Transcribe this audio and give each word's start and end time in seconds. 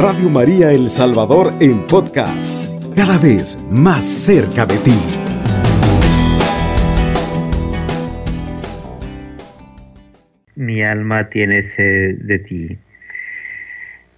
Radio 0.00 0.30
María 0.30 0.70
El 0.70 0.90
Salvador 0.90 1.52
en 1.58 1.84
podcast, 1.88 2.64
cada 2.94 3.18
vez 3.18 3.58
más 3.68 4.06
cerca 4.06 4.64
de 4.64 4.78
ti. 4.78 4.96
Mi 10.54 10.84
alma 10.84 11.28
tiene 11.28 11.62
sed 11.62 12.18
de 12.18 12.38
ti. 12.38 12.78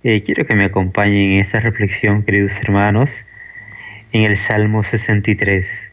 Eh, 0.04 0.22
quiero 0.22 0.44
que 0.44 0.54
me 0.54 0.64
acompañen 0.64 1.32
en 1.32 1.40
esta 1.40 1.60
reflexión, 1.60 2.24
queridos 2.24 2.60
hermanos, 2.60 3.24
en 4.12 4.24
el 4.24 4.36
Salmo 4.36 4.82
63. 4.82 5.90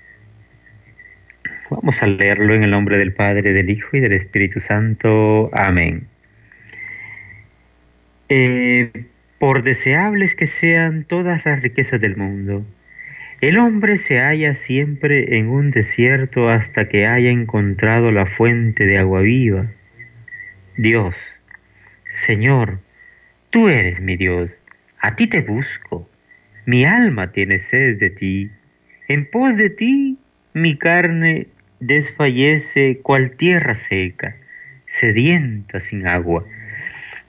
Vamos 1.70 2.04
a 2.04 2.08
leerlo 2.08 2.54
en 2.56 2.64
el 2.64 2.72
nombre 2.72 2.98
del 2.98 3.14
Padre, 3.14 3.54
del 3.54 3.70
Hijo 3.70 3.96
y 3.96 4.02
del 4.02 4.12
Espíritu 4.12 4.60
Santo. 4.60 5.50
Amén. 5.54 6.10
Eh, 8.28 8.92
por 9.40 9.64
deseables 9.64 10.36
que 10.36 10.48
sean 10.48 11.04
todas 11.04 11.46
las 11.46 11.62
riquezas 11.62 12.02
del 12.02 12.18
mundo, 12.18 12.66
el 13.40 13.60
hombre 13.60 14.00
se 14.00 14.20
halla 14.20 14.56
siempre 14.56 15.38
en 15.38 15.48
un 15.48 15.70
desierto 15.70 16.50
hasta 16.50 16.90
que 16.90 17.06
haya 17.06 17.30
encontrado 17.30 18.12
la 18.12 18.26
fuente 18.26 18.88
de 18.88 18.98
agua 18.98 19.22
viva. 19.22 19.72
Dios, 20.76 21.16
Señor, 22.10 22.80
tú 23.52 23.70
eres 23.70 24.02
mi 24.02 24.16
Dios, 24.16 24.50
a 25.00 25.16
ti 25.16 25.28
te 25.28 25.42
busco, 25.42 26.10
mi 26.66 26.86
alma 26.86 27.32
tiene 27.32 27.60
sed 27.60 28.00
de 28.00 28.10
ti, 28.10 28.52
en 29.08 29.30
pos 29.30 29.56
de 29.56 29.70
ti 29.70 30.18
mi 30.54 30.76
carne 30.76 31.48
desfallece 31.80 33.00
cual 33.04 33.32
tierra 33.32 33.76
seca, 33.76 34.36
sedienta 34.88 35.80
sin 35.80 36.08
agua. 36.08 36.46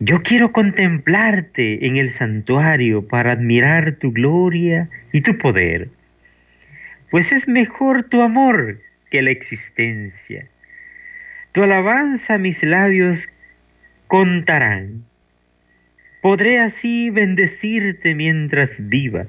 Yo 0.01 0.23
quiero 0.23 0.52
contemplarte 0.52 1.88
en 1.88 1.96
el 1.96 2.10
santuario 2.10 3.09
para 3.09 3.32
admirar 3.32 3.93
tu 3.96 4.13
gloria 4.13 4.88
y 5.13 5.23
tu 5.23 5.37
poder, 5.38 5.88
pues 7.10 7.32
es 7.32 7.49
mejor 7.49 8.05
tu 8.05 8.23
amor 8.23 8.80
que 9.10 9.23
la 9.23 9.30
existencia. 9.30 10.46
Tu 11.51 11.65
alabanza 11.65 12.38
mis 12.38 12.63
labios 12.63 13.29
contarán. 14.07 15.02
Podré 16.23 16.60
así 16.60 17.10
bendecirte 17.10 18.15
mientras 18.15 18.77
viva 18.79 19.27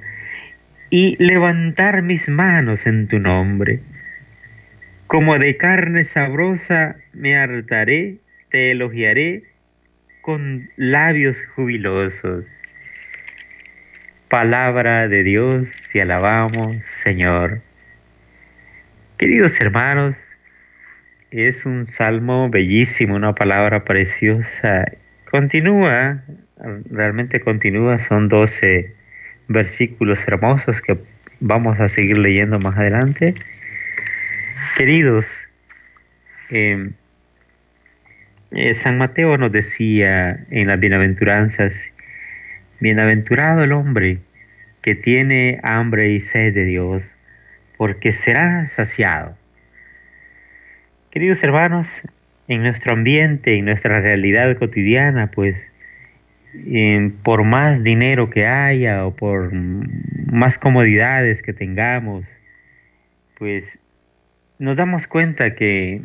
y 0.92 1.16
levantar 1.18 2.04
mis 2.04 2.30
manos 2.30 2.86
en 2.86 3.08
tu 3.08 3.18
nombre. 3.18 3.80
Como 5.08 5.40
de 5.40 5.58
carne 5.58 6.04
sabrosa 6.04 6.98
me 7.14 7.36
hartaré, 7.36 8.18
te 8.50 8.70
elogiaré 8.70 9.49
con 10.30 10.70
labios 10.76 11.44
jubilosos. 11.56 12.46
Palabra 14.30 15.08
de 15.08 15.24
Dios, 15.24 15.96
y 15.96 16.02
alabamos, 16.02 16.86
Señor. 16.86 17.64
Queridos 19.18 19.60
hermanos, 19.60 20.18
es 21.32 21.66
un 21.66 21.84
salmo 21.84 22.48
bellísimo, 22.48 23.16
una 23.16 23.34
palabra 23.34 23.84
preciosa. 23.86 24.86
Continúa, 25.32 26.24
realmente 26.92 27.40
continúa, 27.40 27.98
son 27.98 28.28
12 28.28 28.94
versículos 29.48 30.28
hermosos 30.28 30.80
que 30.80 31.00
vamos 31.40 31.80
a 31.80 31.90
seguir 31.90 32.20
leyendo 32.20 32.60
más 32.60 32.78
adelante. 32.78 33.34
Queridos, 34.78 35.48
eh, 36.52 36.92
eh, 38.52 38.74
San 38.74 38.98
Mateo 38.98 39.38
nos 39.38 39.52
decía 39.52 40.46
en 40.50 40.68
las 40.68 40.80
bienaventuranzas, 40.80 41.92
bienaventurado 42.80 43.64
el 43.64 43.72
hombre 43.72 44.20
que 44.82 44.96
tiene 44.96 45.60
hambre 45.64 46.12
y 46.12 46.20
sed 46.20 46.54
de 46.54 46.66
Dios, 46.66 47.16
porque 47.78 48.12
será 48.12 48.66
saciado. 48.68 49.38
Queridos 51.12 51.44
hermanos, 51.44 52.04
en 52.48 52.64
nuestro 52.64 52.94
ambiente, 52.94 53.56
en 53.56 53.66
nuestra 53.66 54.00
realidad 54.00 54.58
cotidiana, 54.58 55.30
pues 55.32 55.70
por 57.24 57.44
más 57.44 57.84
dinero 57.84 58.30
que 58.30 58.48
haya 58.48 59.06
o 59.06 59.16
por 59.16 59.54
más 59.54 60.58
comodidades 60.58 61.44
que 61.44 61.54
tengamos, 61.54 62.26
pues 63.38 63.80
nos 64.58 64.76
damos 64.76 65.08
cuenta 65.08 65.54
que 65.54 66.02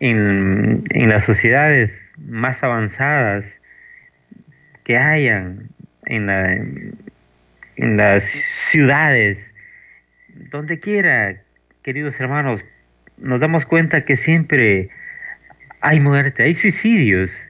en, 0.00 0.82
las 1.08 1.24
sociedades 1.24 2.10
más 2.18 2.62
avanzadas 2.64 3.60
que 4.84 4.96
hayan, 4.96 5.68
en, 6.06 6.26
la, 6.26 6.52
en 6.52 7.96
las 7.96 8.24
ciudades, 8.24 9.54
donde 10.50 10.80
quiera, 10.80 11.42
queridos 11.82 12.18
hermanos, 12.18 12.64
nos 13.18 13.40
damos 13.40 13.66
cuenta 13.66 14.04
que 14.04 14.16
siempre 14.16 14.88
hay 15.80 16.00
muerte, 16.00 16.42
hay 16.42 16.54
suicidios. 16.54 17.48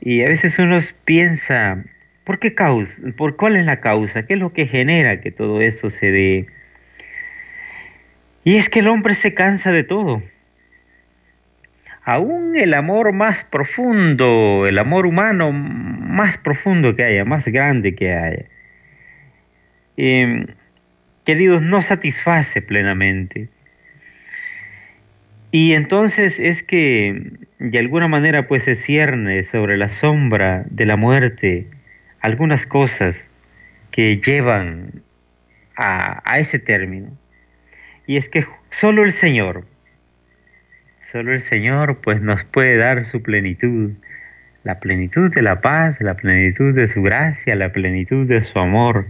Y 0.00 0.22
a 0.22 0.28
veces 0.28 0.58
uno 0.58 0.78
piensa, 1.04 1.82
¿por 2.22 2.38
qué 2.38 2.54
causa? 2.54 3.02
¿Por 3.16 3.36
cuál 3.36 3.56
es 3.56 3.66
la 3.66 3.80
causa? 3.80 4.26
¿Qué 4.26 4.34
es 4.34 4.40
lo 4.40 4.52
que 4.52 4.66
genera 4.66 5.20
que 5.20 5.32
todo 5.32 5.60
esto 5.60 5.90
se 5.90 6.10
dé? 6.12 6.46
Y 8.44 8.56
es 8.56 8.68
que 8.68 8.80
el 8.80 8.88
hombre 8.88 9.14
se 9.14 9.34
cansa 9.34 9.72
de 9.72 9.82
todo 9.82 10.22
aún 12.04 12.56
el 12.56 12.74
amor 12.74 13.12
más 13.12 13.44
profundo, 13.44 14.66
el 14.68 14.78
amor 14.78 15.06
humano 15.06 15.52
más 15.52 16.38
profundo 16.38 16.94
que 16.94 17.04
haya, 17.04 17.24
más 17.24 17.48
grande 17.48 17.94
que 17.94 18.12
haya, 18.12 18.44
eh, 19.96 20.46
queridos, 21.24 21.62
no 21.62 21.80
satisface 21.82 22.60
plenamente. 22.62 23.48
Y 25.50 25.72
entonces 25.74 26.40
es 26.40 26.62
que 26.62 27.30
de 27.58 27.78
alguna 27.78 28.08
manera 28.08 28.48
pues 28.48 28.64
se 28.64 28.74
cierne 28.74 29.42
sobre 29.42 29.76
la 29.76 29.88
sombra 29.88 30.64
de 30.68 30.84
la 30.84 30.96
muerte 30.96 31.68
algunas 32.20 32.66
cosas 32.66 33.30
que 33.90 34.20
llevan 34.20 35.02
a, 35.76 36.22
a 36.30 36.38
ese 36.38 36.58
término. 36.58 37.16
Y 38.06 38.16
es 38.16 38.28
que 38.28 38.46
solo 38.70 39.04
el 39.04 39.12
Señor, 39.12 39.64
Solo 41.04 41.34
el 41.34 41.40
Señor 41.40 42.00
pues 42.00 42.22
nos 42.22 42.44
puede 42.44 42.78
dar 42.78 43.04
su 43.04 43.22
plenitud, 43.22 43.92
la 44.62 44.80
plenitud 44.80 45.30
de 45.32 45.42
la 45.42 45.60
paz, 45.60 46.00
la 46.00 46.14
plenitud 46.14 46.74
de 46.74 46.86
su 46.86 47.02
gracia, 47.02 47.54
la 47.56 47.72
plenitud 47.72 48.26
de 48.26 48.40
su 48.40 48.58
amor. 48.58 49.06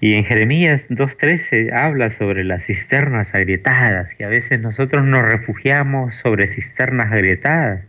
Y 0.00 0.14
en 0.14 0.24
Jeremías 0.24 0.90
2.13 0.90 1.72
habla 1.72 2.10
sobre 2.10 2.42
las 2.42 2.64
cisternas 2.66 3.36
agrietadas, 3.36 4.16
que 4.16 4.24
a 4.24 4.28
veces 4.28 4.60
nosotros 4.60 5.04
nos 5.04 5.22
refugiamos 5.22 6.16
sobre 6.16 6.48
cisternas 6.48 7.12
agrietadas 7.12 7.86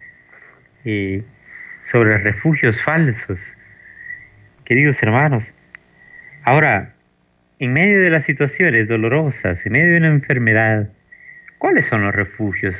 y 0.86 1.24
sobre 1.82 2.20
refugios 2.20 2.84
falsos. 2.84 3.58
Queridos 4.64 5.02
hermanos, 5.02 5.56
ahora, 6.44 6.94
en 7.58 7.74
medio 7.74 8.00
de 8.00 8.12
las 8.12 8.26
situaciones 8.26 8.88
dolorosas, 8.88 9.66
en 9.66 9.72
medio 9.72 9.94
de 9.94 9.98
una 9.98 10.10
enfermedad, 10.10 10.90
¿Cuáles 11.62 11.86
son 11.86 12.02
los 12.02 12.16
refugios? 12.16 12.76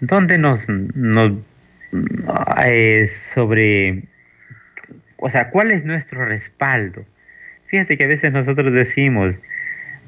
¿Dónde 0.00 0.36
nos, 0.36 0.66
eh, 2.66 3.06
sobre, 3.06 4.02
o 5.16 5.30
sea, 5.30 5.48
cuál 5.48 5.70
es 5.70 5.86
nuestro 5.86 6.26
respaldo? 6.26 7.06
Fíjense 7.68 7.96
que 7.96 8.04
a 8.04 8.08
veces 8.08 8.30
nosotros 8.30 8.74
decimos, 8.74 9.38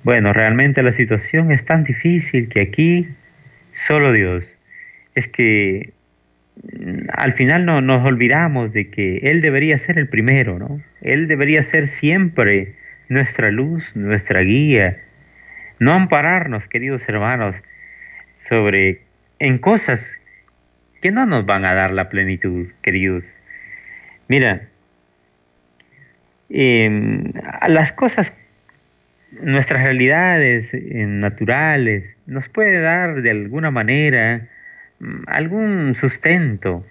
bueno, 0.05 0.35
realmente 0.35 0.83
la 0.83 0.93
situación 0.93 1.53
es 1.53 1.65
tan 1.65 1.85
difícil 1.85 2.51
que 2.51 2.61
aquí 2.61 3.09
solo 3.73 4.13
Dios. 4.13 4.59
Es 5.15 5.27
que 5.27 5.95
mm, 6.71 7.07
al 7.15 7.33
final 7.33 7.65
no, 7.65 7.81
nos 7.81 8.07
olvidamos 8.07 8.75
de 8.75 8.91
que 8.91 9.21
Él 9.23 9.41
debería 9.41 9.79
ser 9.79 9.99
el 9.99 10.07
primero, 10.11 10.59
¿no? 10.59 10.83
Él 11.01 11.29
debería 11.29 11.63
ser 11.63 11.87
siempre 11.87 12.75
nuestra 13.09 13.51
luz, 13.51 13.97
nuestra 13.97 14.43
guía. 14.43 14.99
No 15.79 15.95
ampararnos, 15.95 16.69
queridos 16.69 17.09
hermanos, 17.09 17.63
sobre 18.43 19.03
en 19.39 19.59
cosas 19.59 20.19
que 21.01 21.11
no 21.11 21.27
nos 21.27 21.47
van 21.47 21.65
a 21.65 21.75
dar 21.75 21.93
la 21.93 22.09
plenitud, 22.09 22.69
queridos. 22.83 23.25
Mira, 24.29 24.69
em, 26.49 27.33
las 27.69 27.93
cosas, 27.93 28.41
nuestras 29.41 29.83
realidades 29.83 30.75
eh, 30.75 30.81
naturales, 31.07 32.17
nos 32.27 32.49
puede 32.49 32.81
dar 32.81 33.23
de 33.23 33.31
alguna 33.31 33.71
manera 33.71 34.49
mm, 34.99 35.23
algún 35.27 35.95
sustento, 35.95 36.85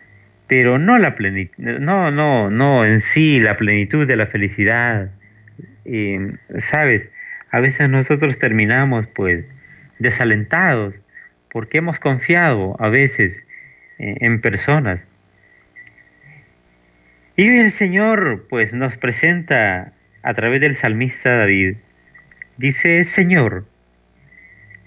pero 0.48 0.78
no 0.78 0.98
la 0.98 1.16
plenitud, 1.16 1.56
no, 1.58 2.12
no, 2.12 2.50
no 2.50 2.86
en 2.86 3.00
sí 3.02 3.40
la 3.40 3.58
plenitud 3.58 4.08
de 4.08 4.16
la 4.16 4.28
felicidad. 4.28 5.12
Em, 5.86 6.38
Sabes, 6.58 7.10
a 7.52 7.60
veces 7.60 7.90
nosotros 7.90 8.38
terminamos 8.38 9.08
pues 9.08 9.46
desalentados 10.00 11.02
porque 11.52 11.80
hemos 11.80 12.00
confiado 12.00 12.76
a 12.80 12.90
veces 12.90 13.46
eh, 14.00 14.16
en 14.22 14.42
personas. 14.42 15.06
Y 17.36 17.48
el 17.58 17.72
Señor 17.72 18.48
pues 18.50 18.74
nos 18.74 18.98
presenta 18.98 19.94
a 20.24 20.34
través 20.34 20.62
del 20.62 20.76
salmista 20.76 21.38
David. 21.38 21.78
Dice, 22.58 23.04
Señor, 23.04 23.66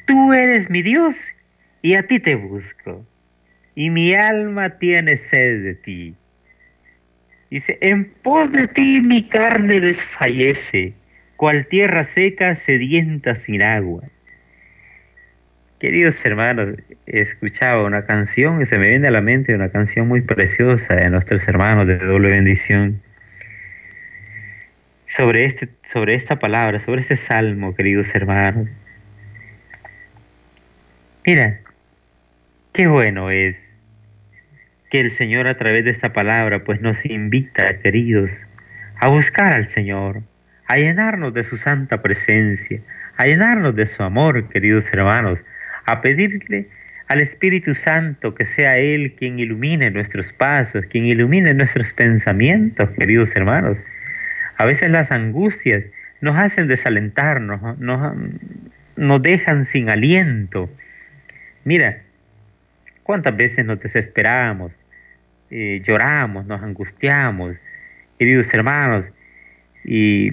tú 0.06 0.32
eres 0.32 0.70
mi 0.70 0.82
Dios 0.82 1.32
y 1.82 1.94
a 1.94 2.06
ti 2.06 2.19
te 2.19 2.34
busco, 2.34 3.05
y 3.75 3.90
mi 3.90 4.14
alma 4.14 4.78
tiene 4.78 5.17
sed 5.17 5.62
de 5.64 5.75
ti. 5.75 6.14
Dice, 7.50 7.78
en 7.81 8.10
pos 8.22 8.52
de 8.52 8.69
ti 8.69 9.00
mi 9.00 9.28
carne 9.28 9.81
desfallece, 9.81 10.94
cual 11.37 11.67
tierra 11.67 12.05
seca 12.05 12.55
sedienta 12.55 13.34
sin 13.34 13.62
agua. 13.62 14.02
Queridos 15.84 16.25
hermanos, 16.25 16.72
escuchaba 17.04 17.84
una 17.84 18.06
canción 18.06 18.62
y 18.62 18.64
se 18.64 18.78
me 18.78 18.88
viene 18.88 19.08
a 19.08 19.10
la 19.10 19.20
mente 19.20 19.54
una 19.54 19.69
canción 19.69 20.08
muy 20.08 20.22
preciosa 20.22 20.94
de 20.94 21.10
nuestros 21.10 21.46
hermanos 21.46 21.86
de 21.86 21.98
doble 21.98 22.31
bendición. 22.31 23.02
Sobre, 25.04 25.44
este, 25.44 25.69
sobre 25.82 26.14
esta 26.14 26.38
palabra, 26.38 26.78
sobre 26.78 27.02
este 27.02 27.16
salmo, 27.16 27.75
queridos 27.75 28.14
hermanos. 28.14 28.70
Mira, 31.26 31.60
qué 32.72 32.86
bueno 32.86 33.31
es 33.31 33.70
que 34.88 35.00
el 35.00 35.10
Señor 35.10 35.48
a 35.48 35.56
través 35.56 35.84
de 35.84 35.90
esta 35.90 36.14
palabra 36.14 36.64
pues 36.64 36.81
nos 36.81 37.04
invita, 37.04 37.78
queridos, 37.81 38.40
a 38.96 39.08
buscar 39.08 39.52
al 39.52 39.66
Señor, 39.66 40.22
a 40.66 40.78
llenarnos 40.78 41.34
de 41.34 41.44
su 41.44 41.58
santa 41.58 42.00
presencia, 42.00 42.81
a 43.19 43.26
llenarnos 43.26 43.76
de 43.76 43.84
su 43.84 44.02
amor, 44.02 44.48
queridos 44.48 44.90
hermanos, 44.90 45.44
a 45.86 46.00
pedirle 46.00 46.66
al 47.08 47.20
Espíritu 47.20 47.75
Santo 47.75 48.34
que 48.34 48.44
sea 48.44 48.78
Él 48.78 49.14
quien 49.14 49.38
ilumine 49.38 49.90
nuestros 49.90 50.32
pasos, 50.32 50.86
quien 50.86 51.06
ilumine 51.06 51.52
nuestros 51.54 51.92
pensamientos, 51.92 52.88
queridos 52.90 53.34
hermanos. 53.36 53.76
A 54.56 54.64
veces 54.64 54.90
las 54.90 55.12
angustias 55.12 55.84
nos 56.20 56.38
hacen 56.38 56.69
desalentarnos, 56.69 57.78
nos, 57.78 58.16
nos 58.96 59.22
dejan 59.22 59.64
sin 59.64 59.90
aliento. 59.90 60.70
Mira, 61.64 62.02
cuántas 63.02 63.36
veces 63.36 63.64
nos 63.66 63.81
desesperamos, 63.81 64.72
eh, 65.50 65.82
lloramos, 65.84 66.46
nos 66.46 66.62
angustiamos, 66.62 67.56
queridos 68.19 68.52
hermanos, 68.54 69.06
y, 69.84 70.32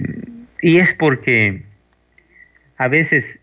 y 0.62 0.78
es 0.78 0.94
porque 0.94 1.62
a 2.78 2.88
veces 2.88 3.41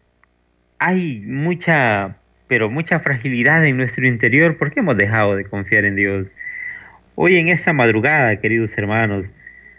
hay 0.79 1.21
mucha, 1.25 2.15
pero 2.47 2.69
mucha 2.69 2.99
fragilidad 2.99 3.65
en 3.65 3.77
nuestro 3.77 4.07
interior 4.07 4.57
porque 4.57 4.79
hemos 4.79 4.97
dejado 4.97 5.35
de 5.35 5.45
confiar 5.45 5.85
en 5.85 5.95
Dios. 5.95 6.27
Hoy 7.15 7.37
en 7.37 7.49
esta 7.49 7.73
madrugada, 7.73 8.37
queridos 8.37 8.77
hermanos, 8.77 9.27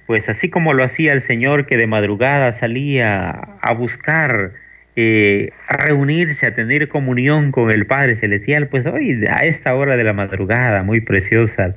pues 0.06 0.29
así 0.29 0.50
como 0.50 0.75
lo 0.75 0.85
hacía 0.85 1.12
el 1.12 1.23
Señor 1.23 1.67
que 1.67 1.79
de 1.79 1.87
madrugada 1.87 2.52
salía 2.52 3.31
a 3.31 3.73
buscar, 3.73 4.52
eh, 4.94 5.50
a 5.69 5.79
reunirse, 5.79 6.47
a 6.47 6.52
tener 6.52 6.88
comunión 6.88 7.50
con 7.50 7.70
el 7.70 7.87
Padre 7.87 8.14
Celestial, 8.14 8.69
pues 8.69 8.85
hoy 8.87 9.25
a 9.31 9.44
esta 9.44 9.75
hora 9.75 9.96
de 9.96 10.05
la 10.05 10.12
madrugada, 10.12 10.82
muy 10.82 11.00
preciosa, 11.00 11.76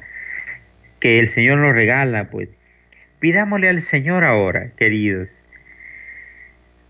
que 1.00 1.20
el 1.20 1.30
Señor 1.30 1.60
nos 1.60 1.74
regala, 1.74 2.30
pues 2.30 2.50
pidámosle 3.20 3.70
al 3.70 3.80
Señor 3.80 4.26
ahora, 4.26 4.72
queridos, 4.76 5.42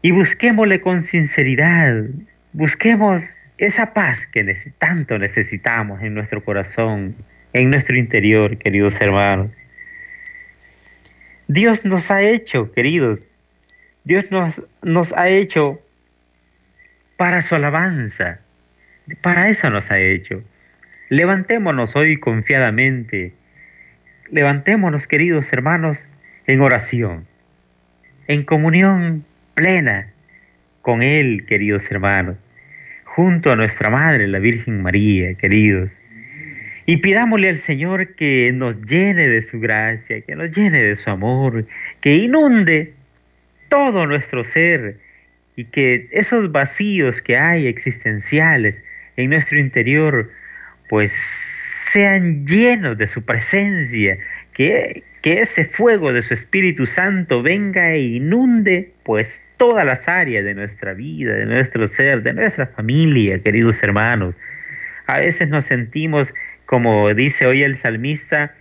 y 0.03 0.11
busquémosle 0.11 0.81
con 0.81 1.01
sinceridad, 1.01 2.03
busquemos 2.51 3.37
esa 3.57 3.93
paz 3.93 4.27
que 4.27 4.43
tanto 4.77 5.17
necesitamos 5.17 6.01
en 6.03 6.13
nuestro 6.13 6.43
corazón, 6.43 7.15
en 7.53 7.69
nuestro 7.69 7.95
interior, 7.95 8.57
queridos 8.57 8.99
hermanos. 8.99 9.49
Dios 11.47 11.85
nos 11.85 12.11
ha 12.11 12.21
hecho, 12.21 12.73
queridos, 12.73 13.29
Dios 14.03 14.25
nos, 14.29 14.67
nos 14.81 15.13
ha 15.13 15.29
hecho 15.29 15.81
para 17.15 17.41
su 17.41 17.55
alabanza, 17.55 18.41
para 19.21 19.47
eso 19.47 19.69
nos 19.69 19.89
ha 19.89 19.99
hecho. 19.99 20.43
Levantémonos 21.07 21.95
hoy 21.95 22.19
confiadamente, 22.19 23.33
levantémonos, 24.29 25.07
queridos 25.07 25.53
hermanos, 25.53 26.05
en 26.45 26.59
oración, 26.59 27.25
en 28.27 28.43
comunión 28.43 29.23
plena 29.53 30.11
con 30.81 31.01
Él, 31.01 31.45
queridos 31.45 31.89
hermanos, 31.91 32.37
junto 33.05 33.51
a 33.51 33.55
nuestra 33.55 33.89
Madre, 33.89 34.27
la 34.27 34.39
Virgen 34.39 34.81
María, 34.81 35.33
queridos. 35.35 35.93
Y 36.85 36.97
pidámosle 36.97 37.49
al 37.49 37.57
Señor 37.57 38.15
que 38.15 38.51
nos 38.53 38.81
llene 38.81 39.27
de 39.27 39.41
su 39.41 39.59
gracia, 39.59 40.21
que 40.21 40.35
nos 40.35 40.51
llene 40.51 40.83
de 40.83 40.95
su 40.95 41.09
amor, 41.09 41.65
que 42.01 42.15
inunde 42.15 42.93
todo 43.69 44.05
nuestro 44.05 44.43
ser 44.43 44.97
y 45.55 45.65
que 45.65 46.07
esos 46.11 46.51
vacíos 46.51 47.21
que 47.21 47.37
hay 47.37 47.67
existenciales 47.67 48.83
en 49.15 49.29
nuestro 49.29 49.59
interior, 49.59 50.29
pues 50.89 51.11
sean 51.13 52.45
llenos 52.45 52.97
de 52.97 53.07
su 53.07 53.23
presencia, 53.23 54.17
que, 54.53 55.03
ese 55.23 55.63
fuego 55.63 56.11
de 56.11 56.21
su 56.21 56.33
Espíritu 56.33 56.85
Santo 56.85 57.41
venga 57.41 57.91
e 57.91 58.01
inunde 58.01 58.91
pues 59.03 59.41
todas 59.55 59.85
las 59.85 60.09
áreas 60.09 60.43
de 60.43 60.53
nuestra 60.53 60.93
vida, 60.93 61.33
de 61.33 61.45
nuestro 61.45 61.87
ser, 61.87 62.23
de 62.23 62.33
nuestra 62.33 62.67
familia, 62.67 63.39
queridos 63.39 63.81
hermanos. 63.81 64.35
A 65.07 65.19
veces 65.19 65.47
nos 65.47 65.65
sentimos, 65.65 66.33
como 66.65 67.13
dice 67.13 67.45
hoy 67.45 67.63
el 67.63 67.77
salmista, 67.77 68.53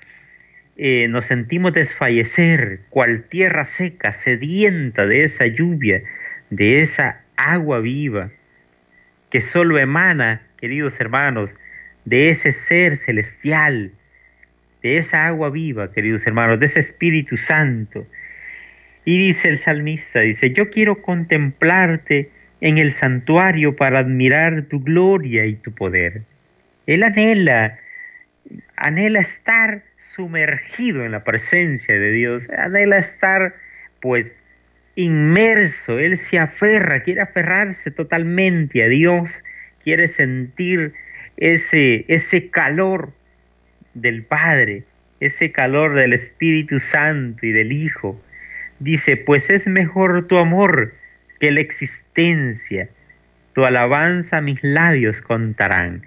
eh, 0.77 1.09
nos 1.09 1.27
sentimos 1.27 1.73
desfallecer, 1.73 2.81
cual 2.91 3.25
tierra 3.25 3.65
seca, 3.65 4.13
sedienta 4.13 5.05
de 5.05 5.25
esa 5.25 5.47
lluvia, 5.47 6.03
de 6.51 6.81
esa 6.81 7.21
agua 7.37 7.81
viva, 7.81 8.31
que 9.31 9.41
solo 9.41 9.79
emana, 9.79 10.43
queridos 10.59 11.01
hermanos, 11.01 11.51
de 12.05 12.31
ese 12.31 12.53
ser 12.53 12.97
celestial, 12.97 13.91
de 14.83 14.99
esa 14.99 15.27
agua 15.27 15.51
viva, 15.51 15.93
queridos 15.93 16.27
hermanos, 16.27 16.59
de 16.61 16.67
ese 16.67 16.81
Espíritu 16.81 17.37
Santo. 17.37 18.07
Y 19.05 19.19
dice 19.19 19.49
el 19.49 19.59
salmista, 19.59 20.21
dice, 20.21 20.53
yo 20.53 20.71
quiero 20.71 21.03
contemplarte 21.03 22.31
en 22.61 22.79
el 22.79 22.93
santuario 22.93 23.75
para 23.75 24.01
admirar 24.01 24.63
tu 24.63 24.81
gloria 24.81 25.45
y 25.47 25.55
tu 25.55 25.73
poder. 25.73 26.23
Él 26.87 27.03
anhela, 27.03 27.79
anhela 28.77 29.21
estar 29.21 29.83
sumergido 29.97 31.05
en 31.05 31.13
la 31.13 31.25
presencia 31.25 31.99
de 31.99 32.13
Dios, 32.13 32.49
anhela 32.51 32.99
estar 32.99 33.55
pues 34.01 34.37
inmerso, 34.95 35.99
él 35.99 36.17
se 36.17 36.39
aferra, 36.39 37.03
quiere 37.03 37.23
aferrarse 37.23 37.91
totalmente 37.91 38.85
a 38.85 38.89
Dios, 38.89 39.43
quiere 39.83 40.07
sentir 40.07 40.93
ese, 41.37 42.05
ese 42.09 42.51
calor 42.51 43.13
del 43.95 44.23
Padre, 44.25 44.85
ese 45.21 45.53
calor 45.53 45.95
del 45.95 46.13
Espíritu 46.13 46.81
Santo 46.81 47.47
y 47.47 47.53
del 47.53 47.73
Hijo. 47.73 48.21
Dice, 48.81 49.17
pues 49.17 49.51
es 49.51 49.67
mejor 49.67 50.27
tu 50.27 50.39
amor 50.39 50.95
que 51.39 51.53
la 51.53 51.61
existencia, 51.61 52.89
tu 53.55 53.65
alabanza 53.65 54.41
mis 54.41 54.63
labios 54.63 55.21
contarán. 55.21 56.03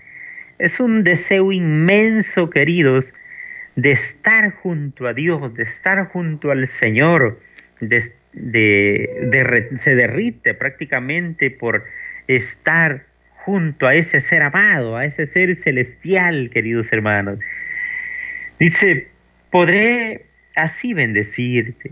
Es 0.60 0.80
un 0.80 1.04
deseo 1.04 1.52
inmenso, 1.52 2.50
queridos, 2.50 3.14
de 3.76 3.92
estar 3.92 4.52
junto 4.52 5.08
a 5.08 5.14
Dios, 5.14 5.54
de 5.54 5.64
estar 5.64 6.08
junto 6.08 6.52
al 6.52 6.68
Señor, 6.68 7.40
de, 7.82 8.00
se 9.76 9.96
derrite 9.96 10.54
prácticamente 10.54 11.52
por 11.52 11.84
estar 12.28 13.06
junto 13.44 13.88
a 13.88 13.96
ese 13.96 14.20
ser 14.20 14.42
amado, 14.42 14.98
a 14.98 15.06
ese 15.06 15.26
ser 15.26 15.54
celestial, 15.56 16.50
queridos 16.52 16.92
hermanos. 16.92 17.40
Dice, 18.60 19.10
podré 19.52 20.26
así 20.56 20.94
bendecirte 20.94 21.92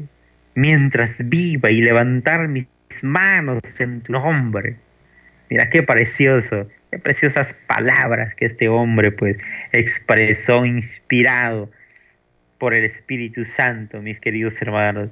mientras 0.55 1.27
viva 1.27 1.69
y 1.71 1.81
levantar 1.81 2.47
mis 2.47 2.67
manos 3.01 3.61
en 3.79 4.01
tu 4.01 4.13
nombre. 4.13 4.77
Mira 5.49 5.69
qué 5.69 5.83
precioso, 5.83 6.69
qué 6.91 6.99
preciosas 6.99 7.53
palabras 7.67 8.33
que 8.35 8.45
este 8.45 8.69
hombre 8.69 9.11
pues 9.11 9.37
expresó 9.71 10.65
inspirado 10.65 11.69
por 12.59 12.73
el 12.73 12.85
Espíritu 12.85 13.43
Santo, 13.43 14.01
mis 14.01 14.19
queridos 14.19 14.61
hermanos. 14.61 15.09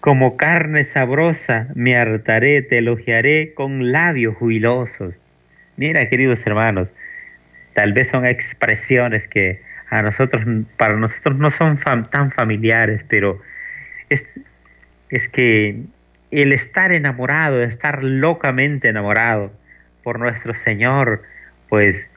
Como 0.00 0.36
carne 0.36 0.82
sabrosa 0.82 1.68
me 1.76 1.96
hartaré, 1.96 2.62
te 2.62 2.78
elogiaré 2.78 3.54
con 3.54 3.92
labios 3.92 4.34
jubilosos. 4.36 5.14
Mira, 5.76 6.08
queridos 6.08 6.44
hermanos, 6.44 6.88
tal 7.74 7.92
vez 7.92 8.08
son 8.08 8.26
expresiones 8.26 9.28
que 9.28 9.62
a 9.92 10.00
nosotros, 10.00 10.42
para 10.78 10.96
nosotros 10.96 11.36
no 11.36 11.50
son 11.50 11.78
tan 12.08 12.30
familiares, 12.30 13.04
pero 13.06 13.42
es, 14.08 14.26
es 15.10 15.28
que 15.28 15.82
el 16.30 16.54
estar 16.54 16.92
enamorado, 16.92 17.62
estar 17.62 18.02
locamente 18.02 18.88
enamorado 18.88 19.52
por 20.02 20.18
nuestro 20.18 20.54
Señor, 20.54 21.24
pues 21.68 22.08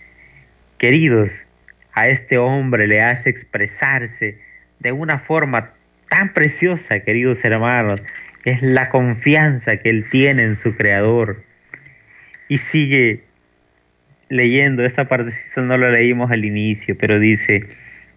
queridos, 0.78 1.44
a 1.92 2.08
este 2.08 2.38
hombre 2.38 2.88
le 2.88 3.02
hace 3.02 3.30
expresarse 3.30 4.40
de 4.80 4.94
una 4.94 5.20
forma 5.20 5.72
tan 6.08 6.32
preciosa, 6.32 7.02
queridos 7.02 7.44
hermanos, 7.44 8.02
es 8.46 8.62
la 8.62 8.88
confianza 8.88 9.76
que 9.78 9.90
él 9.90 10.06
tiene 10.10 10.46
en 10.46 10.56
su 10.56 10.78
creador. 10.78 11.44
Y 12.48 12.60
sigue 12.60 13.26
leyendo, 14.30 14.84
esta 14.84 15.08
partecita 15.08 15.62
no 15.62 15.78
la 15.78 15.90
leímos 15.90 16.32
al 16.32 16.46
inicio, 16.46 16.98
pero 16.98 17.20
dice, 17.20 17.68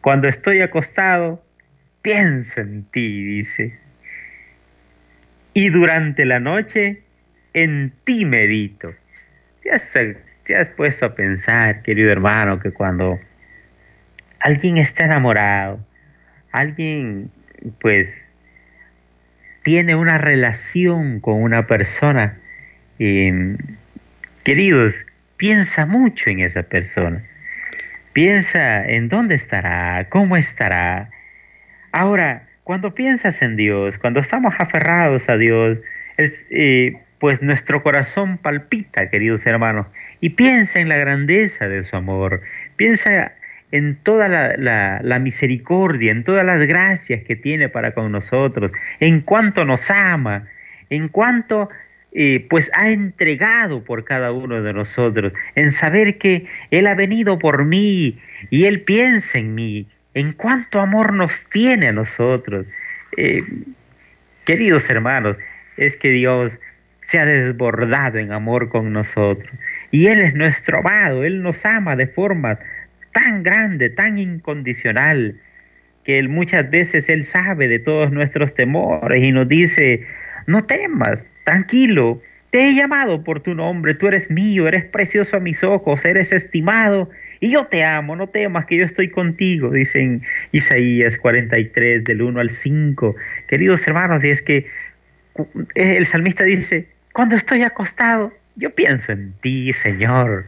cuando 0.00 0.29
estoy 0.29 0.61
acostado, 0.61 1.43
pienso 2.03 2.61
en 2.61 2.85
ti, 2.85 3.25
dice. 3.25 3.79
Y 5.55 5.71
durante 5.71 6.25
la 6.25 6.41
noche, 6.41 7.03
en 7.53 7.93
ti 8.05 8.25
medito. 8.25 8.95
te 10.45 10.57
has 10.57 10.69
puesto 10.71 11.07
a 11.07 11.15
pensar, 11.15 11.83
querido 11.83 12.11
hermano, 12.11 12.59
que 12.61 12.71
cuando 12.71 13.19
alguien 14.41 14.79
está 14.79 15.05
enamorado, 15.05 15.85
alguien 16.53 17.31
pues 17.81 18.25
tiene 19.62 19.95
una 19.97 20.17
relación 20.19 21.21
con 21.21 21.43
una 21.43 21.67
persona, 21.67 22.38
em, 22.99 23.59
queridos, 24.45 25.05
piensa 25.38 25.87
mucho 25.87 26.28
en 26.28 26.40
esa 26.40 26.62
persona. 26.62 27.23
Piensa 28.12 28.85
en 28.85 29.09
dónde 29.09 29.35
estará, 29.35 30.07
cómo 30.11 30.37
estará. 30.37 31.11
Ahora, 31.92 32.47
cuando 32.64 32.95
piensas 32.95 33.40
en 33.40 33.57
Dios, 33.57 33.99
cuando 33.99 34.21
estamos 34.21 34.54
aferrados 34.59 35.30
a 35.30 35.38
Dios, 35.38 35.78
eh, 36.18 37.00
pues 37.18 37.42
nuestro 37.42 37.83
corazón 37.83 38.38
palpita, 38.38 39.09
queridos 39.09 39.47
hermanos, 39.47 39.87
y 40.21 40.30
piensa 40.30 40.80
en 40.80 40.88
la 40.88 40.97
grandeza 40.97 41.68
de 41.68 41.83
su 41.83 41.97
amor, 41.97 42.42
piensa 42.76 43.33
en 43.71 43.97
toda 43.97 44.28
la, 44.28 45.18
misericordia, 45.18 46.12
en 46.12 46.25
todas 46.25 46.45
las 46.45 46.66
gracias 46.66 47.23
que 47.25 47.37
tiene 47.37 47.68
para 47.68 47.92
con 47.92 48.12
nosotros, 48.12 48.73
en 49.00 49.21
cuanto 49.21 49.64
nos 49.64 49.90
ama, 49.90 50.47
en 50.90 51.09
cuanto 51.09 51.68
eh, 52.12 52.47
pues 52.49 52.71
ha 52.75 52.91
entregado 52.91 53.85
por 53.85 54.05
cada 54.05 54.33
uno 54.33 54.62
de 54.62 54.73
nosotros, 54.73 55.33
en 55.55 55.73
saber 55.73 56.19
que 56.19 56.47
Él 56.71 56.87
ha 56.87 56.95
venido 56.95 57.38
por 57.38 57.65
mí 57.65 58.19
y 58.50 58.65
Él 58.65 58.81
piensa 58.83 59.38
en 59.38 59.55
mí, 59.55 59.87
en 60.15 60.33
cuánto 60.33 60.81
amor 60.81 61.12
nos 61.12 61.49
tiene 61.49 61.88
a 61.88 61.93
nosotros. 61.93 62.67
Eh, 63.17 63.43
queridos 64.45 64.88
hermanos, 64.88 65.37
es 65.77 65.97
que 65.97 66.11
Dios 66.11 66.61
se 67.03 67.19
ha 67.19 67.27
desbordado 67.27 68.19
en 68.19 68.33
amor 68.33 68.69
con 68.69 68.93
nosotros 68.93 69.50
y 69.91 70.07
Él 70.07 70.21
es 70.21 70.35
nuestro 70.35 70.79
amado, 70.79 71.25
Él 71.25 71.43
nos 71.43 71.65
ama 71.67 71.95
de 71.95 72.07
forma 72.07 72.59
tan 73.12 73.43
grande, 73.43 73.91
tan 73.91 74.19
incondicional, 74.19 75.41
que 76.05 76.19
él, 76.19 76.29
muchas 76.29 76.71
veces 76.71 77.09
Él 77.09 77.25
sabe 77.25 77.69
de 77.69 77.79
todos 77.79 78.11
nuestros 78.12 78.55
temores 78.55 79.23
y 79.23 79.33
nos 79.33 79.47
dice, 79.47 80.05
no 80.47 80.62
temas, 80.65 81.27
tranquilo, 81.49 82.21
te 82.50 82.69
he 82.69 82.75
llamado 82.75 83.25
por 83.25 83.40
tu 83.40 83.55
nombre, 83.55 83.95
tú 83.95 84.07
eres 84.07 84.31
mío, 84.31 84.69
eres 84.69 84.85
precioso 84.85 85.38
a 85.38 85.40
mis 85.40 85.64
ojos, 85.64 86.05
eres 86.05 86.31
estimado 86.31 87.09
y 87.40 87.50
yo 87.52 87.64
te 87.64 87.83
amo, 87.85 88.17
no 88.17 88.26
temas 88.26 88.67
que 88.67 88.76
yo 88.76 88.85
estoy 88.85 89.09
contigo, 89.09 89.71
dice 89.71 89.99
en 90.00 90.23
Isaías 90.52 91.17
43 91.17 92.05
del 92.05 92.21
1 92.21 92.38
al 92.38 92.50
5. 92.50 93.17
Queridos 93.47 93.87
hermanos, 93.87 94.23
y 94.26 94.28
es 94.28 94.43
que 94.43 94.67
el 95.75 96.05
salmista 96.05 96.45
dice, 96.45 96.87
cuando 97.14 97.35
estoy 97.35 97.62
acostado, 97.62 98.31
yo 98.57 98.75
pienso 98.75 99.12
en 99.12 99.33
ti, 99.40 99.73
Señor. 99.73 100.45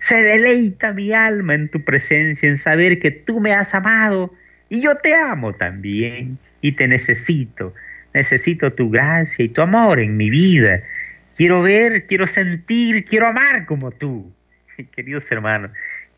Se 0.00 0.20
deleita 0.20 0.92
mi 0.92 1.12
alma 1.12 1.54
en 1.54 1.68
tu 1.68 1.84
presencia, 1.84 2.48
en 2.48 2.58
saber 2.58 2.98
que 2.98 3.12
tú 3.12 3.38
me 3.38 3.52
has 3.52 3.72
amado 3.72 4.34
y 4.68 4.80
yo 4.80 4.96
te 4.96 5.14
amo 5.14 5.52
también 5.52 6.38
y 6.60 6.72
te 6.72 6.88
necesito. 6.88 7.72
Necesito 8.14 8.72
tu 8.72 8.90
gracia 8.90 9.44
y 9.44 9.48
tu 9.48 9.62
amor 9.62 10.00
en 10.00 10.16
mi 10.16 10.30
vida. 10.30 10.82
Quiero 11.36 11.62
ver, 11.62 12.06
quiero 12.06 12.26
sentir, 12.26 13.04
quiero 13.04 13.28
amar 13.28 13.66
como 13.66 13.90
tú. 13.90 14.32
Queridos 14.96 15.30
hermanos, 15.30 15.70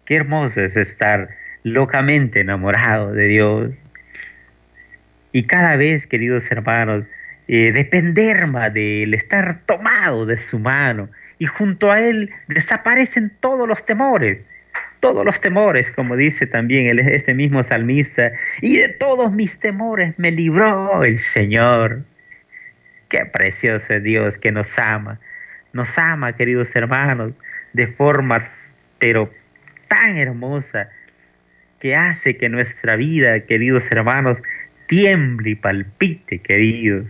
qué 0.05 0.17
hermoso 0.17 0.61
es 0.63 0.77
estar 0.77 1.29
locamente 1.63 2.41
enamorado 2.41 3.13
de 3.13 3.27
Dios. 3.27 3.71
Y 5.33 5.45
cada 5.45 5.77
vez, 5.77 6.07
queridos 6.07 6.51
hermanos, 6.51 7.05
eh, 7.49 7.73
depender 7.73 8.47
más 8.47 8.73
de 8.75 9.05
Él, 9.05 9.15
estar 9.15 9.61
tomado 9.67 10.27
de 10.27 10.37
su 10.37 10.59
mano, 10.59 11.09
y 11.43 11.47
junto 11.47 11.91
a 11.91 11.99
él 12.01 12.31
desaparecen 12.47 13.33
todos 13.41 13.67
los 13.67 13.85
temores, 13.85 14.39
todos 15.03 15.25
los 15.25 15.41
temores, 15.41 15.91
como 15.91 16.17
dice 16.17 16.47
también 16.47 16.97
este 16.97 17.35
mismo 17.35 17.65
salmista, 17.65 18.31
y 18.61 18.79
de 18.79 18.89
todos 18.89 19.33
mis 19.33 19.59
temores 19.59 20.15
me 20.17 20.31
libró 20.31 21.03
el 21.03 21.19
Señor. 21.19 22.05
Qué 23.09 23.27
precioso 23.27 23.95
es 23.95 24.03
Dios 24.05 24.39
que 24.39 24.53
nos 24.53 24.79
ama, 24.79 25.19
nos 25.73 25.99
ama, 25.99 26.37
queridos 26.37 26.77
hermanos, 26.77 27.33
de 27.73 27.89
forma, 27.89 28.49
pero 29.01 29.29
tan 29.89 30.17
hermosa, 30.19 30.89
que 31.81 31.97
hace 31.97 32.37
que 32.37 32.49
nuestra 32.49 32.95
vida, 32.95 33.41
queridos 33.41 33.91
hermanos, 33.91 34.39
tiemble 34.87 35.51
y 35.51 35.55
palpite, 35.57 36.39
queridos. 36.39 37.07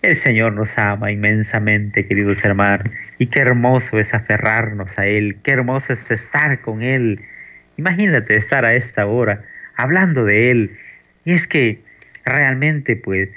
El 0.00 0.14
Señor 0.14 0.52
nos 0.52 0.78
ama 0.78 1.10
inmensamente, 1.10 2.06
queridos 2.06 2.44
hermanos, 2.44 2.88
y 3.18 3.26
qué 3.26 3.40
hermoso 3.40 3.98
es 3.98 4.14
aferrarnos 4.14 4.96
a 4.96 5.06
Él, 5.06 5.38
qué 5.42 5.50
hermoso 5.50 5.92
es 5.92 6.08
estar 6.12 6.60
con 6.60 6.82
Él. 6.82 7.20
Imagínate 7.76 8.36
estar 8.36 8.64
a 8.64 8.74
esta 8.74 9.06
hora 9.06 9.42
hablando 9.74 10.24
de 10.24 10.52
Él. 10.52 10.76
Y 11.24 11.32
es 11.32 11.48
que 11.48 11.80
realmente, 12.24 12.94
pues, 12.94 13.30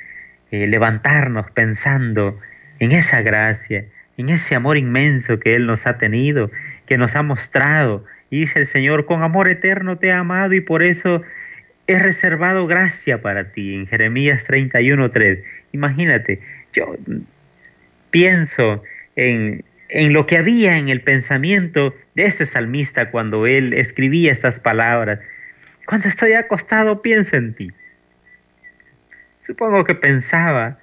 eh, 0.52 0.68
levantarnos 0.68 1.50
pensando 1.50 2.40
en 2.78 2.92
esa 2.92 3.24
gracia, 3.24 3.86
en 4.18 4.30
ese 4.30 4.54
amor 4.54 4.78
inmenso 4.78 5.40
que 5.40 5.56
Él 5.56 5.66
nos 5.66 5.88
ha 5.88 5.98
tenido, 5.98 6.52
que 6.86 7.00
nos 7.00 7.16
ha 7.16 7.24
mostrado. 7.24 8.06
Y 8.30 8.42
dice 8.42 8.60
el 8.60 8.68
Señor, 8.68 9.08
con 9.08 9.24
amor 9.24 9.50
eterno 9.50 9.98
te 9.98 10.12
ha 10.12 10.20
amado 10.20 10.54
y 10.54 10.62
por 10.62 10.84
eso 10.84 11.24
he 11.88 12.00
reservado 12.00 12.68
gracia 12.68 13.22
para 13.22 13.52
ti 13.52 13.76
en 13.76 13.88
Jeremías 13.88 14.48
31.3. 14.50 15.44
Imagínate, 15.74 16.40
yo 16.74 16.96
pienso 18.12 18.84
en, 19.16 19.64
en 19.90 20.14
lo 20.14 20.26
que 20.26 20.38
había 20.38 20.78
en 20.78 20.90
el 20.90 21.02
pensamiento 21.02 21.96
de 22.16 22.24
este 22.24 22.46
salmista 22.46 23.12
cuando 23.12 23.48
él 23.48 23.74
escribía 23.74 24.32
estas 24.32 24.60
palabras. 24.60 25.20
Cuando 25.86 26.08
estoy 26.08 26.34
acostado 26.34 27.02
pienso 27.02 27.36
en 27.36 27.54
ti. 27.54 27.72
Supongo 29.40 29.84
que 29.84 29.96
pensaba 29.96 30.80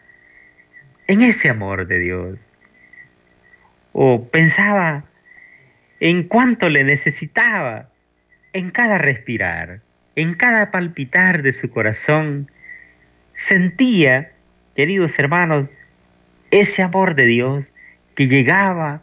en 1.07 1.23
ese 1.23 1.49
amor 1.49 1.87
de 1.87 1.99
Dios. 1.99 2.39
O 3.93 4.29
pensaba 4.29 5.05
en 6.01 6.25
cuánto 6.25 6.69
le 6.69 6.85
necesitaba 6.85 7.89
en 8.53 8.71
cada 8.71 8.99
respirar 8.99 9.81
en 10.19 10.35
cada 10.35 10.73
palpitar 10.73 11.43
de 11.43 11.53
su 11.53 11.71
corazón, 11.71 12.51
sentía, 13.35 14.33
queridos 14.75 15.17
hermanos, 15.17 15.69
ese 16.51 16.83
amor 16.83 17.15
de 17.15 17.27
Dios 17.27 17.65
que 18.17 18.27
llegaba 18.27 19.01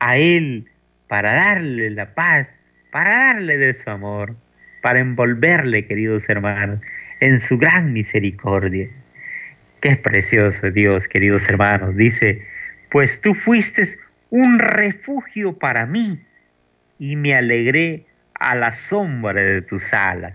a 0.00 0.16
él 0.16 0.68
para 1.06 1.32
darle 1.32 1.90
la 1.90 2.12
paz, 2.16 2.56
para 2.90 3.34
darle 3.34 3.56
de 3.56 3.72
su 3.72 3.88
amor, 3.88 4.34
para 4.80 4.98
envolverle, 4.98 5.86
queridos 5.86 6.28
hermanos, 6.28 6.80
en 7.20 7.38
su 7.38 7.56
gran 7.56 7.92
misericordia. 7.92 8.88
Qué 9.80 9.94
precioso 9.94 10.72
Dios, 10.72 11.06
queridos 11.06 11.48
hermanos. 11.48 11.94
Dice, 11.94 12.42
pues 12.90 13.20
tú 13.20 13.34
fuiste 13.34 13.84
un 14.30 14.58
refugio 14.58 15.56
para 15.56 15.86
mí 15.86 16.20
y 16.98 17.14
me 17.14 17.32
alegré 17.32 18.06
a 18.50 18.54
la 18.54 18.72
sombra 18.72 19.40
de 19.40 19.62
tus 19.62 19.92
alas. 19.92 20.34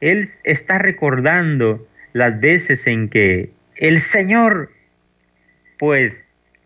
Él 0.00 0.28
está 0.44 0.78
recordando 0.78 1.86
las 2.12 2.38
veces 2.40 2.86
en 2.86 3.08
que 3.08 3.50
el 3.76 4.00
Señor, 4.00 4.70
pues, 5.78 6.24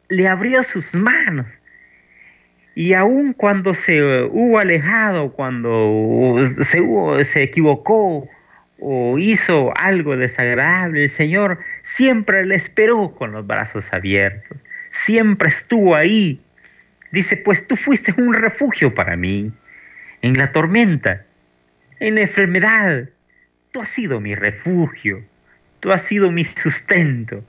le 0.08 0.28
abrió 0.28 0.62
sus 0.62 0.94
manos. 0.94 1.60
Y 2.74 2.92
aun 2.94 3.32
cuando 3.32 3.74
se 3.74 4.02
hubo 4.24 4.58
alejado, 4.58 5.32
cuando 5.32 6.40
se, 6.44 6.80
se 7.24 7.42
equivocó 7.42 8.28
o 8.78 9.18
hizo 9.18 9.72
algo 9.76 10.16
desagradable, 10.16 11.04
el 11.04 11.10
Señor 11.10 11.58
siempre 11.82 12.46
le 12.46 12.54
esperó 12.54 13.12
con 13.14 13.32
los 13.32 13.46
brazos 13.46 13.92
abiertos. 13.92 14.56
Siempre 14.88 15.48
estuvo 15.48 15.94
ahí. 15.94 16.40
Dice, 17.12 17.36
pues 17.36 17.66
tú 17.66 17.76
fuiste 17.76 18.14
un 18.16 18.34
refugio 18.34 18.94
para 18.94 19.16
mí 19.16 19.52
en 20.22 20.38
la 20.38 20.52
tormenta, 20.52 21.24
en 21.98 22.16
la 22.16 22.22
enfermedad. 22.22 23.08
Tú 23.72 23.80
has 23.80 23.88
sido 23.88 24.20
mi 24.20 24.34
refugio, 24.34 25.24
tú 25.80 25.92
has 25.92 26.02
sido 26.02 26.30
mi 26.30 26.44
sustento, 26.44 27.44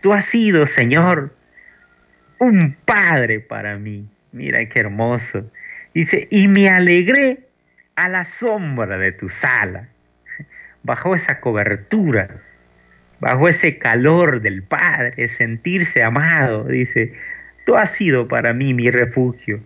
tú 0.00 0.12
has 0.12 0.26
sido, 0.26 0.66
Señor, 0.66 1.34
un 2.38 2.76
padre 2.84 3.40
para 3.40 3.78
mí. 3.78 4.08
Mira 4.32 4.66
qué 4.68 4.80
hermoso. 4.80 5.50
Dice, 5.94 6.26
y 6.30 6.48
me 6.48 6.68
alegré 6.68 7.46
a 7.96 8.08
la 8.08 8.24
sombra 8.24 8.96
de 8.98 9.12
tu 9.12 9.28
sala. 9.28 9.88
bajo 10.82 11.14
esa 11.14 11.40
cobertura, 11.40 12.28
bajo 13.20 13.48
ese 13.48 13.78
calor 13.78 14.40
del 14.40 14.62
Padre, 14.62 15.28
sentirse 15.28 16.02
amado. 16.02 16.64
Dice, 16.64 17.12
tú 17.64 17.76
has 17.76 17.92
sido 17.92 18.28
para 18.28 18.52
mí 18.52 18.74
mi 18.74 18.90
refugio, 18.90 19.60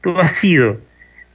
tú 0.00 0.18
has 0.18 0.32
sido, 0.32 0.80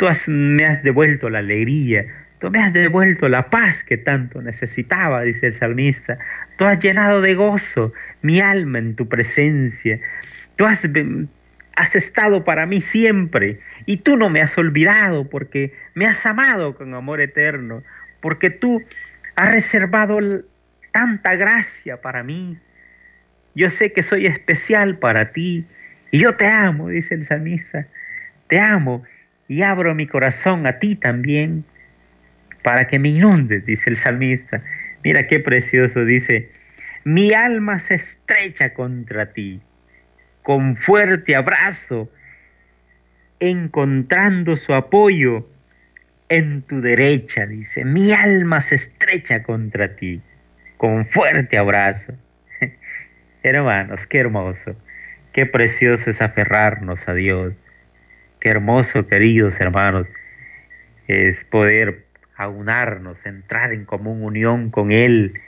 tú 0.01 0.07
me 0.31 0.65
has 0.65 0.81
devuelto 0.81 1.29
la 1.29 1.39
alegría, 1.39 2.07
tú 2.39 2.49
me 2.49 2.59
has 2.59 2.73
devuelto 2.73 3.29
la 3.29 3.51
paz 3.51 3.83
que 3.83 3.97
tanto 3.97 4.41
necesitaba, 4.41 5.21
dice 5.21 5.45
el 5.45 5.53
salmista, 5.53 6.17
tú 6.57 6.65
has 6.65 6.79
llenado 6.79 7.21
de 7.21 7.35
gozo 7.35 7.93
mi 8.23 8.41
alma 8.41 8.79
en 8.79 8.95
tu 8.95 9.07
presencia, 9.07 9.99
tú 10.55 10.65
has 10.65 10.89
has 11.75 11.95
estado 11.95 12.43
para 12.43 12.65
mí 12.65 12.81
siempre 12.81 13.59
y 13.85 13.97
tú 13.97 14.17
no 14.17 14.31
me 14.31 14.41
has 14.41 14.57
olvidado 14.57 15.29
porque 15.29 15.71
me 15.93 16.07
has 16.07 16.25
amado 16.25 16.75
con 16.75 16.95
amor 16.95 17.21
eterno, 17.21 17.83
porque 18.21 18.49
tú 18.49 18.83
has 19.35 19.51
reservado 19.51 20.17
tanta 20.91 21.35
gracia 21.35 22.01
para 22.01 22.23
mí. 22.23 22.57
Yo 23.53 23.69
sé 23.69 23.93
que 23.93 24.01
soy 24.01 24.25
especial 24.25 24.97
para 24.97 25.31
ti 25.31 25.63
y 26.09 26.21
yo 26.21 26.35
te 26.37 26.47
amo, 26.47 26.89
dice 26.89 27.13
el 27.13 27.23
salmista, 27.23 27.85
te 28.47 28.59
amo 28.59 29.03
y 29.51 29.63
abro 29.63 29.93
mi 29.93 30.07
corazón 30.07 30.65
a 30.65 30.79
ti 30.79 30.95
también 30.95 31.65
para 32.63 32.87
que 32.87 32.99
me 32.99 33.09
inundes, 33.09 33.65
dice 33.65 33.89
el 33.89 33.97
salmista. 33.97 34.63
Mira 35.03 35.27
qué 35.27 35.41
precioso, 35.41 36.05
dice, 36.05 36.49
mi 37.03 37.33
alma 37.33 37.77
se 37.79 37.95
estrecha 37.95 38.73
contra 38.73 39.33
ti 39.33 39.59
con 40.41 40.77
fuerte 40.77 41.35
abrazo, 41.35 42.09
encontrando 43.41 44.55
su 44.55 44.73
apoyo 44.73 45.49
en 46.29 46.61
tu 46.61 46.79
derecha, 46.79 47.45
dice, 47.45 47.83
mi 47.83 48.13
alma 48.13 48.61
se 48.61 48.75
estrecha 48.75 49.43
contra 49.43 49.97
ti, 49.97 50.21
con 50.77 51.05
fuerte 51.05 51.57
abrazo. 51.57 52.13
Hermanos, 53.43 54.07
qué 54.07 54.19
hermoso, 54.19 54.77
qué 55.33 55.45
precioso 55.45 56.09
es 56.09 56.21
aferrarnos 56.21 57.09
a 57.09 57.13
Dios, 57.13 57.53
qué 58.41 58.49
hermoso, 58.49 59.07
queridos 59.07 59.61
hermanos, 59.61 60.07
es 61.07 61.45
poder 61.45 62.03
aunarnos, 62.35 63.25
entrar 63.25 63.71
en 63.71 63.85
común 63.85 64.23
unión 64.23 64.71
con 64.71 64.91
Él 64.91 65.39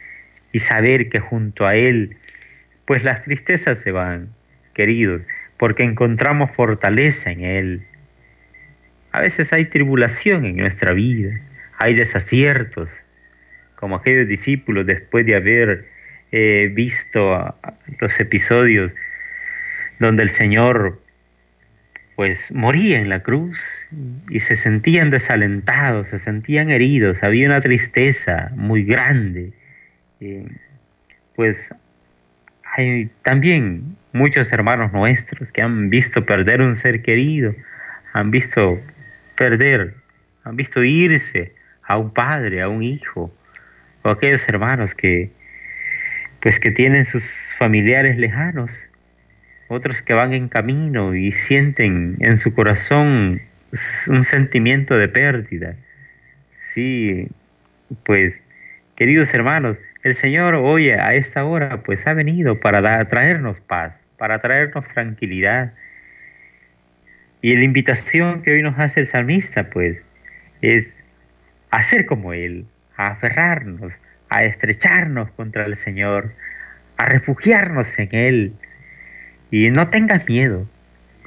y 0.51 0.59
saber 0.59 1.09
que 1.09 1.19
junto 1.19 1.65
a 1.65 1.75
Él, 1.75 2.15
pues 2.85 3.03
las 3.03 3.21
tristezas 3.21 3.79
se 3.79 3.91
van, 3.91 4.29
queridos, 4.73 5.23
porque 5.57 5.83
encontramos 5.83 6.51
fortaleza 6.51 7.31
en 7.31 7.43
Él. 7.43 7.87
A 9.11 9.21
veces 9.21 9.51
hay 9.53 9.65
tribulación 9.65 10.45
en 10.45 10.57
nuestra 10.57 10.93
vida, 10.93 11.41
hay 11.79 11.95
desaciertos, 11.95 12.91
como 13.75 13.95
aquellos 13.95 14.27
discípulos 14.27 14.85
después 14.85 15.25
de 15.25 15.35
haber 15.35 15.87
eh, 16.31 16.71
visto 16.71 17.57
los 17.99 18.19
episodios 18.19 18.93
donde 19.99 20.23
el 20.23 20.29
Señor 20.29 21.02
pues 22.15 22.51
moría 22.51 22.99
en 22.99 23.09
la 23.09 23.23
cruz 23.23 23.87
y 24.29 24.39
se 24.39 24.55
sentían 24.55 25.09
desalentados, 25.09 26.09
se 26.09 26.17
sentían 26.17 26.69
heridos, 26.69 27.23
había 27.23 27.47
una 27.47 27.61
tristeza 27.61 28.51
muy 28.55 28.83
grande. 28.83 29.53
Eh, 30.19 30.47
pues 31.35 31.73
hay 32.75 33.09
también 33.23 33.97
muchos 34.11 34.51
hermanos 34.51 34.93
nuestros 34.93 35.51
que 35.51 35.61
han 35.61 35.89
visto 35.89 36.25
perder 36.25 36.61
un 36.61 36.75
ser 36.75 37.01
querido, 37.01 37.55
han 38.13 38.29
visto 38.29 38.79
perder, 39.35 39.95
han 40.43 40.55
visto 40.55 40.83
irse 40.83 41.53
a 41.83 41.97
un 41.97 42.13
padre, 42.13 42.61
a 42.61 42.69
un 42.69 42.83
hijo, 42.83 43.33
o 44.03 44.09
aquellos 44.09 44.47
hermanos 44.47 44.93
que 44.93 45.31
pues 46.39 46.59
que 46.59 46.71
tienen 46.71 47.05
sus 47.05 47.53
familiares 47.57 48.17
lejanos, 48.17 48.71
otros 49.67 50.01
que 50.01 50.13
van 50.13 50.33
en 50.33 50.49
camino 50.49 51.15
y 51.15 51.31
sienten 51.31 52.17
en 52.19 52.37
su 52.37 52.53
corazón 52.53 53.41
un 54.07 54.23
sentimiento 54.23 54.95
de 54.95 55.07
pérdida. 55.07 55.75
Sí, 56.73 57.27
pues 58.03 58.41
queridos 58.95 59.33
hermanos, 59.33 59.77
el 60.03 60.15
Señor 60.15 60.55
hoy 60.55 60.89
a 60.89 61.13
esta 61.13 61.45
hora 61.45 61.81
pues 61.83 62.05
ha 62.07 62.13
venido 62.13 62.59
para 62.59 63.03
traernos 63.05 63.59
paz, 63.59 63.99
para 64.17 64.39
traernos 64.39 64.87
tranquilidad. 64.87 65.73
Y 67.41 67.55
la 67.55 67.63
invitación 67.63 68.41
que 68.41 68.53
hoy 68.53 68.61
nos 68.61 68.77
hace 68.79 69.01
el 69.01 69.07
salmista 69.07 69.69
pues 69.69 69.97
es 70.61 70.99
hacer 71.71 72.05
como 72.05 72.33
Él, 72.33 72.65
a 72.95 73.09
aferrarnos, 73.09 73.93
a 74.29 74.43
estrecharnos 74.43 75.29
contra 75.31 75.65
el 75.65 75.75
Señor, 75.75 76.33
a 76.97 77.05
refugiarnos 77.05 77.97
en 77.99 78.09
Él. 78.11 78.53
Y 79.53 79.69
no 79.69 79.89
tengas 79.89 80.27
miedo, 80.27 80.67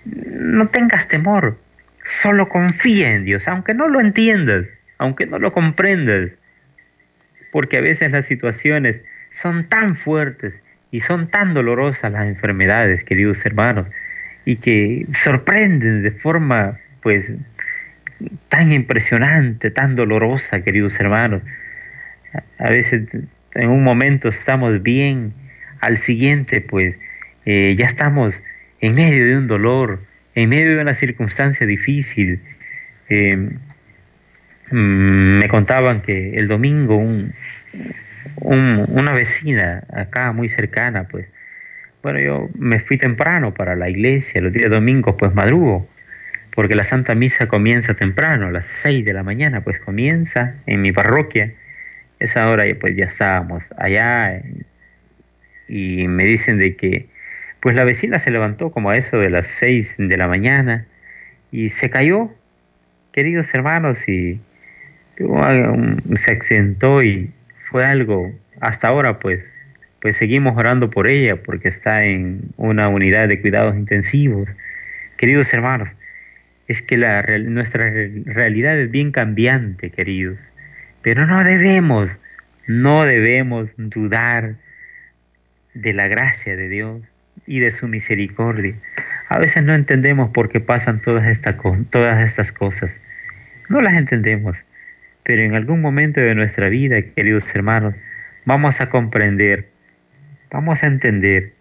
no 0.05 0.67
tengas 0.67 1.07
temor, 1.07 1.61
solo 2.03 2.49
confía 2.49 3.13
en 3.13 3.25
Dios, 3.25 3.47
aunque 3.47 3.73
no 3.73 3.87
lo 3.87 4.01
entiendas, 4.01 4.69
aunque 4.99 5.27
no 5.27 5.39
lo 5.39 5.53
comprendas 5.53 6.33
porque 7.53 7.77
a 7.77 7.81
veces 7.81 8.11
las 8.11 8.27
situaciones 8.27 9.05
son 9.31 9.69
tan 9.69 9.95
fuertes 9.95 10.61
y 10.91 10.99
son 10.99 11.29
tan 11.29 11.55
dolorosas 11.55 12.11
las 12.11 12.27
enfermedades, 12.27 13.05
queridos 13.05 13.47
hermanos, 13.47 13.87
y 14.45 14.57
que 14.57 15.07
sorprenden 15.13 16.03
de 16.03 16.11
forma 16.11 16.81
pues 17.05 17.33
tan 18.49 18.73
impresionante, 18.73 19.71
tan 19.71 19.95
dolorosa, 19.95 20.65
queridos 20.65 20.99
hermanos. 20.99 21.43
A 22.59 22.71
veces 22.71 23.09
en 23.55 23.69
un 23.69 23.85
momento 23.85 24.31
estamos 24.31 24.83
bien, 24.83 25.33
al 25.81 25.97
siguiente 25.97 26.61
pues 26.61 26.97
eh, 27.47 27.75
ya 27.79 27.87
estamos 27.87 28.43
en 28.81 28.95
medio 28.95 29.25
de 29.25 29.39
un 29.39 29.47
dolor, 29.47 30.01
en 30.35 30.51
medio 30.51 30.77
de 30.77 30.83
una 30.83 30.95
circunstancia 30.95 31.67
difícil. 31.67 32.41
Eh, 33.09 33.49
Mm, 34.71 35.39
me 35.39 35.49
contaban 35.49 36.03
que 36.03 36.39
el 36.39 36.49
domingo 36.49 36.97
un, 36.97 37.35
una 38.41 39.13
vecina 39.13 39.85
acá 39.93 40.33
muy 40.33 40.49
cercana, 40.49 41.05
pues, 41.09 41.29
bueno, 42.03 42.21
yo 42.21 42.51
me 42.59 42.79
fui 42.81 42.99
temprano 42.99 43.55
para 43.55 43.77
la 43.77 43.89
iglesia, 43.89 44.41
los 44.41 44.53
días 44.53 44.71
domingos 44.71 45.17
pues 45.19 45.35
madrugo, 45.35 45.89
porque 46.55 46.75
la 46.75 46.85
Santa 46.85 47.15
Misa 47.15 47.49
comienza 47.49 47.95
temprano, 47.95 48.49
a 48.49 48.51
las 48.51 48.67
6 48.67 49.05
de 49.05 49.13
la 49.13 49.23
mañana, 49.23 49.63
pues 49.63 49.81
comienza 49.81 50.55
en 50.67 50.83
mi 50.83 50.93
parroquia. 50.93 51.53
Esa 52.19 52.49
hora 52.49 52.65
pues 52.81 52.97
ya 52.97 53.07
estábamos 53.07 53.73
allá 53.77 54.43
y 55.69 56.09
me 56.09 56.25
dicen 56.25 56.59
de 56.59 56.77
que 56.77 57.09
pues 57.67 57.75
la 57.75 57.83
vecina 57.83 58.21
se 58.21 58.31
levantó 58.31 58.71
como 58.71 58.91
a 58.91 58.97
eso 58.97 59.19
de 59.19 59.29
las 59.29 59.49
6 59.49 59.97
de 59.99 60.17
la 60.17 60.29
mañana 60.29 60.87
y 61.51 61.71
se 61.71 61.91
cayó, 61.91 62.33
queridos 63.11 63.53
hermanos, 63.53 64.09
y 64.09 64.39
se 66.15 66.31
accidentó 66.31 67.03
y 67.03 67.33
fue 67.69 67.85
algo, 67.85 68.33
hasta 68.61 68.87
ahora 68.87 69.19
pues, 69.19 69.45
pues 70.01 70.17
seguimos 70.17 70.57
orando 70.57 70.91
por 70.91 71.09
ella 71.09 71.43
porque 71.43 71.67
está 71.67 72.05
en 72.05 72.43
una 72.57 72.89
unidad 72.89 73.27
de 73.27 73.41
cuidados 73.41 73.75
intensivos. 73.75 74.49
Queridos 75.17 75.53
hermanos, 75.53 75.91
es 76.69 76.83
que 76.83 76.97
la, 76.97 77.25
nuestra 77.41 77.91
realidad 78.27 78.79
es 78.79 78.93
bien 78.93 79.11
cambiante, 79.11 79.91
queridos, 79.91 80.39
pero 81.03 81.27
no 81.27 81.43
debemos, 81.43 82.17
no 82.69 83.05
debemos 83.07 83.71
dudar 83.77 84.55
de 85.75 85.93
la 85.95 86.07
gracia 86.07 86.55
de 86.55 86.69
Dios 86.69 87.03
y 87.47 87.61
de 87.61 87.71
su 87.71 87.89
misericordia. 87.89 88.75
A 89.29 89.39
veces 89.39 89.65
no 89.65 89.75
entendemos 89.75 90.31
por 90.31 90.49
qué 90.49 90.61
pasan 90.61 91.01
todas, 91.01 91.27
estas 91.27 91.57
todas 91.91 92.21
estas 92.23 92.53
cosas. 92.53 93.01
No 93.69 93.81
las 93.81 93.95
entendemos. 93.95 94.65
Pero 95.23 95.43
en 95.43 95.55
algún 95.55 95.81
momento 95.81 96.21
de 96.21 96.37
nuestra 96.37 96.69
vida, 96.69 97.03
queridos 97.03 97.53
hermanos, 97.55 97.95
vamos 98.45 98.81
a 98.81 98.89
comprender, 98.89 99.69
vamos 100.53 100.85
a 100.85 100.87
entender 100.87 101.53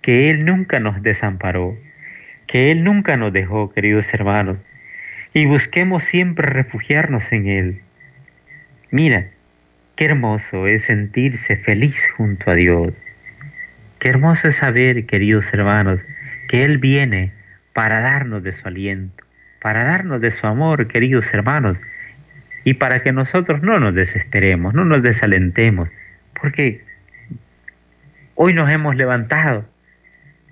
que 0.00 0.30
Él 0.30 0.46
nunca 0.46 0.80
nos 0.80 1.02
desamparó, 1.02 1.76
que 2.46 2.70
Él 2.70 2.84
nunca 2.84 3.18
nos 3.18 3.34
dejó, 3.34 3.70
queridos 3.70 4.14
hermanos, 4.14 4.56
y 5.34 5.44
busquemos 5.44 6.04
siempre 6.04 6.46
refugiarnos 6.46 7.30
en 7.32 7.48
Él. 7.48 7.82
Mira, 8.90 9.28
qué 9.96 10.06
hermoso 10.06 10.66
es 10.66 10.84
sentirse 10.84 11.56
feliz 11.56 12.08
junto 12.16 12.50
a 12.50 12.54
Dios. 12.54 12.94
Qué 13.98 14.10
hermoso 14.10 14.48
es 14.48 14.56
saber, 14.56 15.06
queridos 15.06 15.52
hermanos, 15.54 16.00
que 16.48 16.64
Él 16.64 16.78
viene 16.78 17.32
para 17.72 18.00
darnos 18.00 18.42
de 18.42 18.52
su 18.52 18.68
aliento, 18.68 19.24
para 19.60 19.84
darnos 19.84 20.20
de 20.20 20.30
su 20.30 20.46
amor, 20.46 20.86
queridos 20.86 21.32
hermanos, 21.32 21.78
y 22.64 22.74
para 22.74 23.02
que 23.02 23.12
nosotros 23.12 23.62
no 23.62 23.78
nos 23.78 23.94
desesperemos, 23.94 24.74
no 24.74 24.84
nos 24.84 25.02
desalentemos, 25.02 25.88
porque 26.38 26.84
hoy 28.34 28.52
nos 28.52 28.70
hemos 28.70 28.96
levantado, 28.96 29.64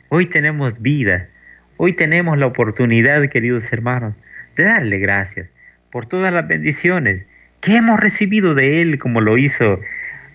hoy 0.08 0.26
tenemos 0.26 0.80
vida, 0.80 1.28
hoy 1.76 1.92
tenemos 1.92 2.38
la 2.38 2.46
oportunidad, 2.46 3.28
queridos 3.28 3.70
hermanos, 3.72 4.14
de 4.56 4.64
darle 4.64 4.98
gracias 4.98 5.48
por 5.90 6.06
todas 6.06 6.32
las 6.32 6.48
bendiciones 6.48 7.24
que 7.60 7.76
hemos 7.76 8.00
recibido 8.00 8.54
de 8.54 8.80
Él 8.80 8.98
como 8.98 9.20
lo 9.20 9.36
hizo 9.36 9.80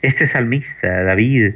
este 0.01 0.25
salmista 0.25 1.03
David, 1.03 1.53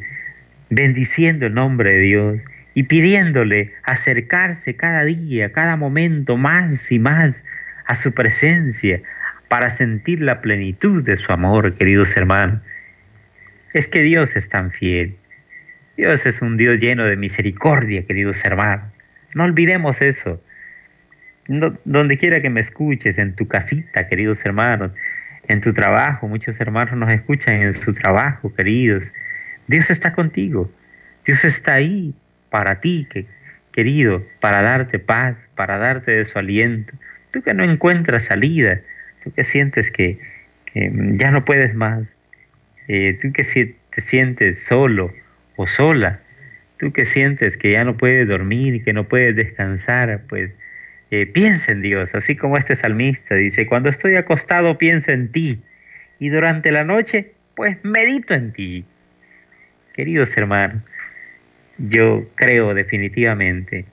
bendiciendo 0.76 1.46
el 1.46 1.54
nombre 1.54 1.92
de 1.92 2.00
Dios 2.00 2.40
y 2.74 2.84
pidiéndole 2.84 3.72
acercarse 3.84 4.76
cada 4.76 5.04
día, 5.04 5.52
cada 5.52 5.76
momento 5.76 6.38
más 6.38 6.92
y 6.92 7.00
más 7.00 7.44
a 7.86 7.96
su 7.96 8.14
presencia 8.14 9.02
para 9.48 9.70
sentir 9.70 10.22
la 10.22 10.42
plenitud 10.42 11.04
de 11.04 11.16
su 11.16 11.32
amor, 11.32 11.76
queridos 11.76 12.16
hermanos. 12.18 12.62
Es 13.74 13.88
que 13.88 14.02
Dios 14.02 14.36
es 14.36 14.50
tan 14.50 14.72
fiel. 14.72 15.16
Dios 15.96 16.26
es 16.26 16.42
un 16.42 16.58
Dios 16.58 16.80
lleno 16.80 17.06
de 17.06 17.16
misericordia, 17.18 18.06
queridos 18.06 18.44
hermanos. 18.44 18.88
No 19.36 19.44
olvidemos 19.44 20.02
eso. 20.02 20.42
donde 21.48 22.18
quiera 22.18 22.42
que 22.42 22.50
me 22.50 22.62
escuches, 22.62 23.18
en 23.18 23.36
tu 23.36 23.48
casita, 23.48 24.08
queridos 24.08 24.46
hermanos, 24.46 24.92
en 25.48 25.60
tu 25.60 25.74
trabajo, 25.74 26.28
muchos 26.28 26.60
hermanos 26.62 26.96
nos 26.98 27.12
escuchan 27.12 27.56
en 27.56 27.74
su 27.74 27.94
trabajo, 27.94 28.54
queridos. 28.56 29.12
Dios 29.68 29.90
está 29.90 30.14
contigo. 30.14 30.72
Dios 31.26 31.46
está 31.46 31.76
ahí 31.76 32.14
para 32.50 32.80
ti, 32.80 33.08
querido, 33.72 34.26
para 34.40 34.62
darte 34.62 35.00
paz, 35.00 35.48
para 35.56 35.78
darte 35.78 36.12
de 36.12 36.26
su 36.26 36.38
aliento. 36.38 36.94
Tú 37.32 37.42
que 37.42 37.54
no 37.54 37.64
encuentras 37.64 38.26
salida, 38.26 38.82
tú 39.24 39.34
que 39.34 39.44
sientes 39.44 39.90
que, 39.90 40.20
ya 40.74 41.32
no 41.32 41.46
puedes 41.46 41.76
más, 41.76 42.12
eh, 42.88 43.18
tú 43.22 43.32
que 43.32 43.44
te 43.44 44.02
sientes 44.02 44.64
solo 44.64 45.14
o 45.56 45.68
sola, 45.68 46.20
tú 46.78 46.92
que 46.92 47.06
sientes 47.06 47.58
que 47.58 47.72
ya 47.72 47.84
no 47.84 47.96
puedes 47.96 48.28
dormir, 48.28 48.84
que 48.84 48.94
no 48.94 49.08
puedes 49.08 49.36
descansar, 49.36 50.22
pues 50.28 50.52
eh, 51.12 51.26
piensa 51.28 51.72
en 51.72 51.82
Dios, 51.82 52.16
así 52.16 52.36
como 52.36 52.58
este 52.58 52.76
salmista 52.76 53.36
dice, 53.36 53.68
cuando 53.68 53.90
estoy 53.90 54.16
acostado 54.16 54.78
pienso 54.78 55.12
en 55.12 55.32
ti 55.32 55.62
y 56.20 56.30
durante 56.30 56.72
la 56.72 56.84
noche 56.84 57.34
pues 57.56 57.78
medito 57.84 58.34
en 58.34 58.52
ti. 58.52 58.86
Queridos 59.94 60.36
hermanos, 60.36 60.82
yo 61.78 62.28
creo 62.34 62.74
definitivamente 62.74 63.86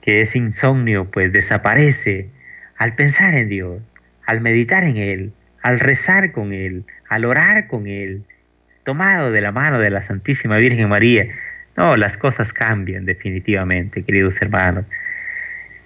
que 0.00 0.20
ese 0.20 0.38
insomnio 0.38 1.10
pues 1.10 1.32
desaparece 1.32 2.28
al 2.76 2.94
pensar 2.94 3.34
en 3.34 3.48
Dios, 3.48 3.82
al 4.24 4.40
meditar 4.40 4.84
en 4.84 4.96
Él, 4.96 5.32
al 5.62 5.80
rezar 5.80 6.30
con 6.30 6.52
Él, 6.52 6.84
al 7.08 7.24
orar 7.24 7.66
con 7.66 7.88
Él, 7.88 8.22
tomado 8.84 9.32
de 9.32 9.40
la 9.40 9.50
mano 9.50 9.80
de 9.80 9.90
la 9.90 10.02
Santísima 10.02 10.58
Virgen 10.58 10.88
María. 10.88 11.26
No, 11.76 11.96
las 11.96 12.16
cosas 12.16 12.52
cambian 12.52 13.04
definitivamente, 13.04 14.04
queridos 14.04 14.40
hermanos. 14.40 14.84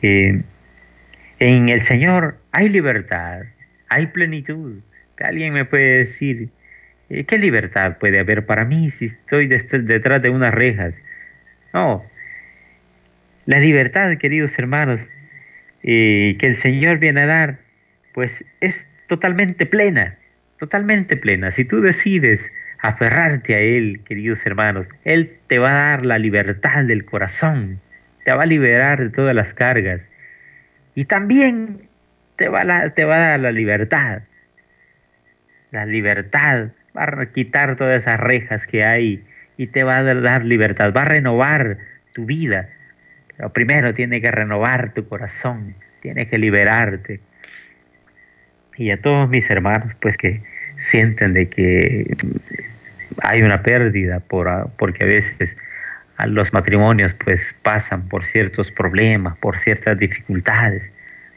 Eh, 0.02 0.42
en 1.38 1.68
el 1.70 1.80
Señor 1.80 2.36
hay 2.52 2.68
libertad, 2.68 3.44
hay 3.88 4.06
plenitud. 4.08 4.80
Alguien 5.18 5.54
me 5.54 5.64
puede 5.64 5.98
decir, 5.98 6.50
¿qué 7.26 7.38
libertad 7.38 7.98
puede 7.98 8.20
haber 8.20 8.46
para 8.46 8.64
mí 8.64 8.90
si 8.90 9.06
estoy 9.06 9.46
detrás 9.46 10.22
de 10.22 10.30
unas 10.30 10.52
rejas? 10.54 10.94
No, 11.72 12.04
la 13.46 13.58
libertad, 13.58 14.16
queridos 14.18 14.58
hermanos, 14.58 15.08
eh, 15.82 16.36
que 16.38 16.46
el 16.46 16.56
Señor 16.56 16.98
viene 16.98 17.22
a 17.22 17.26
dar, 17.26 17.58
pues 18.14 18.44
es 18.60 18.86
totalmente 19.08 19.66
plena, 19.66 20.16
totalmente 20.58 21.16
plena. 21.16 21.50
Si 21.50 21.64
tú 21.64 21.80
decides 21.80 22.50
aferrarte 22.78 23.54
a 23.54 23.58
Él, 23.58 24.00
queridos 24.04 24.44
hermanos, 24.46 24.86
Él 25.04 25.32
te 25.46 25.58
va 25.58 25.70
a 25.70 25.90
dar 25.90 26.04
la 26.04 26.18
libertad 26.18 26.84
del 26.84 27.04
corazón 27.04 27.80
te 28.24 28.32
va 28.32 28.42
a 28.42 28.46
liberar 28.46 28.98
de 29.00 29.10
todas 29.10 29.34
las 29.34 29.54
cargas 29.54 30.08
y 30.94 31.04
también 31.06 31.88
te 32.36 32.48
va 32.48 32.60
a 32.60 32.94
dar 33.04 33.40
la 33.40 33.52
libertad. 33.52 34.22
La 35.70 35.86
libertad 35.86 36.68
va 36.96 37.04
a 37.04 37.26
quitar 37.26 37.76
todas 37.76 38.02
esas 38.02 38.20
rejas 38.20 38.66
que 38.66 38.84
hay 38.84 39.22
y 39.56 39.68
te 39.68 39.84
va 39.84 39.98
a 39.98 40.02
dar 40.02 40.44
libertad, 40.44 40.92
va 40.94 41.02
a 41.02 41.06
renovar 41.06 41.78
tu 42.14 42.26
vida. 42.26 42.68
Pero 43.36 43.52
primero 43.52 43.94
tiene 43.94 44.20
que 44.20 44.30
renovar 44.30 44.92
tu 44.92 45.08
corazón, 45.08 45.74
tiene 46.00 46.28
que 46.28 46.38
liberarte. 46.38 47.20
Y 48.76 48.90
a 48.90 49.00
todos 49.00 49.28
mis 49.28 49.50
hermanos, 49.50 49.94
pues 50.00 50.16
que 50.16 50.42
sienten 50.76 51.32
de 51.32 51.48
que 51.48 52.16
hay 53.22 53.42
una 53.42 53.62
pérdida 53.62 54.20
por, 54.20 54.70
porque 54.78 55.04
a 55.04 55.06
veces 55.06 55.56
los 56.26 56.52
matrimonios 56.52 57.14
pues 57.14 57.56
pasan 57.62 58.08
por 58.08 58.24
ciertos 58.24 58.70
problemas, 58.70 59.36
por 59.38 59.58
ciertas 59.58 59.98
dificultades, 59.98 60.90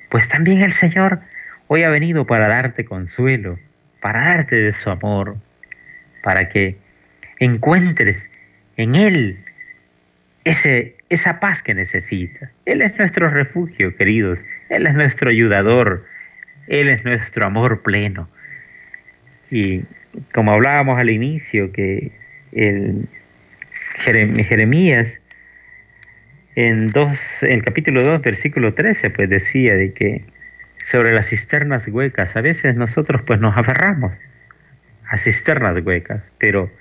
pues 0.10 0.30
también 0.30 0.62
el 0.62 0.72
Señor 0.72 1.20
hoy 1.68 1.84
ha 1.84 1.90
venido 1.90 2.26
para 2.26 2.48
darte 2.48 2.86
consuelo, 2.86 3.60
para 4.00 4.26
darte 4.26 4.56
de 4.56 4.72
su 4.72 4.90
amor, 4.90 5.38
para 6.26 6.50
que 6.50 6.76
encuentres 7.40 8.32
en 8.78 8.96
Él 8.96 9.38
ese, 10.44 10.96
esa 11.10 11.40
paz 11.40 11.62
que 11.62 11.76
necesitas. 11.76 12.50
Él 12.66 12.82
es 12.82 12.98
nuestro 12.98 13.30
refugio, 13.30 13.96
queridos, 13.96 14.44
Él 14.70 14.88
es 14.88 14.96
nuestro 14.96 15.30
ayudador, 15.30 16.04
Él 16.68 16.90
es 16.90 17.06
nuestro 17.06 17.46
amor 17.46 17.84
pleno. 17.84 18.28
Y 19.52 19.84
como 20.34 20.52
hablábamos 20.54 21.00
al 21.00 21.12
inicio, 21.12 21.72
que 21.72 22.12
el, 22.54 23.08
Jeremías, 23.98 25.22
en, 26.56 26.90
dos, 26.92 27.44
el 27.44 27.64
capítulo 27.64 28.04
2, 28.04 28.24
versículo 28.24 28.74
13, 28.74 29.12
pues 29.12 29.30
decía 29.30 29.76
de 29.76 29.94
que 29.94 30.26
sobre 30.82 31.12
las 31.12 31.30
cisternas 31.30 31.88
huecas, 31.88 32.36
a 32.36 32.42
veces 32.42 32.76
nosotros 32.76 33.22
pues 33.28 33.40
nos 33.40 33.56
aferramos 33.56 34.12
a 35.10 35.18
cisternas 35.18 35.78
huecas, 35.84 36.22
pero 36.38 36.72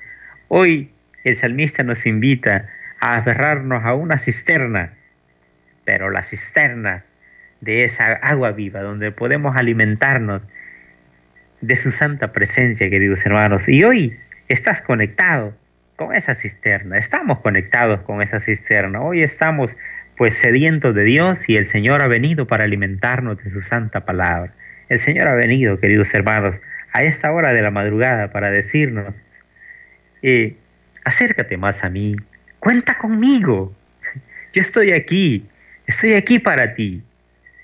hoy 0.49 0.91
el 1.25 1.37
salmista 1.37 1.83
nos 1.83 2.07
invita 2.07 2.69
a 3.01 3.17
aferrarnos 3.17 3.85
a 3.85 3.95
una 3.95 4.19
cisterna, 4.19 4.93
pero 5.85 6.11
la 6.11 6.23
cisterna 6.23 7.05
de 7.61 7.85
esa 7.85 8.13
agua 8.13 8.53
viva, 8.53 8.81
donde 8.81 9.11
podemos 9.11 9.57
alimentarnos 9.57 10.43
de 11.61 11.77
su 11.77 11.91
santa 11.91 12.33
presencia, 12.33 12.91
queridos 12.91 13.25
hermanos. 13.25 13.69
Y 13.69 13.85
hoy 13.85 14.17
estás 14.49 14.83
conectado 14.83 15.55
con 15.97 16.15
esa 16.15 16.35
cisterna, 16.35 16.99
estamos 16.99 17.39
conectados 17.41 18.01
con 18.01 18.21
esa 18.21 18.39
cisterna. 18.39 19.01
Hoy 19.01 19.23
estamos 19.23 19.77
pues 20.17 20.35
sedientos 20.35 20.95
de 20.95 21.05
Dios 21.05 21.49
y 21.49 21.57
el 21.57 21.67
Señor 21.67 22.03
ha 22.03 22.07
venido 22.07 22.47
para 22.47 22.65
alimentarnos 22.65 23.43
de 23.43 23.51
su 23.51 23.63
santa 23.63 24.05
palabra. 24.05 24.53
El 24.89 25.01
Señor 25.01 25.29
ha 25.29 25.35
venido, 25.35 25.81
queridos 25.81 26.13
hermanos, 26.15 26.61
a 26.95 27.03
esta 27.03 27.33
hora 27.33 27.53
de 27.53 27.61
la 27.61 27.73
madrugada 27.73 28.31
para 28.31 28.51
decirnos, 28.51 29.13
eh, 30.23 30.57
acércate 31.05 31.57
más 31.57 31.83
a 31.83 31.91
mí, 31.91 32.15
cuenta 32.61 32.97
conmigo, 32.97 33.75
yo 34.53 34.63
estoy 34.63 34.93
aquí, 34.93 35.45
estoy 35.89 36.15
aquí 36.15 36.39
para 36.39 36.73
ti, 36.73 37.03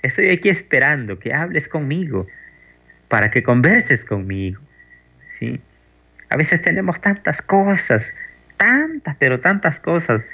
estoy 0.02 0.30
aquí 0.30 0.48
esperando 0.48 1.20
que 1.20 1.32
hables 1.32 1.68
conmigo, 1.68 2.26
para 3.06 3.30
que 3.30 3.44
converses 3.44 4.04
conmigo. 4.04 4.60
¿sí? 5.38 5.60
A 6.28 6.36
veces 6.36 6.60
tenemos 6.60 7.00
tantas 7.00 7.40
cosas, 7.40 8.12
tantas, 8.56 9.14
pero 9.20 9.38
tantas 9.38 9.78
cosas, 9.78 10.26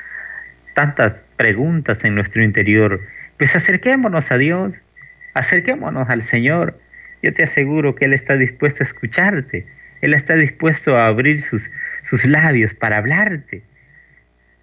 tantas 0.73 1.23
preguntas 1.37 2.03
en 2.03 2.15
nuestro 2.15 2.43
interior. 2.43 3.03
Pues 3.37 3.55
acerquémonos 3.55 4.33
a 4.33 4.39
Dios, 4.39 4.73
acerquémonos 5.35 6.09
al 6.09 6.23
Señor. 6.23 6.79
Yo 7.27 7.35
te 7.35 7.43
aseguro 7.43 7.97
que 7.97 8.05
Él 8.05 8.13
está 8.13 8.37
dispuesto 8.37 8.85
a 8.85 8.87
escucharte. 8.87 9.67
Él 10.01 10.15
está 10.15 10.37
dispuesto 10.37 10.97
a 10.97 11.09
abrir 11.09 11.41
sus, 11.41 11.73
sus 12.05 12.25
labios 12.25 12.73
para 12.73 12.99
hablarte. 12.99 13.65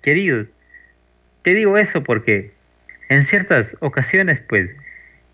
Queridos, 0.01 0.53
te 1.41 1.55
digo 1.55 1.77
eso 1.77 2.03
porque 2.03 2.51
en 3.09 3.21
ciertas 3.23 3.75
ocasiones, 3.81 4.39
pues, 4.47 4.73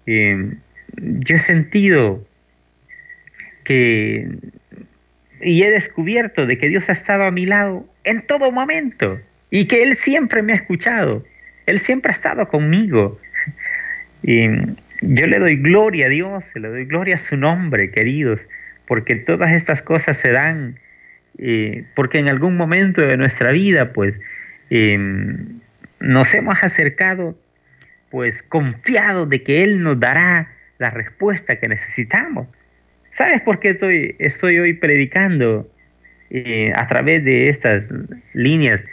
eh, 0.07 0.55
yo 0.97 1.35
he 1.35 1.39
sentido 1.39 2.27
que 3.63 4.27
y 5.39 5.61
he 5.61 5.69
descubierto 5.69 6.47
de 6.47 6.57
que 6.57 6.67
Dios 6.67 6.89
ha 6.89 6.93
estado 6.93 7.25
a 7.25 7.31
mi 7.31 7.45
lado 7.45 7.87
en 8.05 8.25
todo 8.25 8.51
momento 8.51 9.21
y 9.51 9.65
que 9.65 9.83
Él 9.83 9.95
siempre 9.95 10.41
me 10.41 10.53
ha 10.53 10.55
escuchado. 10.55 11.23
Él 11.67 11.79
siempre 11.79 12.09
ha 12.09 12.13
estado 12.13 12.47
conmigo. 12.47 13.19
Y 14.21 14.49
yo 15.01 15.27
le 15.27 15.39
doy 15.39 15.55
gloria 15.57 16.07
a 16.07 16.09
Dios, 16.09 16.51
le 16.55 16.67
doy 16.67 16.85
gloria 16.85 17.15
a 17.15 17.17
su 17.17 17.37
nombre, 17.37 17.91
queridos, 17.91 18.47
porque 18.85 19.15
todas 19.15 19.53
estas 19.53 19.81
cosas 19.81 20.17
se 20.17 20.31
dan, 20.31 20.79
eh, 21.37 21.85
porque 21.95 22.19
en 22.19 22.27
algún 22.27 22.57
momento 22.57 23.01
de 23.01 23.17
nuestra 23.17 23.51
vida, 23.51 23.93
pues, 23.93 24.15
em, 24.69 25.59
nos 25.99 26.33
hemos 26.33 26.61
acercado, 26.63 27.37
pues, 28.09 28.43
confiado 28.43 29.25
de 29.25 29.43
que 29.43 29.63
Él 29.63 29.83
nos 29.83 29.99
dará 29.99 30.49
la 30.79 30.89
respuesta 30.89 31.57
que 31.57 31.67
necesitamos. 31.67 32.47
¿Sabes 33.11 33.41
por 33.41 33.59
qué 33.59 33.71
estoy, 33.71 34.15
estoy 34.19 34.59
hoy 34.59 34.73
predicando 34.73 35.69
eh, 36.29 36.71
a 36.75 36.85
través 36.87 37.23
de 37.23 37.49
estas 37.49 37.93
líneas 38.33 38.85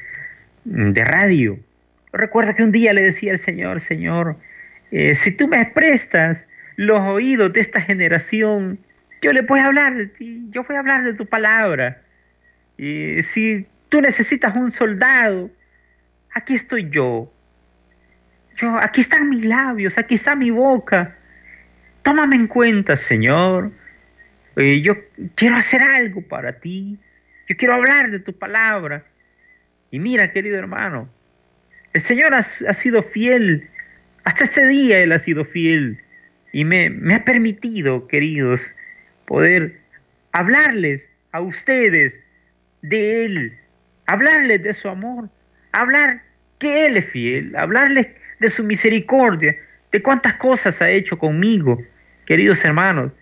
de 0.65 1.05
radio? 1.05 1.59
Recuerdo 2.13 2.55
que 2.55 2.63
un 2.63 2.73
día 2.73 2.93
le 2.93 3.03
decía 3.03 3.33
al 3.33 3.39
Señor, 3.39 3.81
Señor, 3.81 4.37
eh, 4.91 5.15
si 5.15 5.37
tú 5.37 5.49
me 5.49 5.65
prestas 5.67 6.47
los 6.77 7.01
oídos 7.01 7.53
de 7.53 7.61
esta 7.61 7.81
generación, 7.81 8.79
yo 9.23 9.33
le 9.33 9.45
a 9.49 9.67
hablar 9.67 9.95
de 9.97 10.07
ti, 10.07 10.47
yo 10.51 10.63
voy 10.63 10.77
a 10.77 10.81
hablar 10.81 11.05
de 11.05 11.15
tu 11.15 11.27
palabra. 11.27 12.03
Y 12.77 13.23
si 13.23 13.67
tú 13.89 14.01
necesitas 14.01 14.55
un 14.55 14.71
soldado, 14.71 15.51
aquí 16.33 16.55
estoy 16.55 16.91
yo. 16.91 17.33
Yo, 18.57 18.79
aquí 18.79 19.01
están 19.01 19.29
mis 19.29 19.45
labios, 19.45 19.99
aquí 19.99 20.15
está 20.15 20.35
mi 20.35 20.51
boca. 20.51 21.17
Tómame 22.03 22.37
en 22.37 22.47
cuenta, 22.47 22.97
Señor. 22.97 23.73
Eh, 24.57 24.81
yo 24.81 24.95
quiero 25.35 25.57
hacer 25.57 25.83
algo 25.83 26.23
para 26.23 26.61
ti. 26.61 26.99
Yo 27.49 27.57
quiero 27.57 27.75
hablar 27.75 28.11
de 28.11 28.21
tu 28.21 28.33
palabra. 28.39 29.05
Y 29.91 29.99
mira, 29.99 30.33
querido 30.33 30.59
hermano, 30.59 31.09
el 31.93 32.01
Señor 32.01 32.35
ha, 32.35 32.43
sido 32.43 33.03
fiel. 33.03 33.69
Hasta 34.27 34.43
este 34.43 34.67
día 34.67 34.99
Él 34.99 35.13
ha 35.13 35.21
sido 35.21 35.45
fiel. 35.45 36.01
Y 36.53 36.65
me, 36.65 36.91
me 36.91 37.15
ha 37.15 37.25
permitido, 37.25 38.09
queridos, 38.09 38.75
poder 39.25 39.79
hablarles 40.33 41.09
a 41.31 41.41
ustedes 41.41 42.21
de 42.83 43.25
Él, 43.25 43.59
hablarles 44.07 44.65
de 44.65 44.75
su 44.75 44.89
amor, 44.89 45.31
hablar 45.71 46.23
que 46.59 46.87
Él 46.87 46.97
es 46.97 47.05
fiel, 47.05 47.55
hablarles 47.55 48.09
de 48.41 48.51
su 48.51 48.65
misericordia, 48.65 49.55
de 49.93 50.03
cuántas 50.03 50.35
cosas 50.35 50.83
ha 50.83 50.91
hecho 50.91 51.19
conmigo, 51.19 51.81
queridos 52.25 52.65
hermanos, 52.65 53.13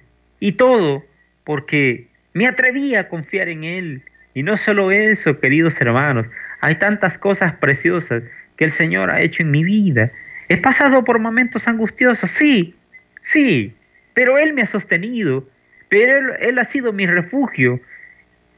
y 0.40 0.52
todo 0.52 1.04
porque 1.44 2.08
me 2.32 2.46
atreví 2.46 2.94
a 2.94 3.08
confiar 3.08 3.50
en 3.50 3.64
Él. 3.64 4.02
Y 4.32 4.42
no 4.42 4.56
solo 4.56 4.90
eso, 4.90 5.38
queridos 5.38 5.78
hermanos, 5.82 6.26
hay 6.60 6.76
tantas 6.76 7.18
cosas 7.18 7.54
preciosas 7.56 8.22
que 8.56 8.64
el 8.64 8.72
Señor 8.72 9.10
ha 9.10 9.20
hecho 9.20 9.42
en 9.42 9.50
mi 9.50 9.64
vida. 9.64 10.10
He 10.48 10.56
pasado 10.56 11.04
por 11.04 11.18
momentos 11.18 11.68
angustiosos, 11.68 12.30
sí, 12.30 12.74
sí, 13.20 13.74
pero 14.12 14.38
Él 14.38 14.52
me 14.52 14.62
ha 14.62 14.66
sostenido, 14.66 15.48
pero 15.88 16.34
Él, 16.36 16.58
ha 16.58 16.64
sido 16.64 16.92
mi 16.92 17.06
refugio. 17.06 17.80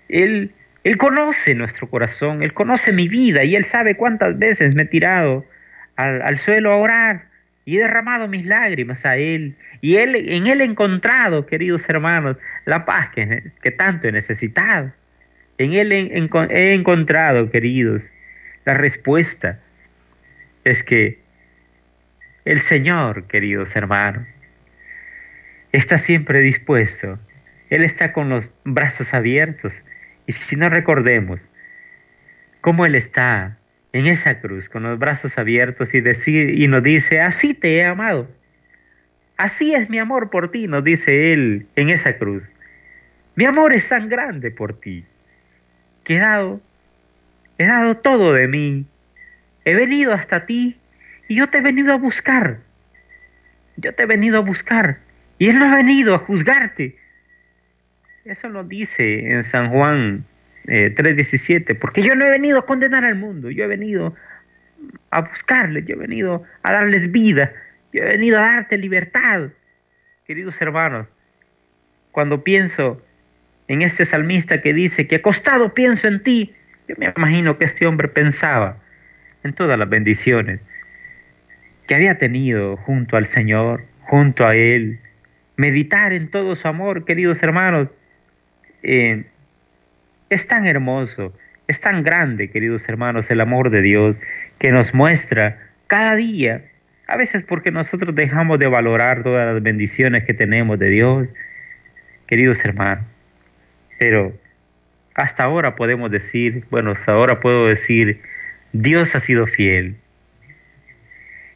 Él, 0.09 0.53
él 0.85 0.97
conoce 0.97 1.55
nuestro 1.55 1.89
corazón, 1.89 2.43
Él 2.43 2.53
conoce 2.55 2.93
mi 2.93 3.09
vida 3.09 3.45
y 3.45 3.57
Él 3.57 3.65
sabe 3.65 3.97
cuántas 3.97 4.39
veces 4.39 4.75
me 4.75 4.83
he 4.83 4.87
tirado 4.87 5.45
al, 5.97 6.23
al 6.23 6.39
suelo 6.39 6.73
a 6.73 6.77
orar 6.77 7.27
y 7.67 7.77
he 7.77 7.81
derramado 7.81 8.29
mis 8.29 8.47
lágrimas 8.47 9.05
a 9.05 9.17
Él. 9.17 9.57
Y 9.83 9.97
él, 9.97 10.15
en 10.15 10.47
Él 10.47 10.61
he 10.61 10.65
encontrado, 10.65 11.47
queridos 11.47 11.87
hermanos, 11.91 12.39
la 12.65 12.87
paz 12.87 13.11
que, 13.11 13.51
que 13.61 13.73
tanto 13.73 14.09
he 14.09 14.13
necesitado. 14.13 14.93
En 15.59 15.75
Él 15.75 15.93
he, 15.93 16.29
he 16.51 16.75
encontrado, 16.75 17.51
queridos, 17.51 18.13
la 18.65 18.75
respuesta. 18.75 19.59
Es 20.65 20.85
que 20.85 21.19
el 22.47 22.61
Señor, 22.61 23.25
queridos 23.25 23.77
hermanos, 23.77 24.27
está 25.73 25.99
siempre 25.99 26.41
dispuesto. 26.41 27.19
Él 27.69 27.83
está 27.85 28.15
con 28.15 28.31
los 28.31 28.49
brazos 28.65 29.13
abiertos. 29.13 29.83
Y 30.27 30.33
si 30.33 30.57
no 30.57 30.71
recordemos 30.71 31.41
cómo 32.63 32.87
Él 32.87 32.95
está 32.95 33.59
en 33.93 34.07
esa 34.07 34.41
cruz 34.41 34.71
con 34.71 34.85
los 34.85 34.99
brazos 34.99 35.37
abiertos 35.37 35.93
y, 35.93 36.01
decir, 36.01 36.69
nos 36.71 36.83
dice, 36.83 37.21
así 37.21 37.53
te 37.53 37.77
he 37.77 37.85
amado. 37.85 38.31
Así 39.37 39.75
es 39.75 39.91
mi 39.91 39.99
amor 39.99 40.31
por 40.31 40.51
ti, 40.51 40.67
nos 40.67 40.83
dice 40.83 41.35
Él 41.35 41.67
en 41.77 41.91
esa 41.91 42.17
cruz. 42.17 42.53
Mi 43.35 43.45
amor 43.45 43.75
es 43.75 43.87
tan 43.89 44.09
grande 44.09 44.51
por 44.51 44.81
ti 44.81 45.05
he 46.15 46.19
dado, 46.19 46.61
he 47.59 47.67
dado 47.67 47.97
todo 47.97 48.33
de 48.33 48.49
mí. 48.49 48.87
He 49.65 49.75
venido 49.75 50.13
hasta 50.13 50.47
ti 50.47 50.77
y 51.29 51.37
yo 51.37 51.49
te 51.49 51.59
he 51.59 51.61
venido 51.61 51.93
a 51.93 51.97
buscar. 51.97 52.61
Yo 53.77 53.95
te 53.95 54.05
he 54.05 54.07
venido 54.07 54.39
a 54.39 54.41
buscar 54.41 54.99
y 55.39 55.49
Él 55.49 55.59
no 55.59 55.67
ha 55.67 55.77
venido 55.77 56.15
a 56.15 56.19
juzgarte. 56.19 56.97
Eso 58.25 58.49
nos 58.49 58.69
dice 58.69 59.33
en 59.33 59.43
San 59.43 59.71
Juan 59.71 60.25
3.17, 60.65 61.71
eh, 61.71 61.75
porque 61.75 62.03
yo 62.03 62.15
no 62.15 62.25
he 62.25 62.31
venido 62.31 62.59
a 62.59 62.67
condenar 62.67 63.05
al 63.05 63.15
mundo, 63.15 63.51
yo 63.51 63.65
he 63.65 63.69
venido 63.69 64.15
a 65.11 65.21
buscarles, 65.21 65.87
yo 65.87 65.95
he 65.95 65.99
venido 65.99 66.43
a 66.63 66.73
darles 66.73 67.11
vida, 67.13 67.53
yo 67.93 68.03
he 68.03 68.07
venido 68.07 68.39
a 68.39 68.43
darte 68.43 68.79
libertad. 68.79 69.51
Queridos 70.27 70.61
hermanos, 70.61 71.07
cuando 72.11 72.43
pienso 72.43 73.01
en 73.69 73.83
este 73.83 74.05
salmista 74.05 74.61
que 74.61 74.73
dice 74.73 75.07
que 75.07 75.17
acostado 75.17 75.75
pienso 75.75 76.09
en 76.09 76.23
ti, 76.23 76.53
yo 76.89 76.97
me 76.99 77.13
imagino 77.17 77.59
que 77.59 77.67
este 77.67 77.87
hombre 77.87 78.09
pensaba 78.09 78.79
en 79.45 79.53
todas 79.53 79.79
las 79.79 79.89
bendiciones 79.89 80.61
que 81.87 81.95
había 81.95 82.19
tenido 82.19 82.77
junto 82.77 83.17
al 83.17 83.27
Señor, 83.27 83.85
junto 84.03 84.47
a 84.47 84.55
Él, 84.55 84.99
meditar 85.57 86.13
en 86.13 86.31
todo 86.31 86.57
su 86.57 86.69
amor, 86.69 87.05
queridos 87.05 87.43
hermanos. 87.43 87.89
Eh, 88.83 89.25
es 90.29 90.47
tan 90.47 90.67
hermoso, 90.67 91.33
es 91.69 91.81
tan 91.81 92.03
grande, 92.03 92.51
queridos 92.51 92.89
hermanos, 92.89 93.31
el 93.31 93.41
amor 93.41 93.71
de 93.71 93.83
Dios 93.83 94.17
que 94.59 94.73
nos 94.73 94.95
muestra 94.95 95.59
cada 95.87 96.17
día. 96.17 96.65
A 97.09 97.17
veces 97.17 97.45
porque 97.45 97.71
nosotros 97.71 98.15
dejamos 98.15 98.59
de 98.59 98.67
valorar 98.67 99.23
todas 99.23 99.47
las 99.47 99.63
bendiciones 99.63 100.25
que 100.25 100.35
tenemos 100.35 100.79
de 100.79 100.91
Dios, 100.91 101.29
queridos 102.27 102.65
hermanos. 102.65 103.05
Pero 103.99 104.37
hasta 105.15 105.45
ahora 105.45 105.77
podemos 105.77 106.11
decir, 106.11 106.65
bueno, 106.71 106.91
hasta 106.91 107.13
ahora 107.13 107.41
puedo 107.41 107.69
decir, 107.69 108.21
Dios 108.73 109.15
ha 109.15 109.21
sido 109.21 109.47
fiel. 109.47 109.97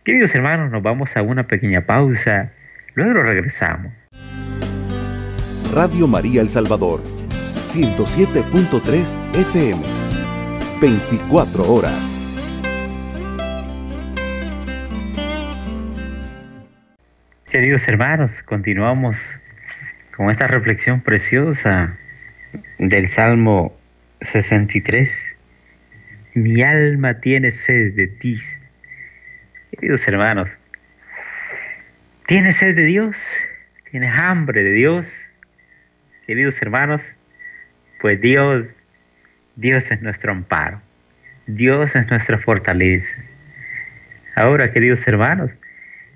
Queridos 0.04 0.34
hermanos, 0.34 0.70
nos 0.70 0.82
vamos 0.82 1.14
a 1.18 1.22
una 1.22 1.46
pequeña 1.46 1.84
pausa, 1.84 2.52
luego 2.94 3.22
regresamos. 3.22 3.92
Radio 5.74 6.06
María 6.06 6.40
El 6.40 6.48
Salvador 6.48 7.02
107.3 7.66 9.14
FM. 9.34 9.82
24 10.80 11.70
horas. 11.70 11.94
Queridos 17.50 17.86
hermanos, 17.86 18.42
continuamos 18.42 19.38
con 20.16 20.30
esta 20.30 20.46
reflexión 20.46 21.02
preciosa 21.02 21.98
del 22.78 23.06
Salmo 23.06 23.78
63. 24.22 25.36
Mi 26.32 26.62
alma 26.62 27.20
tiene 27.20 27.50
sed 27.50 27.92
de 27.92 28.06
ti. 28.06 28.38
Queridos 29.70 30.06
hermanos, 30.08 30.50
¿tienes 32.26 32.56
sed 32.56 32.74
de 32.74 32.84
Dios? 32.86 33.16
¿Tienes 33.88 34.12
hambre 34.18 34.64
de 34.64 34.72
Dios? 34.72 35.16
Queridos 36.26 36.60
hermanos, 36.60 37.14
pues 38.00 38.20
Dios, 38.20 38.72
Dios 39.54 39.90
es 39.92 40.02
nuestro 40.02 40.32
amparo, 40.32 40.82
Dios 41.46 41.94
es 41.94 42.08
nuestra 42.10 42.36
fortaleza. 42.38 43.22
Ahora, 44.34 44.72
queridos 44.72 45.06
hermanos, 45.06 45.52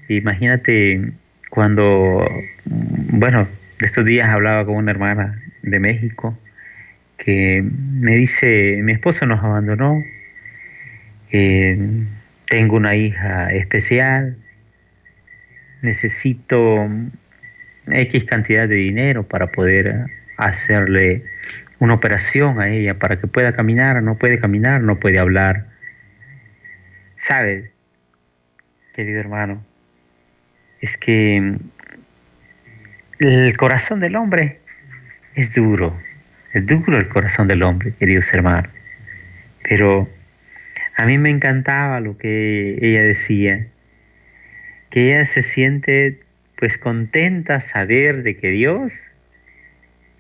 imagínate 0.09 1.13
cuando, 1.49 2.29
bueno, 2.65 3.47
estos 3.81 4.05
días 4.05 4.29
hablaba 4.31 4.67
con 4.67 4.75
una 4.75 4.91
hermana 4.91 5.41
de 5.63 5.79
México 5.79 6.37
que 7.19 7.63
me 7.63 8.17
dice, 8.17 8.81
mi 8.83 8.93
esposo 8.93 9.27
nos 9.27 9.45
abandonó, 9.45 10.03
eh, 11.31 11.79
tengo 12.55 12.77
una 12.77 12.95
hija 12.95 13.49
especial, 13.51 14.37
necesito 15.83 16.89
X 17.89 18.25
cantidad 18.27 18.69
de 18.69 18.77
dinero 18.77 19.25
para 19.27 19.49
poder 19.49 20.07
hacerle 20.37 21.25
una 21.81 21.95
operación 21.95 22.61
a 22.61 22.71
ella 22.71 22.97
para 22.97 23.19
que 23.19 23.27
pueda 23.27 23.53
caminar, 23.53 24.01
no 24.05 24.19
puede 24.19 24.39
caminar, 24.39 24.83
no 24.83 25.01
puede 25.01 25.19
hablar. 25.19 25.67
¿Sabes, 27.17 27.71
querido 28.95 29.19
hermano? 29.19 29.61
Es 30.81 30.97
que 30.97 31.57
el 33.19 33.57
corazón 33.57 33.99
del 33.99 34.15
hombre 34.15 34.61
es 35.35 35.53
duro, 35.53 35.99
es 36.53 36.65
duro 36.65 36.99
el 36.99 37.09
corazón 37.09 37.49
del 37.49 37.65
hombre, 37.65 37.95
queridos 37.99 38.33
hermanos. 38.33 38.71
Pero 39.69 40.09
a 40.97 41.07
mí 41.07 41.19
me 41.19 41.31
encantaba 41.31 42.01
lo 42.01 42.17
que 42.17 42.79
ella 42.81 43.03
decía, 43.03 43.67
que 44.91 45.13
ella 45.13 45.25
se 45.25 45.43
siente 45.43 46.21
pues 46.57 46.79
contenta 46.79 47.61
saber 47.61 48.23
de 48.23 48.37
que 48.37 48.51
Dios 48.51 49.07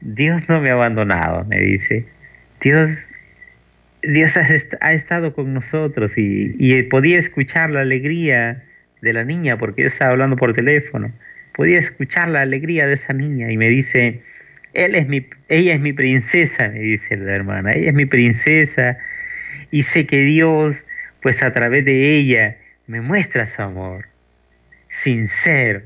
Dios 0.04 0.48
no 0.48 0.60
me 0.60 0.70
ha 0.70 0.74
abandonado, 0.74 1.44
me 1.46 1.58
dice. 1.60 2.04
Dios, 2.60 3.08
Dios 4.02 4.37
ha, 4.37 4.92
estado 4.92 5.34
con 5.34 5.54
nosotros 5.54 6.14
y, 6.16 6.82
podía 6.84 7.18
escuchar 7.18 7.70
la 7.70 7.80
alegría 7.80 8.62
de 9.00 9.12
la 9.12 9.24
niña 9.24 9.58
porque 9.58 9.82
yo 9.82 9.88
estaba 9.88 10.12
hablando 10.12 10.37
por 10.37 10.54
teléfono. 10.54 11.10
Podía 11.54 11.78
escuchar 11.78 12.28
la 12.28 12.42
alegría 12.42 12.87
de 12.87 12.94
esa 12.94 13.12
niña 13.14 13.50
y 13.50 13.56
me 13.56 13.68
dice, 13.68 14.20
él 14.74 14.94
es 14.94 15.08
mi, 15.08 15.26
ella 15.48 15.74
es 15.74 15.80
mi 15.80 15.92
princesa, 15.92 16.68
me 16.68 16.80
dice 16.80 17.16
la 17.16 17.32
hermana, 17.32 17.72
ella 17.72 17.88
es 17.88 17.94
mi 17.94 18.06
princesa 18.06 18.98
y 19.74 19.82
sé 19.82 20.06
que 20.06 20.18
Dios, 20.18 20.84
pues 21.20 21.42
a 21.42 21.50
través 21.50 21.84
de 21.84 22.16
ella, 22.16 22.56
me 22.87 23.00
muestra 23.00 23.44
su 23.44 23.60
amor 23.60 24.06
sincero. 24.88 25.82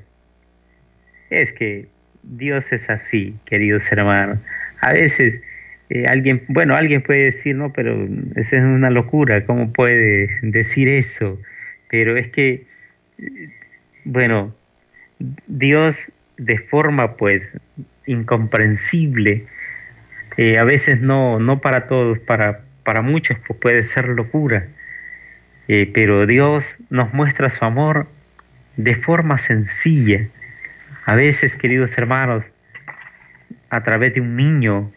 Es 1.30 1.52
que 1.52 1.88
Dios 2.22 2.70
es 2.74 2.90
así, 2.90 3.34
queridos 3.46 3.90
hermanos. 3.90 4.40
A 4.82 4.92
veces 4.92 5.40
eh, 5.88 6.04
alguien, 6.06 6.44
bueno, 6.48 6.76
alguien 6.76 7.00
puede 7.00 7.24
decir, 7.24 7.56
no, 7.56 7.72
pero 7.72 8.06
esa 8.36 8.58
es 8.58 8.62
una 8.62 8.90
locura, 8.90 9.46
¿cómo 9.46 9.72
puede 9.72 10.38
decir 10.42 10.86
eso? 10.86 11.40
Pero 11.88 12.18
es 12.18 12.28
que, 12.28 12.66
bueno, 14.04 14.54
Dios 15.46 16.12
de 16.36 16.58
forma 16.58 17.16
pues 17.16 17.56
incomprensible, 18.04 19.46
eh, 20.36 20.58
a 20.58 20.64
veces 20.64 21.00
no, 21.00 21.40
no 21.40 21.62
para 21.62 21.86
todos, 21.86 22.18
para, 22.18 22.67
para 22.88 23.02
muchos 23.02 23.36
pues 23.46 23.58
puede 23.60 23.82
ser 23.82 24.08
locura, 24.08 24.66
eh, 25.68 25.90
pero 25.92 26.26
Dios 26.26 26.78
nos 26.88 27.12
muestra 27.12 27.50
su 27.50 27.62
amor 27.66 28.08
de 28.78 28.94
forma 28.94 29.36
sencilla. 29.36 30.26
A 31.04 31.14
veces, 31.14 31.54
queridos 31.54 31.98
hermanos, 31.98 32.50
a 33.68 33.82
través 33.82 34.14
de 34.14 34.22
un 34.22 34.36
niño, 34.36 34.90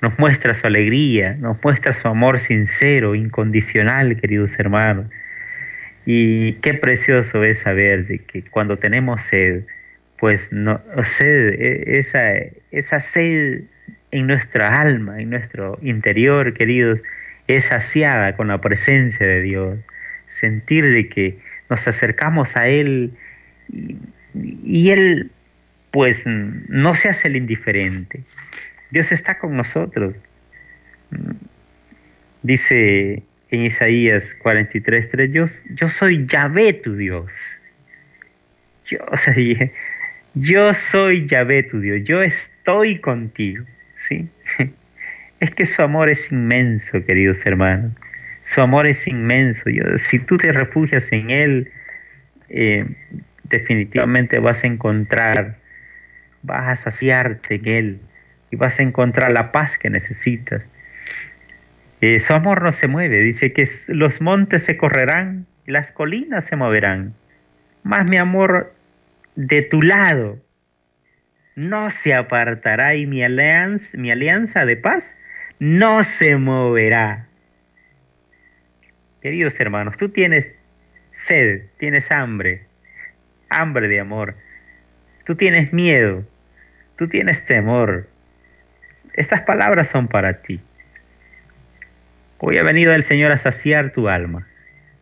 nos 0.00 0.16
muestra 0.16 0.54
su 0.54 0.68
alegría, 0.68 1.34
nos 1.40 1.56
muestra 1.60 1.92
su 1.92 2.06
amor 2.06 2.38
sincero, 2.38 3.16
incondicional, 3.16 4.16
queridos 4.20 4.56
hermanos. 4.60 5.06
Y 6.06 6.52
qué 6.62 6.74
precioso 6.74 7.42
es 7.42 7.58
saber 7.58 8.06
de 8.06 8.20
que 8.20 8.44
cuando 8.44 8.78
tenemos 8.78 9.22
sed, 9.22 9.64
pues 10.20 10.52
no, 10.52 10.80
e, 11.20 11.98
esa, 11.98 12.22
esa 12.70 13.00
sed 13.00 13.62
en 14.10 14.26
nuestra 14.26 14.80
alma, 14.80 15.20
en 15.20 15.30
nuestro 15.30 15.78
interior, 15.82 16.54
queridos, 16.54 17.00
es 17.46 17.66
saciada 17.66 18.36
con 18.36 18.48
la 18.48 18.60
presencia 18.60 19.26
de 19.26 19.42
Dios. 19.42 19.78
Sentir 20.26 20.84
de 20.84 21.08
que 21.08 21.38
nos 21.70 21.86
acercamos 21.88 22.56
a 22.56 22.68
Él 22.68 23.12
y, 24.34 24.90
Él 24.90 25.30
pues 25.90 26.24
no 26.26 26.94
se 26.94 27.08
hace 27.08 27.28
el 27.28 27.36
indiferente. 27.36 28.22
Dios 28.90 29.12
está 29.12 29.38
con 29.38 29.56
nosotros. 29.56 30.14
Dice 32.42 33.22
en 33.50 33.62
Isaías 33.62 34.34
43, 34.34 35.10
yo, 35.32 35.44
yo 35.70 35.88
soy 35.88 36.26
Yahvé 36.26 36.74
tu 36.74 36.96
Dios. 36.96 37.58
Yo, 38.86 38.98
yo 40.34 40.74
soy 40.74 41.26
Yahvé 41.26 41.62
tu 41.62 41.80
Dios, 41.80 42.02
yo 42.04 42.22
estoy 42.22 42.98
contigo. 42.98 43.64
¿Sí? 43.98 44.28
Es 45.40 45.52
que 45.52 45.66
su 45.66 45.82
amor 45.82 46.10
es 46.10 46.32
inmenso, 46.32 47.04
queridos 47.04 47.46
hermanos. 47.46 47.92
Su 48.42 48.60
amor 48.60 48.88
es 48.88 49.06
inmenso. 49.06 49.70
Yo, 49.70 49.84
si 49.96 50.18
tú 50.18 50.36
te 50.36 50.50
refugias 50.50 51.12
en 51.12 51.30
Él, 51.30 51.70
eh, 52.48 52.84
definitivamente 53.44 54.40
vas 54.40 54.64
a 54.64 54.66
encontrar, 54.66 55.56
vas 56.42 56.66
a 56.66 56.74
saciarte 56.74 57.54
en 57.54 57.68
Él 57.68 58.00
y 58.50 58.56
vas 58.56 58.80
a 58.80 58.82
encontrar 58.82 59.30
la 59.30 59.52
paz 59.52 59.78
que 59.78 59.90
necesitas. 59.90 60.66
Eh, 62.00 62.18
su 62.18 62.34
amor 62.34 62.62
no 62.62 62.72
se 62.72 62.88
mueve, 62.88 63.18
dice 63.20 63.52
que 63.52 63.64
los 63.90 64.20
montes 64.20 64.64
se 64.64 64.76
correrán 64.76 65.46
y 65.68 65.70
las 65.70 65.92
colinas 65.92 66.46
se 66.46 66.56
moverán, 66.56 67.14
más 67.84 68.06
mi 68.06 68.16
amor 68.16 68.74
de 69.36 69.62
tu 69.62 69.82
lado 69.82 70.40
no 71.58 71.90
se 71.90 72.14
apartará 72.14 72.94
y 72.94 73.04
mi 73.04 73.24
alianza, 73.24 74.64
de 74.64 74.76
paz 74.76 75.16
no 75.58 76.04
se 76.04 76.36
moverá. 76.36 77.26
Queridos 79.22 79.58
hermanos, 79.58 79.96
tú 79.96 80.08
tienes 80.08 80.54
sed, 81.10 81.62
tienes 81.78 82.12
hambre, 82.12 82.64
hambre 83.48 83.88
de 83.88 83.98
amor. 83.98 84.36
Tú 85.24 85.34
tienes 85.34 85.72
miedo, 85.72 86.24
tú 86.96 87.08
tienes 87.08 87.44
temor. 87.44 88.08
Estas 89.14 89.42
palabras 89.42 89.88
son 89.88 90.06
para 90.06 90.40
ti. 90.42 90.60
Hoy 92.38 92.58
ha 92.58 92.62
venido 92.62 92.92
el 92.92 93.02
Señor 93.02 93.32
a 93.32 93.36
saciar 93.36 93.90
tu 93.90 94.08
alma, 94.08 94.46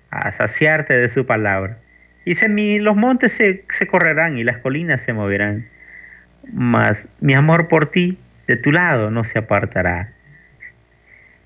a 0.09 0.33
saciarte 0.33 0.95
de 0.95 1.11
su 1.11 1.27
palabra. 1.27 1.77
Y 2.25 2.79
los 2.79 2.97
montes 2.97 3.33
se 3.33 3.87
correrán 3.87 4.38
y 4.38 4.42
las 4.42 4.57
colinas 4.57 5.03
se 5.03 5.12
moverán, 5.12 5.69
mas 6.52 7.09
mi 7.20 7.35
amor 7.35 7.68
por 7.68 7.90
ti 7.90 8.18
de 8.46 8.56
tu 8.56 8.72
lado 8.72 9.11
no 9.11 9.24
se 9.24 9.38
apartará. 9.38 10.12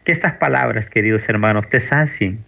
Que 0.04 0.12
estas 0.12 0.34
palabras, 0.34 0.88
queridos 0.90 1.28
hermanos, 1.28 1.68
te 1.68 1.80
sacien, 1.80 2.44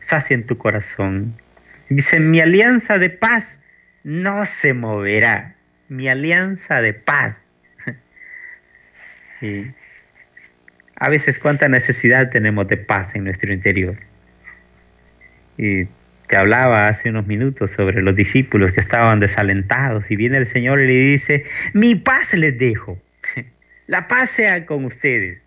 sacien 0.00 0.46
tu 0.46 0.58
corazón. 0.58 1.40
Dice, 1.88 2.20
mi 2.20 2.40
alianza 2.40 2.98
de 2.98 3.10
paz 3.10 3.60
no 4.04 4.44
se 4.44 4.74
moverá. 4.74 5.54
Mi 5.88 6.08
alianza 6.08 6.80
de 6.80 6.94
paz. 6.94 7.46
y 9.40 9.66
a 10.96 11.08
veces 11.08 11.38
cuánta 11.38 11.68
necesidad 11.68 12.30
tenemos 12.30 12.68
de 12.68 12.76
paz 12.76 13.14
en 13.14 13.24
nuestro 13.24 13.52
interior. 13.52 13.96
Y 15.58 15.86
te 16.26 16.36
hablaba 16.36 16.88
hace 16.88 17.10
unos 17.10 17.26
minutos 17.26 17.70
sobre 17.70 18.02
los 18.02 18.14
discípulos 18.14 18.72
que 18.72 18.80
estaban 18.80 19.20
desalentados 19.20 20.10
y 20.10 20.16
viene 20.16 20.38
el 20.38 20.46
Señor 20.46 20.80
y 20.80 20.86
le 20.86 20.94
dice, 20.94 21.44
mi 21.72 21.94
paz 21.94 22.34
les 22.34 22.58
dejo, 22.58 22.98
la 23.86 24.08
paz 24.08 24.30
sea 24.30 24.66
con 24.66 24.84
ustedes. 24.84 25.40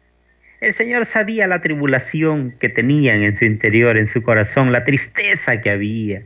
El 0.59 0.73
Señor 0.73 1.05
sabía 1.05 1.47
la 1.47 1.61
tribulación 1.61 2.55
que 2.59 2.69
tenían 2.69 3.21
en 3.21 3.35
su 3.35 3.45
interior, 3.45 3.97
en 3.97 4.07
su 4.07 4.23
corazón, 4.23 4.71
la 4.71 4.83
tristeza 4.83 5.61
que 5.61 5.69
había, 5.69 6.23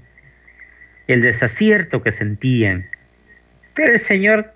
el 1.07 1.21
desacierto 1.21 2.01
que 2.01 2.11
sentían. 2.11 2.85
Pero 3.73 3.93
el 3.93 3.99
Señor 3.99 4.53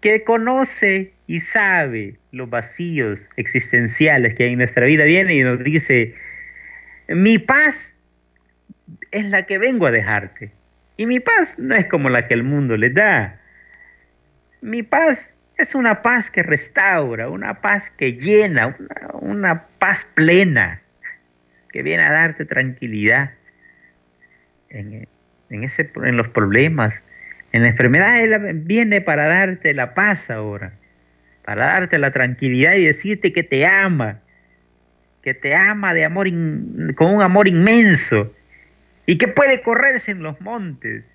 que 0.00 0.24
conoce 0.24 1.12
y 1.26 1.40
sabe 1.40 2.16
los 2.32 2.50
vacíos 2.50 3.26
existenciales 3.36 4.34
que 4.34 4.44
hay 4.44 4.52
en 4.52 4.58
nuestra 4.58 4.84
vida, 4.84 5.04
viene 5.04 5.34
y 5.34 5.42
nos 5.42 5.62
dice, 5.62 6.14
mi 7.08 7.38
paz 7.38 7.96
es 9.12 9.26
la 9.26 9.42
que 9.44 9.58
vengo 9.58 9.86
a 9.86 9.90
dejarte. 9.90 10.50
Y 10.96 11.06
mi 11.06 11.20
paz 11.20 11.58
no 11.58 11.74
es 11.74 11.86
como 11.86 12.08
la 12.08 12.26
que 12.26 12.34
el 12.34 12.42
mundo 12.42 12.76
le 12.76 12.90
da. 12.90 13.40
Mi 14.60 14.82
paz 14.82 15.36
es 15.56 15.74
una 15.74 16.02
paz 16.02 16.30
que 16.30 16.42
restaura, 16.42 17.28
una 17.28 17.60
paz 17.60 17.90
que 17.90 18.14
llena, 18.14 18.76
una, 19.20 19.66
paz 19.78 20.04
plena, 20.14 20.82
que 21.70 21.82
viene 21.82 22.02
a 22.02 22.12
darte 22.12 22.44
tranquilidad 22.44 23.30
en, 24.70 25.06
los 26.16 26.28
problemas, 26.28 27.02
en 27.52 27.62
la 27.62 27.68
enfermedad. 27.68 28.20
Él 28.20 28.62
viene 28.64 29.00
para 29.00 29.26
darte 29.26 29.74
la 29.74 29.94
paz 29.94 30.30
ahora 30.30 30.72
para 31.44 31.66
darte 31.66 31.98
la 31.98 32.10
tranquilidad 32.10 32.74
y 32.74 32.86
decirte 32.86 33.32
que 33.32 33.42
te 33.42 33.66
ama, 33.66 34.20
que 35.22 35.34
te 35.34 35.54
ama 35.54 35.94
de 35.94 36.04
amor 36.04 36.28
con 36.94 37.14
un 37.14 37.22
amor 37.22 37.48
inmenso 37.48 38.32
y 39.06 39.18
que 39.18 39.28
puede 39.28 39.62
correrse 39.62 40.12
en 40.12 40.22
los 40.22 40.40
montes, 40.40 41.10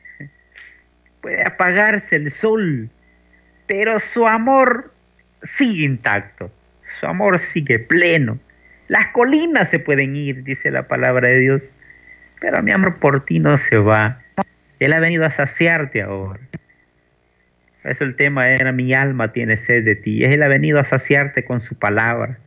puede 1.22 1.44
apagarse 1.44 2.16
el 2.16 2.32
sol, 2.32 2.90
pero 3.66 4.00
su 4.00 4.28
amor 4.28 4.94
sigue 5.44 5.86
intacto, 5.86 6.52
su 7.00 7.06
amor 7.06 7.40
sigue 7.40 7.80
pleno. 7.80 8.40
Las 8.88 9.08
colinas 9.10 9.70
se 9.70 9.80
pueden 9.80 10.16
ir, 10.16 10.44
dice 10.44 10.72
la 10.72 10.88
palabra 10.88 11.28
de 11.28 11.40
Dios, 11.40 11.62
pero 12.40 12.62
mi 12.62 12.72
amor 12.72 13.00
por 13.00 13.26
ti 13.26 13.40
no 13.40 13.58
se 13.58 13.78
va. 13.78 14.22
Él 14.80 14.94
ha 14.94 15.00
venido 15.00 15.26
a 15.26 15.32
saciarte 15.32 16.02
ahora. 16.02 16.40
Eso 17.84 18.04
el 18.04 18.16
tema 18.16 18.50
era 18.50 18.72
mi 18.72 18.94
alma 18.94 19.32
tiene 19.32 19.58
sed 19.58 19.84
de 19.86 19.96
ti. 19.96 20.24
Él 20.24 20.44
ha 20.44 20.48
venido 20.48 20.80
a 20.80 20.86
saciarte 20.86 21.46
con 21.46 21.62
su 21.62 21.78
palabra. 21.80 22.38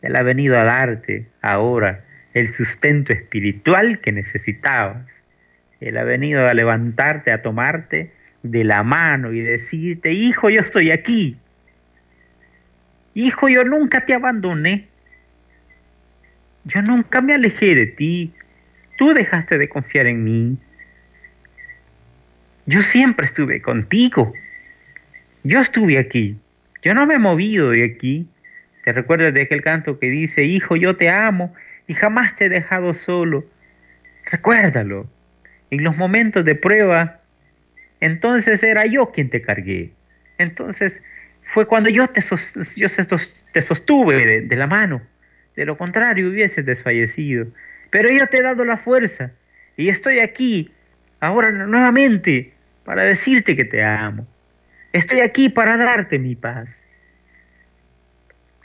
Él 0.00 0.16
ha 0.16 0.22
venido 0.22 0.58
a 0.58 0.64
darte 0.64 1.26
ahora 1.42 2.04
el 2.34 2.52
sustento 2.52 3.12
espiritual 3.12 4.00
que 4.00 4.12
necesitabas. 4.12 5.06
Él 5.80 5.96
ha 5.96 6.04
venido 6.04 6.46
a 6.46 6.54
levantarte, 6.54 7.32
a 7.32 7.42
tomarte 7.42 8.12
de 8.42 8.64
la 8.64 8.82
mano 8.82 9.32
y 9.32 9.40
decirte, 9.40 10.12
hijo, 10.12 10.50
yo 10.50 10.60
estoy 10.60 10.90
aquí. 10.90 11.36
Hijo, 13.14 13.48
yo 13.48 13.64
nunca 13.64 14.04
te 14.04 14.14
abandoné. 14.14 14.86
Yo 16.64 16.82
nunca 16.82 17.20
me 17.20 17.34
alejé 17.34 17.74
de 17.74 17.86
ti. 17.86 18.32
Tú 18.96 19.12
dejaste 19.12 19.58
de 19.58 19.68
confiar 19.68 20.06
en 20.06 20.24
mí. 20.24 20.58
Yo 22.66 22.82
siempre 22.82 23.26
estuve 23.26 23.60
contigo. 23.60 24.32
Yo 25.44 25.60
estuve 25.60 25.98
aquí, 25.98 26.38
yo 26.82 26.94
no 26.94 27.06
me 27.06 27.14
he 27.14 27.18
movido 27.18 27.70
de 27.70 27.84
aquí. 27.84 28.28
¿Te 28.84 28.92
recuerdas 28.92 29.32
de 29.34 29.42
aquel 29.42 29.62
canto 29.62 29.98
que 29.98 30.10
dice, 30.10 30.44
Hijo, 30.44 30.76
yo 30.76 30.96
te 30.96 31.08
amo 31.08 31.54
y 31.86 31.94
jamás 31.94 32.34
te 32.36 32.46
he 32.46 32.48
dejado 32.48 32.94
solo? 32.94 33.44
Recuérdalo. 34.30 35.08
En 35.70 35.84
los 35.84 35.96
momentos 35.96 36.44
de 36.44 36.54
prueba, 36.54 37.20
entonces 38.00 38.62
era 38.62 38.86
yo 38.86 39.10
quien 39.10 39.30
te 39.30 39.42
cargué. 39.42 39.92
Entonces 40.38 41.02
fue 41.42 41.66
cuando 41.66 41.88
yo 41.88 42.06
te, 42.08 42.20
yo 42.76 42.88
te 43.52 43.62
sostuve 43.62 44.26
de, 44.26 44.40
de 44.42 44.56
la 44.56 44.66
mano. 44.66 45.02
De 45.56 45.64
lo 45.64 45.76
contrario, 45.76 46.28
hubieses 46.28 46.64
desfallecido. 46.64 47.46
Pero 47.90 48.10
yo 48.10 48.26
te 48.26 48.38
he 48.38 48.42
dado 48.42 48.64
la 48.64 48.76
fuerza 48.76 49.32
y 49.76 49.88
estoy 49.88 50.18
aquí 50.18 50.72
ahora 51.20 51.50
nuevamente 51.50 52.52
para 52.84 53.04
decirte 53.04 53.54
que 53.56 53.64
te 53.64 53.82
amo. 53.82 54.26
Estoy 54.92 55.20
aquí 55.20 55.48
para 55.48 55.76
darte 55.76 56.18
mi 56.18 56.34
paz. 56.34 56.82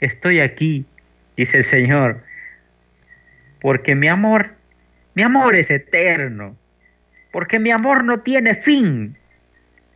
Estoy 0.00 0.40
aquí, 0.40 0.84
dice 1.36 1.58
el 1.58 1.64
Señor, 1.64 2.22
porque 3.60 3.94
mi 3.94 4.08
amor, 4.08 4.54
mi 5.14 5.22
amor 5.22 5.56
es 5.56 5.70
eterno, 5.70 6.56
porque 7.32 7.58
mi 7.58 7.70
amor 7.70 8.04
no 8.04 8.20
tiene 8.20 8.54
fin. 8.54 9.16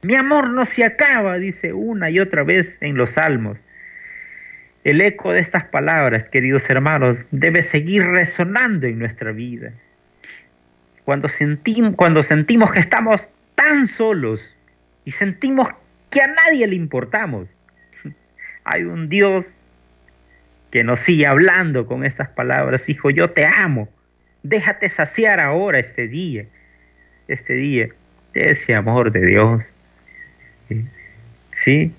Mi 0.03 0.17
amor 0.17 0.51
no 0.51 0.65
se 0.65 0.85
acaba, 0.85 1.39
dice 1.39 1.73
una 1.73 2.11
y 2.11 2.19
otra 2.19 2.43
vez 2.43 2.77
en 2.81 2.97
los 2.97 3.11
salmos. 3.11 3.63
El 4.83 5.01
eco 5.01 5.33
de 5.33 5.41
estas 5.41 5.65
palabras, 5.65 6.25
queridos 6.29 6.69
hermanos, 6.69 7.27
debe 7.31 7.63
seguir 7.63 8.05
resonando 8.05 8.89
en 8.89 8.99
nuestra 8.99 9.31
vida. 9.31 9.73
Cuando, 11.05 11.29
cuando 11.95 12.23
sentimos 12.25 12.73
que 12.73 12.81
estamos 12.81 13.31
tan 13.55 13.87
solos 13.87 14.57
y 15.05 15.13
sentimos 15.13 15.69
que 16.11 16.21
a 16.21 16.27
nadie 16.27 16.67
le 16.67 16.75
importamos, 16.75 17.47
hay 18.65 18.83
un 18.83 19.09
Dios 19.09 19.55
que 20.73 20.83
nos 20.83 21.01
sigue 21.01 21.27
hablando 21.27 21.87
con 21.87 22.03
estas 22.03 22.31
palabras, 22.31 22.89
hijo, 22.89 23.11
yo 23.11 23.31
te 23.31 23.45
amo, 23.45 23.91
déjate 24.43 24.89
saciar 24.89 25.39
ahora 25.39 25.79
este 25.79 26.09
día, 26.09 26.47
este 27.29 27.53
día, 27.53 27.89
de 28.33 28.51
ese 28.51 28.75
amor 28.75 29.13
de 29.13 29.21
Dios. 29.21 29.63
¿Sí? 31.51 31.93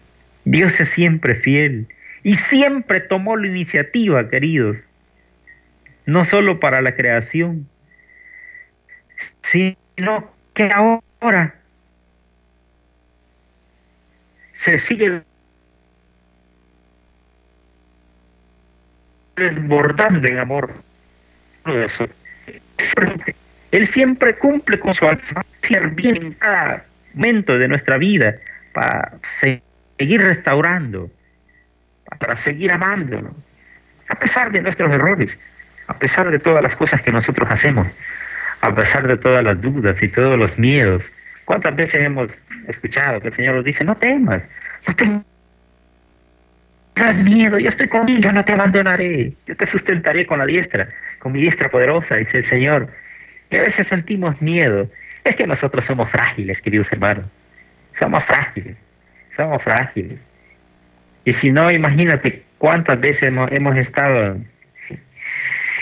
Dios 0.43 0.79
es 0.79 0.89
siempre 0.89 1.35
fiel 1.35 1.87
y 2.23 2.33
siempre 2.33 2.99
tomó 2.99 3.37
la 3.37 3.47
iniciativa, 3.47 4.27
queridos, 4.27 4.83
no 6.07 6.23
solo 6.23 6.59
para 6.59 6.81
la 6.81 6.95
creación, 6.95 7.67
sino 9.41 10.33
que 10.55 10.71
ahora 10.71 11.55
se 14.51 14.79
sigue 14.79 15.21
desbordando 19.35 20.27
en 20.27 20.39
amor. 20.39 20.73
Él 23.71 23.87
siempre 23.87 24.35
cumple 24.35 24.79
con 24.79 24.93
su 24.93 25.07
hacer 25.07 25.89
bien 25.91 26.15
en 26.17 26.33
cada 26.33 26.85
momento 27.13 27.57
de 27.57 27.67
nuestra 27.67 27.97
vida 27.97 28.35
para 28.73 29.13
seguir 29.39 30.21
restaurando, 30.21 31.09
para 32.19 32.35
seguir 32.35 32.71
amándonos, 32.71 33.33
a 34.09 34.15
pesar 34.15 34.51
de 34.51 34.61
nuestros 34.61 34.93
errores, 34.93 35.39
a 35.87 35.97
pesar 35.97 36.29
de 36.29 36.39
todas 36.39 36.61
las 36.61 36.75
cosas 36.75 37.01
que 37.01 37.11
nosotros 37.11 37.49
hacemos, 37.49 37.87
a 38.61 38.75
pesar 38.75 39.07
de 39.07 39.17
todas 39.17 39.43
las 39.43 39.59
dudas 39.61 40.01
y 40.01 40.07
todos 40.07 40.37
los 40.37 40.57
miedos. 40.59 41.03
¿Cuántas 41.45 41.75
veces 41.75 42.05
hemos 42.05 42.31
escuchado 42.67 43.19
que 43.21 43.27
el 43.29 43.33
Señor 43.33 43.55
nos 43.55 43.65
dice, 43.65 43.83
no 43.83 43.95
temas, 43.97 44.43
no 44.87 45.25
tengas 46.93 47.15
miedo, 47.23 47.59
yo 47.59 47.69
estoy 47.69 47.87
contigo, 47.87 48.31
no 48.31 48.43
te 48.45 48.53
abandonaré, 48.53 49.33
yo 49.45 49.55
te 49.55 49.67
sustentaré 49.67 50.25
con 50.25 50.39
la 50.39 50.45
diestra, 50.45 50.87
con 51.19 51.31
mi 51.31 51.41
diestra 51.41 51.69
poderosa, 51.69 52.15
dice 52.15 52.39
el 52.39 52.49
Señor. 52.49 52.87
Y 53.49 53.57
a 53.57 53.61
veces 53.61 53.87
sentimos 53.87 54.41
miedo. 54.41 54.89
Es 55.23 55.35
que 55.35 55.47
nosotros 55.47 55.85
somos 55.85 56.09
frágiles, 56.11 56.59
queridos 56.61 56.87
hermanos. 56.91 57.25
Somos 57.99 58.23
frágiles, 58.25 58.75
somos 59.37 59.61
frágiles. 59.63 60.19
Y 61.25 61.33
si 61.35 61.51
no, 61.51 61.71
imagínate 61.71 62.43
cuántas 62.57 62.99
veces 62.99 63.23
hemos, 63.23 63.51
hemos 63.51 63.77
estado 63.77 64.37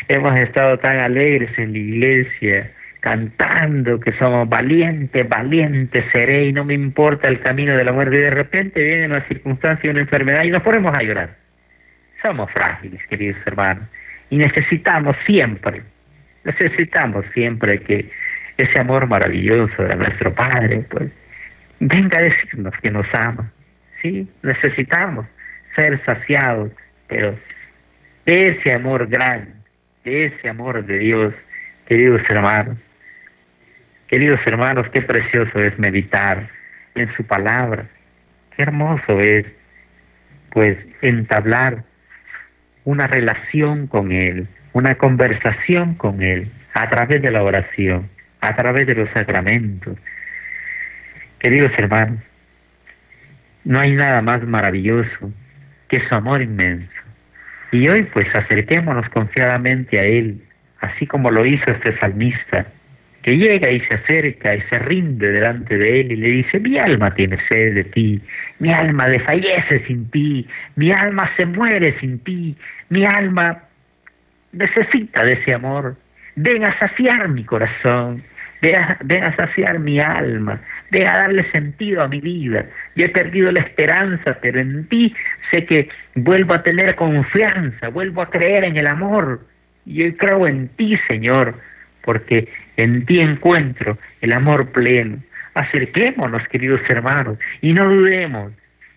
hemos 0.08 0.40
estado 0.40 0.78
tan 0.80 1.00
alegres 1.00 1.58
en 1.58 1.72
la 1.72 1.80
iglesia, 1.80 2.72
cantando 3.02 4.00
que 4.00 4.14
somos 4.14 4.48
valientes, 4.48 5.28
valientes 5.28 6.06
seré 6.14 6.46
y 6.46 6.54
no 6.54 6.64
me 6.64 6.76
importa 6.76 7.30
el 7.30 7.42
camino 7.42 7.76
de 7.76 7.84
la 7.84 7.92
muerte. 7.92 8.16
Y 8.16 8.22
de 8.22 8.30
repente 8.30 8.82
viene 8.82 9.08
una 9.08 9.28
circunstancia, 9.28 9.90
una 9.90 10.02
enfermedad 10.02 10.44
y 10.44 10.52
nos 10.52 10.62
ponemos 10.62 10.96
a 10.96 11.02
llorar. 11.02 11.36
Somos 12.22 12.50
frágiles, 12.52 13.02
queridos 13.08 13.42
hermanos, 13.46 13.88
y 14.30 14.38
necesitamos 14.38 15.18
siempre, 15.26 15.82
necesitamos 16.44 17.26
siempre 17.34 17.82
que 17.82 18.10
ese 18.58 18.80
amor 18.80 19.08
maravilloso 19.08 19.82
de 19.82 19.96
nuestro 19.96 20.34
Padre, 20.36 20.86
pues, 20.88 21.12
venga 21.80 22.20
a 22.20 22.22
decirnos 22.22 22.74
que 22.84 22.92
nos 22.92 23.08
ama. 23.14 23.52
Sí, 24.04 24.30
necesitamos 24.44 25.26
ser 25.76 26.00
saciados, 26.06 26.72
pero 27.08 27.36
ese 28.28 28.74
amor 28.74 29.08
grande, 29.08 29.54
ese 30.04 30.50
amor 30.50 30.86
de 30.86 31.00
Dios, 31.00 31.34
queridos 31.88 32.22
hermanos. 32.30 32.78
Queridos 34.12 34.42
hermanos, 34.46 34.90
qué 34.92 35.02
precioso 35.02 35.58
es 35.62 35.80
meditar 35.80 36.50
en 36.96 37.16
su 37.16 37.24
palabra. 37.24 37.86
Qué 38.54 38.64
hermoso 38.64 39.22
es, 39.22 39.46
pues, 40.50 40.78
entablar 41.02 41.86
una 42.84 43.08
relación 43.08 43.88
con 43.88 44.12
Él, 44.12 44.50
una 44.74 44.96
conversación 44.96 45.96
con 45.96 46.22
Él, 46.22 46.52
a 46.74 46.90
través 46.90 47.22
de 47.22 47.32
la 47.32 47.42
oración, 47.42 48.10
a 48.42 48.54
través 48.54 48.86
de 48.86 48.96
los 48.96 49.10
sacramentos. 49.12 49.98
Queridos 51.40 51.72
hermanos, 51.78 52.20
no 53.64 53.80
hay 53.80 53.94
nada 53.94 54.22
más 54.22 54.44
maravilloso 54.44 55.32
que 55.88 56.06
su 56.10 56.14
amor 56.14 56.42
inmenso. 56.42 56.92
Y 57.72 57.88
hoy 57.88 58.04
pues 58.12 58.28
acerquémonos 58.36 59.08
confiadamente 59.08 59.98
a 59.98 60.04
Él, 60.04 60.44
así 60.82 61.08
como 61.08 61.30
lo 61.30 61.46
hizo 61.46 61.72
este 61.72 61.98
salmista, 62.00 62.66
que 63.24 63.38
llega 63.38 63.70
y 63.70 63.80
se 63.82 63.96
acerca 63.96 64.56
y 64.56 64.62
se 64.62 64.80
rinde 64.80 65.32
delante 65.32 65.78
de 65.78 66.02
Él 66.02 66.12
y 66.12 66.16
le 66.16 66.28
dice, 66.28 66.60
mi 66.60 66.78
alma 66.78 67.14
tiene 67.14 67.38
sed 67.50 67.76
de 67.76 67.84
ti, 67.86 68.22
mi 68.60 68.74
alma 68.74 69.08
desfallece 69.08 69.86
sin 69.86 70.10
ti, 70.10 70.48
mi 70.76 70.92
alma 70.92 71.30
se 71.36 71.46
muere 71.46 72.00
sin 72.00 72.20
ti, 72.20 72.56
mi 72.90 73.06
alma 73.06 73.64
necesita 74.52 75.24
de 75.24 75.34
ese 75.34 75.54
amor, 75.54 75.96
ven 76.36 76.64
a 76.66 76.78
saciar 76.80 77.30
mi 77.30 77.44
corazón, 77.44 78.24
ven 78.62 79.24
a, 79.24 79.36
saciar 79.36 79.80
mi 79.80 80.00
alma, 80.00 80.62
ven 80.92 81.08
a 81.08 81.18
darle 81.18 81.50
sentido 81.52 82.02
a 82.02 82.08
mi 82.08 82.22
vida. 82.22 82.66
Yo 82.96 83.06
he 83.06 83.10
perdido 83.10 83.52
la 83.52 83.62
esperanza, 83.62 84.38
pero 84.42 84.60
en 84.60 84.88
ti 84.88 85.14
sé 85.50 85.66
que 85.66 85.90
vuelvo 86.16 86.54
a 86.54 86.64
tener 86.64 86.96
confianza, 86.96 87.90
vuelvo 87.90 88.22
a 88.22 88.30
creer 88.30 88.64
en 88.64 88.78
el 88.78 88.88
amor. 88.88 89.42
Yo 89.86 90.16
creo 90.18 90.48
en 90.48 90.68
ti, 90.70 90.98
Señor, 91.08 91.56
porque 92.04 92.48
en 92.78 93.06
ti 93.06 93.20
encuentro 93.20 93.98
el 94.22 94.34
amor 94.34 94.72
pleno. 94.72 95.18
Acerquémonos, 95.54 96.48
queridos 96.48 96.82
hermanos, 96.88 97.38
y 97.62 97.74
no 97.74 97.90
dudemos, 97.90 98.54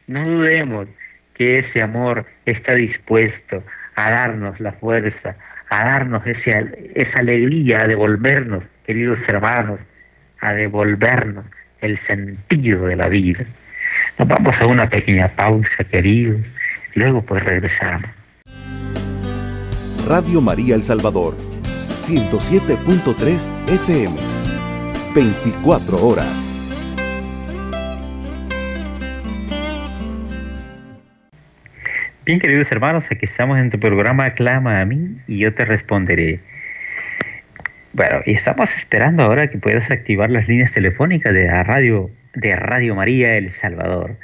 no 0.07 0.25
dudemos 0.25 0.89
que 1.35 1.59
ese 1.59 1.83
amor 1.83 2.27
está 2.47 2.75
dispuesto 2.75 3.65
a 3.97 4.11
darnos 4.11 4.61
la 4.61 4.73
fuerza, 4.73 5.37
a 5.71 5.85
darnos 5.85 6.25
esa, 6.27 6.61
esa 6.95 7.19
alegría, 7.19 7.81
a 7.83 7.89
devolvernos 7.89 8.63
queridos 8.85 9.19
hermanos, 9.29 9.81
a 10.41 10.53
devolvernos 10.53 11.45
el 11.81 11.99
sentido 12.07 12.87
de 12.87 12.97
la 12.97 13.09
vida. 13.09 13.45
Nos 14.19 14.29
vamos 14.29 14.55
a 14.61 14.67
una 14.67 14.89
pequeña 14.89 15.29
pausa, 15.35 15.85
queridos, 15.91 16.41
luego 16.95 17.23
pues 17.23 17.43
regresamos. 17.45 18.11
Radio 20.07 20.41
María 20.41 20.75
El 20.75 20.83
Salvador, 20.83 21.35
107.3 22.07 23.49
FM, 23.67 24.15
24 25.15 26.07
horas. 26.07 26.29
Bien, 32.27 32.39
queridos 32.41 32.71
hermanos, 32.73 33.11
aquí 33.11 33.25
estamos 33.25 33.59
en 33.59 33.71
tu 33.71 33.81
programa 33.81 34.35
Clama 34.35 34.83
a 34.83 34.85
mí 34.85 35.17
y 35.27 35.39
yo 35.39 35.55
te 35.55 35.65
responderé. 35.65 36.41
Bueno, 37.95 38.21
y 38.27 38.35
estamos 38.35 38.77
esperando 38.77 39.23
ahora 39.23 39.49
que 39.49 39.57
puedas 39.57 39.91
activar 39.91 40.29
las 40.29 40.47
líneas 40.47 40.73
telefónicas 40.73 41.33
de 41.33 41.47
Radio, 41.63 42.11
de 42.35 42.55
Radio 42.55 42.95
María 42.95 43.39
El 43.39 43.51
Salvador. 43.51 44.19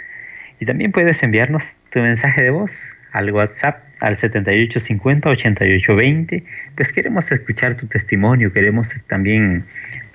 Y 0.58 0.66
también 0.66 0.92
puedes 0.92 1.22
enviarnos 1.22 1.76
tu 1.88 2.00
mensaje 2.00 2.42
de 2.42 2.50
voz 2.50 2.94
al 3.12 3.32
WhatsApp 3.32 3.89
al 4.00 4.16
7850-8820. 4.16 6.42
Pues 6.74 6.92
queremos 6.92 7.30
escuchar 7.30 7.76
tu 7.76 7.86
testimonio, 7.86 8.52
queremos 8.52 8.88
también 9.06 9.64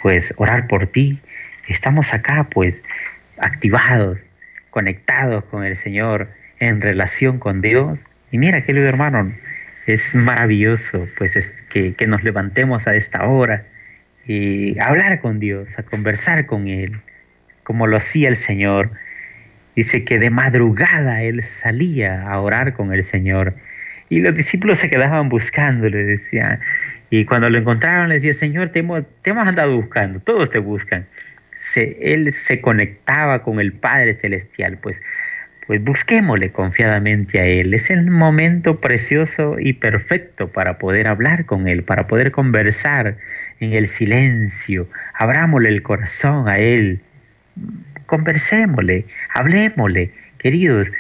pues 0.02 0.34
orar 0.38 0.68
por 0.68 0.88
ti. 0.88 1.22
Estamos 1.68 2.14
acá 2.14 2.48
pues 2.52 2.84
activados, 3.38 4.20
conectados 4.70 5.44
con 5.46 5.64
el 5.64 5.76
Señor, 5.76 6.30
en 6.60 6.82
relación 6.82 7.40
con 7.40 7.62
Dios. 7.62 8.06
Y 8.32 8.38
mira, 8.38 8.62
querido 8.62 8.88
hermano, 8.88 9.34
es 9.86 10.16
maravilloso 10.16 11.08
pues 11.18 11.36
es 11.36 11.64
que, 11.64 11.94
que, 11.94 12.08
nos 12.08 12.24
levantemos 12.24 12.88
a 12.88 12.96
esta 12.96 13.28
hora 13.28 13.66
y 14.26 14.80
hablar 14.80 15.20
con 15.22 15.40
Dios, 15.40 15.78
a 15.78 15.84
conversar 15.84 16.48
con 16.48 16.68
Él, 16.68 17.00
como 17.64 17.88
lo 17.88 17.98
hacía 17.98 18.30
el 18.30 18.36
Señor. 18.36 18.92
Dice 19.76 20.06
que 20.06 20.20
de 20.20 20.30
madrugada 20.30 21.22
Él 21.22 21.44
salía 21.44 22.24
a 22.24 22.40
orar 22.40 22.74
con 22.74 22.94
el 22.94 23.04
Señor 23.04 23.56
y 24.10 24.20
los 24.20 24.36
discípulos 24.36 24.78
se 24.78 24.90
quedaban 24.90 25.30
buscando, 25.30 25.90
le 25.90 26.04
decían, 26.04 26.60
y 27.10 27.26
cuando 27.26 27.50
lo 27.50 27.58
encontraron 27.58 28.10
le 28.10 28.16
decía, 28.16 28.34
Señor, 28.34 28.70
te 28.70 28.80
hemos, 28.80 29.04
te 29.22 29.32
hemos 29.32 29.48
andado 29.48 29.76
buscando, 29.76 30.20
todos 30.20 30.50
te 30.50 30.60
buscan. 30.60 31.06
se, 31.56 31.98
él 32.14 32.32
se 32.34 32.62
conectaba 32.62 33.42
con 33.42 33.60
el 33.60 33.74
Padre 33.74 34.14
Celestial, 34.14 34.78
pues, 34.78 35.02
pues 35.68 35.84
busquémosle 35.84 36.52
confiadamente 36.52 37.40
a 37.40 37.46
Él. 37.46 37.74
Es 37.74 37.90
el 37.90 38.12
momento 38.12 38.80
precioso 38.80 39.58
y 39.60 39.74
perfecto 39.74 40.52
para 40.52 40.78
poder 40.78 41.08
hablar 41.08 41.46
con 41.46 41.68
Él, 41.68 41.84
para 41.84 42.06
poder 42.08 42.32
conversar 42.32 43.18
en 43.60 43.74
el 43.74 43.88
silencio. 43.88 44.88
Abrámosle 45.16 45.70
el 45.70 45.82
corazón 45.82 46.48
a 46.48 46.58
Él. 46.58 47.00
Conversémosle, 48.06 49.06
hablemosle, 49.34 50.12
queridos. 50.38 50.92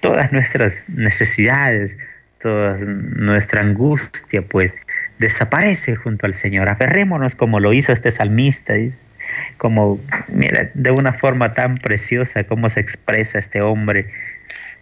Todas 0.00 0.32
nuestras 0.32 0.88
necesidades, 0.88 1.96
toda 2.40 2.76
nuestra 2.78 3.62
angustia, 3.62 4.42
pues 4.42 4.76
desaparece 5.18 5.96
junto 5.96 6.26
al 6.26 6.34
Señor. 6.34 6.68
Aferrémonos 6.68 7.34
como 7.34 7.60
lo 7.60 7.72
hizo 7.72 7.92
este 7.92 8.10
salmista, 8.10 8.74
como, 9.56 10.00
mira, 10.28 10.70
de 10.74 10.90
una 10.90 11.12
forma 11.12 11.52
tan 11.52 11.78
preciosa 11.78 12.44
cómo 12.44 12.68
se 12.68 12.80
expresa 12.80 13.38
este 13.38 13.60
hombre. 13.60 14.06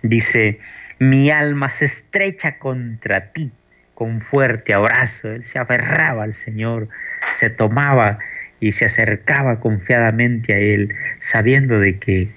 Dice, 0.03 0.59
mi 0.99 1.31
alma 1.31 1.71
se 1.71 1.87
estrecha 1.87 2.59
contra 2.59 3.33
ti 3.33 3.51
con 3.95 4.21
fuerte 4.21 4.75
abrazo. 4.75 5.33
Él 5.33 5.45
se 5.45 5.59
aferraba 5.59 6.25
al 6.25 6.35
Señor, 6.35 6.89
se 7.35 7.51
tomaba 7.51 8.19
y 8.61 8.73
se 8.73 8.85
acercaba 8.85 9.61
confiadamente 9.61 10.55
a 10.55 10.59
Él, 10.59 10.95
sabiendo 11.21 11.79
de 11.79 11.99
que 11.99 12.29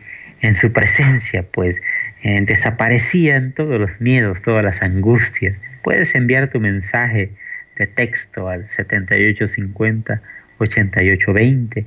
en 0.41 0.53
su 0.53 0.71
presencia, 0.71 1.43
pues, 1.43 1.81
eh, 2.21 2.41
desaparecían 2.41 3.53
todos 3.53 3.79
los 3.79 4.01
miedos, 4.01 4.41
todas 4.41 4.63
las 4.63 4.81
angustias. 4.81 5.57
Puedes 5.83 6.13
enviar 6.15 6.49
tu 6.49 6.59
mensaje 6.59 7.31
de 7.77 7.87
texto 7.87 8.49
al 8.49 8.67
7850 8.67 10.21
8820. 10.59 11.85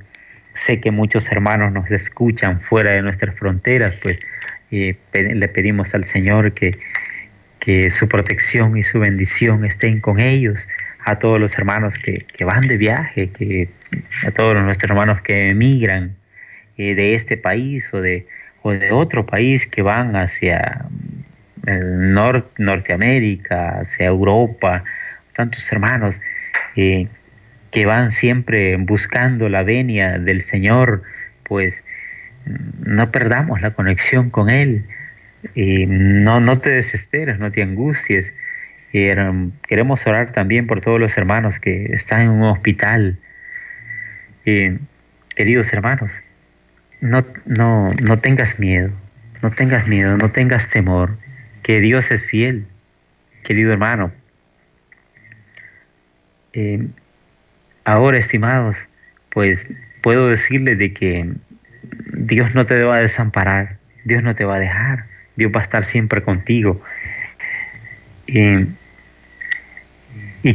Sé 0.53 0.79
que 0.79 0.91
muchos 0.91 1.31
hermanos 1.31 1.71
nos 1.71 1.89
escuchan 1.91 2.61
fuera 2.61 2.91
de 2.91 3.01
nuestras 3.01 3.35
fronteras, 3.35 3.97
pues 3.97 4.19
eh, 4.71 4.95
le 5.13 5.47
pedimos 5.47 5.93
al 5.93 6.05
Señor 6.05 6.53
que, 6.53 6.77
que 7.59 7.89
su 7.89 8.07
protección 8.07 8.77
y 8.77 8.83
su 8.83 8.99
bendición 8.99 9.65
estén 9.65 9.99
con 9.99 10.19
ellos, 10.19 10.67
a 11.05 11.19
todos 11.19 11.39
los 11.39 11.57
hermanos 11.57 11.97
que, 11.97 12.25
que 12.35 12.45
van 12.45 12.61
de 12.61 12.77
viaje, 12.77 13.29
que, 13.29 13.69
a 14.25 14.31
todos 14.31 14.59
nuestros 14.61 14.89
hermanos 14.89 15.21
que 15.21 15.49
emigran 15.49 16.15
eh, 16.77 16.95
de 16.95 17.15
este 17.15 17.37
país 17.37 17.93
o 17.93 18.01
de, 18.01 18.25
o 18.63 18.71
de 18.71 18.91
otro 18.91 19.25
país 19.25 19.67
que 19.67 19.81
van 19.81 20.15
hacia 20.15 20.85
el 21.67 22.13
Norteamérica, 22.13 23.79
hacia 23.79 24.07
Europa, 24.07 24.83
tantos 25.33 25.71
hermanos 25.71 26.19
eh, 26.75 27.07
que 27.71 27.85
van 27.85 28.09
siempre 28.09 28.75
buscando 28.77 29.49
la 29.49 29.63
venia 29.63 30.17
del 30.17 30.41
Señor, 30.41 31.03
pues 31.43 31.83
no 32.45 33.11
perdamos 33.11 33.61
la 33.61 33.71
conexión 33.71 34.29
con 34.29 34.49
Él. 34.49 34.85
y 35.55 35.85
no, 35.85 36.39
no 36.39 36.59
te 36.59 36.71
desesperes, 36.71 37.39
no 37.39 37.51
te 37.51 37.61
angusties. 37.61 38.33
queremos 38.91 40.07
orar 40.07 40.31
también 40.31 40.67
por 40.67 40.79
todos 40.81 40.99
los 40.99 41.17
hermanos 41.17 41.59
que 41.59 41.85
están 41.93 42.21
en 42.21 42.29
un 42.29 42.43
hospital. 42.43 43.17
queridos 45.35 45.73
hermanos, 45.73 46.21
no, 47.03 47.25
no, 47.45 47.93
no 48.01 48.19
tengas 48.19 48.59
miedo, 48.59 48.89
no 49.41 49.51
tengas 49.51 49.89
miedo, 49.89 50.15
no 50.15 50.31
tengas 50.31 50.69
temor, 50.69 51.17
que 51.61 51.81
Dios 51.81 52.11
es 52.11 52.23
fiel. 52.23 52.65
Querido 53.43 53.73
hermano, 53.73 54.13
eh, 56.53 56.87
ahora, 57.83 58.17
estimados, 58.17 58.87
pues 59.31 59.67
puedo 59.99 60.29
decirles 60.29 60.79
de 60.79 60.93
que 60.93 61.29
Dios 62.13 62.55
no 62.55 62.65
te 62.65 62.81
va 62.83 62.95
a 62.95 62.99
desamparar, 62.99 63.75
Dios 64.05 64.23
no 64.23 64.33
te 64.33 64.45
va 64.45 64.55
a 64.55 64.59
dejar, 64.59 65.07
Dios 65.35 65.51
va 65.53 65.59
a 65.59 65.63
estar 65.63 65.83
siempre 65.83 66.21
contigo. 66.21 66.81
y 68.25 68.65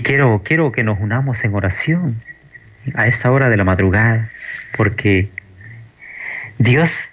quiero, 0.03 0.43
quiero 0.43 0.73
que 0.73 0.83
nos 0.83 0.99
unamos 0.99 1.45
en 1.45 1.55
oración 1.55 2.23
a 2.95 3.07
esta 3.07 3.31
hora 3.31 3.51
de 3.51 3.59
la 3.59 3.65
madrugada, 3.65 4.31
porque 4.79 5.29
Dios 6.59 7.13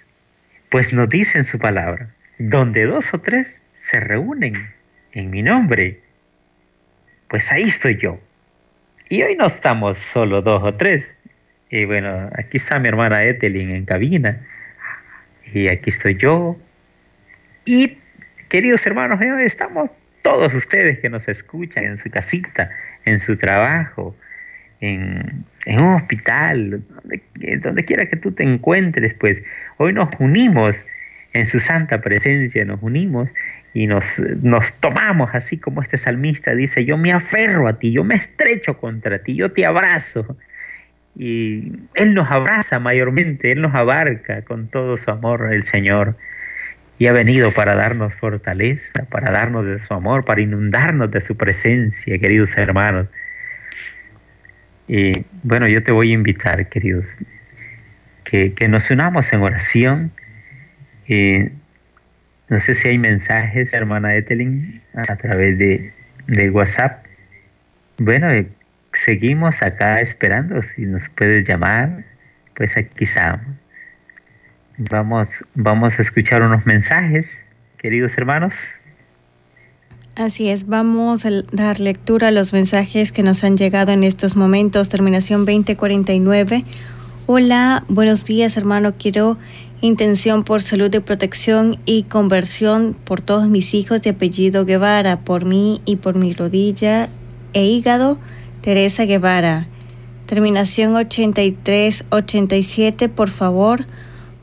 pues 0.70 0.92
nos 0.92 1.08
dice 1.08 1.38
en 1.38 1.44
su 1.44 1.60
palabra, 1.60 2.10
donde 2.40 2.86
dos 2.86 3.14
o 3.14 3.22
tres 3.22 3.68
se 3.76 4.00
reúnen 4.00 4.74
en 5.12 5.30
mi 5.30 5.42
nombre, 5.42 6.02
pues 7.30 7.52
ahí 7.52 7.64
estoy 7.64 7.98
yo. 7.98 8.20
Y 9.08 9.22
hoy 9.22 9.36
no 9.36 9.46
estamos 9.46 10.00
solo 10.00 10.42
dos 10.42 10.64
o 10.64 10.74
tres. 10.74 11.20
Y 11.70 11.86
bueno, 11.86 12.30
aquí 12.36 12.58
está 12.58 12.80
mi 12.80 12.88
hermana 12.88 13.24
Etelin 13.24 13.70
en 13.70 13.86
cabina. 13.86 14.42
Y 15.54 15.68
aquí 15.68 15.92
estoy 15.92 16.16
yo. 16.18 16.58
Y 17.66 18.00
queridos 18.50 18.86
hermanos, 18.86 19.22
eh, 19.22 19.32
estamos 19.46 19.92
todos 20.24 20.54
ustedes 20.56 21.00
que 21.00 21.10
nos 21.10 21.28
escuchan 21.28 21.84
en 21.84 21.98
su 22.00 22.10
casita, 22.10 22.72
en 23.06 23.20
su 23.20 23.38
trabajo, 23.38 24.16
en, 24.86 25.46
un 25.68 25.94
hospital, 25.96 26.84
donde, 26.94 27.58
donde, 27.58 27.86
quiera 27.86 28.08
que 28.08 28.18
tú 28.18 28.32
te 28.32 28.44
encuentres, 28.44 29.14
pues 29.14 29.44
hoy 29.78 29.94
nos 29.94 30.10
unimos 30.20 30.76
en 31.34 31.46
su 31.46 31.60
santa 31.60 32.02
presencia, 32.02 32.64
nos 32.64 32.82
unimos 32.82 33.30
y 33.74 33.88
nos, 33.88 34.22
nos 34.42 34.74
tomamos 34.80 35.32
así 35.34 35.58
como 35.58 35.82
este 35.82 35.98
salmista 35.98 36.56
dice, 36.56 36.86
yo 36.86 36.98
me 36.98 37.12
aferro 37.12 37.68
a 37.68 37.74
ti, 37.74 37.92
yo 37.92 38.06
me 38.06 38.16
estrecho 38.16 38.78
contra 38.78 39.20
ti, 39.20 39.36
yo 39.36 39.52
te 39.52 39.66
abrazo. 39.66 40.38
Y 41.18 41.74
Él 41.94 42.14
nos 42.14 42.32
abraza 42.32 42.80
mayormente, 42.80 43.52
Él 43.52 43.62
nos 43.62 43.76
abarca 43.76 44.44
con 44.44 44.70
todo 44.70 44.96
su 44.96 45.12
amor, 45.12 45.54
el 45.54 45.64
Señor. 45.64 46.16
Y 46.98 47.08
ha 47.08 47.12
venido 47.12 47.52
para 47.52 47.76
darnos 47.76 48.16
fortaleza, 48.16 49.06
para 49.10 49.30
darnos 49.30 49.66
de 49.66 49.80
su 49.80 49.94
amor, 49.94 50.24
para 50.24 50.40
inundarnos 50.40 51.12
de 51.12 51.20
su 51.20 51.36
presencia, 51.36 52.18
queridos 52.18 52.58
hermanos. 52.58 53.08
Y 54.88 55.26
bueno, 55.44 55.68
yo 55.68 55.82
te 55.84 55.92
voy 55.92 56.12
a 56.12 56.14
invitar, 56.14 56.70
queridos, 56.70 57.18
que, 58.24 58.54
que 58.54 58.68
nos 58.68 58.90
unamos 58.92 59.32
en 59.34 59.42
oración. 59.42 60.12
Y 61.08 61.50
no 62.48 62.60
sé 62.60 62.76
si 62.76 62.90
hay 62.90 62.98
mensajes, 63.00 63.74
hermana 63.74 64.16
Etelin, 64.16 64.82
a 64.94 65.16
través 65.16 65.58
de, 65.58 65.94
WhatsApp. 66.52 67.04
Bueno, 67.98 68.32
eh, 68.32 68.48
seguimos 68.94 69.64
acá 69.64 70.00
esperando. 70.00 70.62
Si 70.62 70.86
nos 70.86 71.10
puedes 71.10 71.48
llamar, 71.48 72.04
pues 72.56 72.78
aquí 72.78 73.06
estamos. 73.06 73.42
Vamos, 74.78 75.44
vamos 75.56 75.98
a 75.98 76.02
escuchar 76.02 76.42
unos 76.42 76.66
mensajes, 76.66 77.50
queridos 77.78 78.18
hermanos. 78.18 78.76
Así 80.16 80.48
es, 80.48 80.68
vamos 80.68 81.26
a 81.26 81.30
dar 81.52 81.82
lectura 81.82 82.30
a 82.30 82.32
los 82.32 82.54
mensajes 82.54 83.12
que 83.12 83.22
nos 83.22 83.44
han 83.44 83.58
llegado 83.58 83.92
en 83.92 84.06
estos 84.06 84.38
momentos. 84.38 84.88
Terminación 84.88 85.42
2049. 85.42 86.64
Hola, 87.26 87.84
buenos 87.90 88.24
días 88.24 88.56
hermano. 88.56 88.94
Quiero 88.98 89.38
intención 89.82 90.46
por 90.46 90.62
salud 90.62 90.90
de 90.90 91.02
protección 91.02 91.80
y 91.86 92.04
conversión 92.04 92.96
por 93.04 93.20
todos 93.20 93.50
mis 93.50 93.74
hijos 93.74 94.02
de 94.04 94.12
apellido 94.12 94.64
Guevara, 94.64 95.20
por 95.20 95.44
mí 95.44 95.82
y 95.84 95.98
por 95.98 96.16
mi 96.16 96.32
rodilla 96.32 97.10
e 97.52 97.66
hígado, 97.66 98.18
Teresa 98.62 99.04
Guevara. 99.04 99.68
Terminación 100.28 100.96
8387, 100.96 103.10
por 103.10 103.30
favor, 103.30 103.86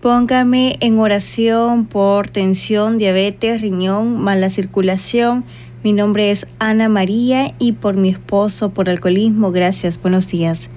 póngame 0.02 0.76
en 0.80 0.98
oración 0.98 1.86
por 1.86 2.28
tensión, 2.28 2.98
diabetes, 2.98 3.62
riñón, 3.62 4.20
mala 4.20 4.50
circulación. 4.50 5.46
Mi 5.84 5.92
nombre 5.92 6.30
es 6.30 6.46
Ana 6.60 6.88
María 6.88 7.54
y 7.58 7.72
por 7.72 7.96
mi 7.96 8.10
esposo 8.10 8.70
por 8.70 8.88
alcoholismo. 8.88 9.50
Gracias, 9.50 10.00
buenos 10.00 10.28
días. 10.28 10.68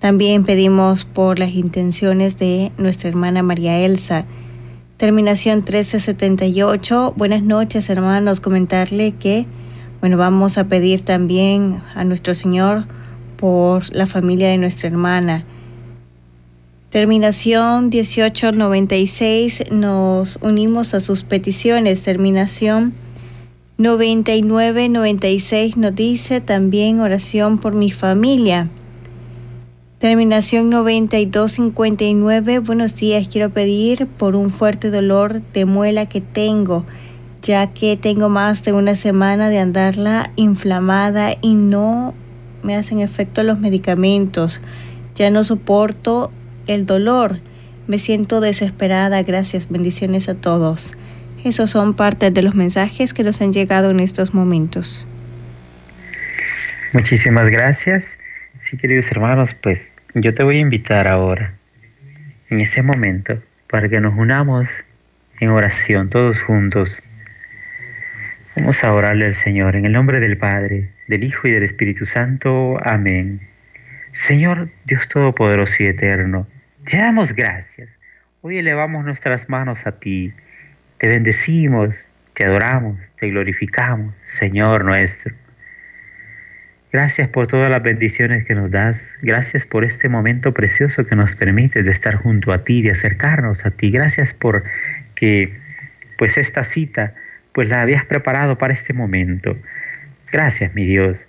También 0.00 0.44
pedimos 0.44 1.06
por 1.06 1.38
las 1.38 1.54
intenciones 1.54 2.36
de 2.36 2.70
nuestra 2.76 3.08
hermana 3.08 3.42
María 3.42 3.78
Elsa. 3.78 4.26
Terminación 4.98 5.60
1378. 5.60 7.14
Buenas 7.16 7.42
noches, 7.42 7.88
hermanos. 7.88 8.40
Comentarle 8.40 9.12
que, 9.12 9.46
bueno, 10.00 10.18
vamos 10.18 10.58
a 10.58 10.64
pedir 10.64 11.00
también 11.00 11.80
a 11.94 12.04
nuestro 12.04 12.34
Señor 12.34 12.84
por 13.38 13.90
la 13.94 14.04
familia 14.04 14.50
de 14.50 14.58
nuestra 14.58 14.88
hermana. 14.88 15.46
Terminación 16.90 17.88
1896. 17.88 19.70
Nos 19.70 20.38
unimos 20.42 20.92
a 20.92 21.00
sus 21.00 21.22
peticiones. 21.22 22.02
Terminación 22.02 22.92
9996 23.80 25.76
nos 25.76 25.94
dice 25.94 26.40
también 26.40 26.98
oración 26.98 27.58
por 27.58 27.76
mi 27.76 27.92
familia. 27.92 28.68
Terminación 30.00 30.68
9259. 30.68 32.58
Buenos 32.58 32.96
días. 32.96 33.28
Quiero 33.28 33.50
pedir 33.50 34.08
por 34.08 34.34
un 34.34 34.50
fuerte 34.50 34.90
dolor 34.90 35.42
de 35.52 35.64
muela 35.64 36.06
que 36.06 36.20
tengo, 36.20 36.86
ya 37.40 37.68
que 37.68 37.96
tengo 37.96 38.28
más 38.28 38.64
de 38.64 38.72
una 38.72 38.96
semana 38.96 39.48
de 39.48 39.60
andarla 39.60 40.32
inflamada 40.34 41.36
y 41.40 41.54
no 41.54 42.14
me 42.64 42.74
hacen 42.74 42.98
efecto 42.98 43.44
los 43.44 43.60
medicamentos. 43.60 44.60
Ya 45.14 45.30
no 45.30 45.44
soporto 45.44 46.32
el 46.66 46.84
dolor. 46.84 47.38
Me 47.86 48.00
siento 48.00 48.40
desesperada. 48.40 49.22
Gracias. 49.22 49.68
Bendiciones 49.68 50.28
a 50.28 50.34
todos. 50.34 50.94
Esos 51.44 51.70
son 51.70 51.94
parte 51.94 52.30
de 52.30 52.42
los 52.42 52.54
mensajes 52.54 53.14
que 53.14 53.22
nos 53.22 53.40
han 53.40 53.52
llegado 53.52 53.90
en 53.90 54.00
estos 54.00 54.34
momentos. 54.34 55.06
Muchísimas 56.92 57.48
gracias. 57.48 58.18
Sí, 58.56 58.76
queridos 58.76 59.10
hermanos, 59.12 59.54
pues 59.54 59.92
yo 60.14 60.34
te 60.34 60.42
voy 60.42 60.56
a 60.56 60.60
invitar 60.60 61.06
ahora, 61.06 61.54
en 62.50 62.60
ese 62.60 62.82
momento, 62.82 63.40
para 63.68 63.88
que 63.88 64.00
nos 64.00 64.18
unamos 64.18 64.84
en 65.38 65.50
oración 65.50 66.08
todos 66.08 66.42
juntos. 66.42 67.04
Vamos 68.56 68.82
a 68.82 68.92
orarle 68.92 69.26
al 69.26 69.36
Señor 69.36 69.76
en 69.76 69.84
el 69.84 69.92
nombre 69.92 70.18
del 70.18 70.36
Padre, 70.38 70.90
del 71.06 71.22
Hijo 71.22 71.46
y 71.46 71.52
del 71.52 71.62
Espíritu 71.62 72.04
Santo. 72.04 72.78
Amén. 72.82 73.40
Señor 74.12 74.70
Dios 74.84 75.06
Todopoderoso 75.06 75.84
y 75.84 75.86
Eterno, 75.86 76.48
te 76.84 76.96
damos 76.96 77.32
gracias. 77.32 77.88
Hoy 78.40 78.58
elevamos 78.58 79.04
nuestras 79.04 79.48
manos 79.48 79.86
a 79.86 80.00
ti 80.00 80.32
te 80.98 81.08
bendecimos, 81.08 82.08
te 82.34 82.44
adoramos, 82.44 82.98
te 83.16 83.28
glorificamos, 83.30 84.14
Señor 84.24 84.84
nuestro. 84.84 85.34
Gracias 86.90 87.28
por 87.28 87.46
todas 87.46 87.70
las 87.70 87.82
bendiciones 87.82 88.46
que 88.46 88.54
nos 88.54 88.70
das. 88.70 89.16
Gracias 89.20 89.66
por 89.66 89.84
este 89.84 90.08
momento 90.08 90.54
precioso 90.54 91.06
que 91.06 91.16
nos 91.16 91.36
permite 91.36 91.82
de 91.82 91.90
estar 91.90 92.14
junto 92.14 92.52
a 92.52 92.64
ti, 92.64 92.80
de 92.82 92.92
acercarnos 92.92 93.66
a 93.66 93.70
ti. 93.70 93.90
Gracias 93.90 94.32
por 94.32 94.64
que 95.14 95.54
pues 96.16 96.38
esta 96.38 96.64
cita 96.64 97.14
pues 97.52 97.68
la 97.68 97.82
habías 97.82 98.04
preparado 98.06 98.56
para 98.56 98.72
este 98.72 98.94
momento. 98.94 99.58
Gracias, 100.32 100.74
mi 100.74 100.86
Dios. 100.86 101.26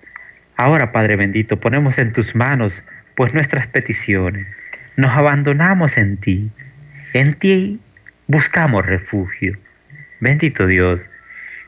Ahora, 0.55 0.91
Padre 0.91 1.15
bendito, 1.15 1.59
ponemos 1.59 1.97
en 1.99 2.13
tus 2.13 2.35
manos 2.35 2.83
pues 3.15 3.33
nuestras 3.33 3.67
peticiones. 3.67 4.47
Nos 4.95 5.11
abandonamos 5.11 5.97
en 5.97 6.17
ti. 6.17 6.51
En 7.13 7.33
ti 7.33 7.81
buscamos 8.29 8.85
refugio. 8.85 9.57
Bendito 10.19 10.67
Dios, 10.67 11.09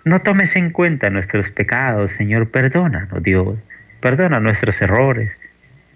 no 0.06 0.20
tomes 0.20 0.56
en 0.56 0.70
cuenta 0.70 1.10
nuestros 1.10 1.50
pecados, 1.50 2.12
Señor, 2.12 2.52
perdónanos, 2.52 3.24
Dios, 3.24 3.58
perdona 4.00 4.40
nuestros 4.40 4.80
errores, 4.80 5.36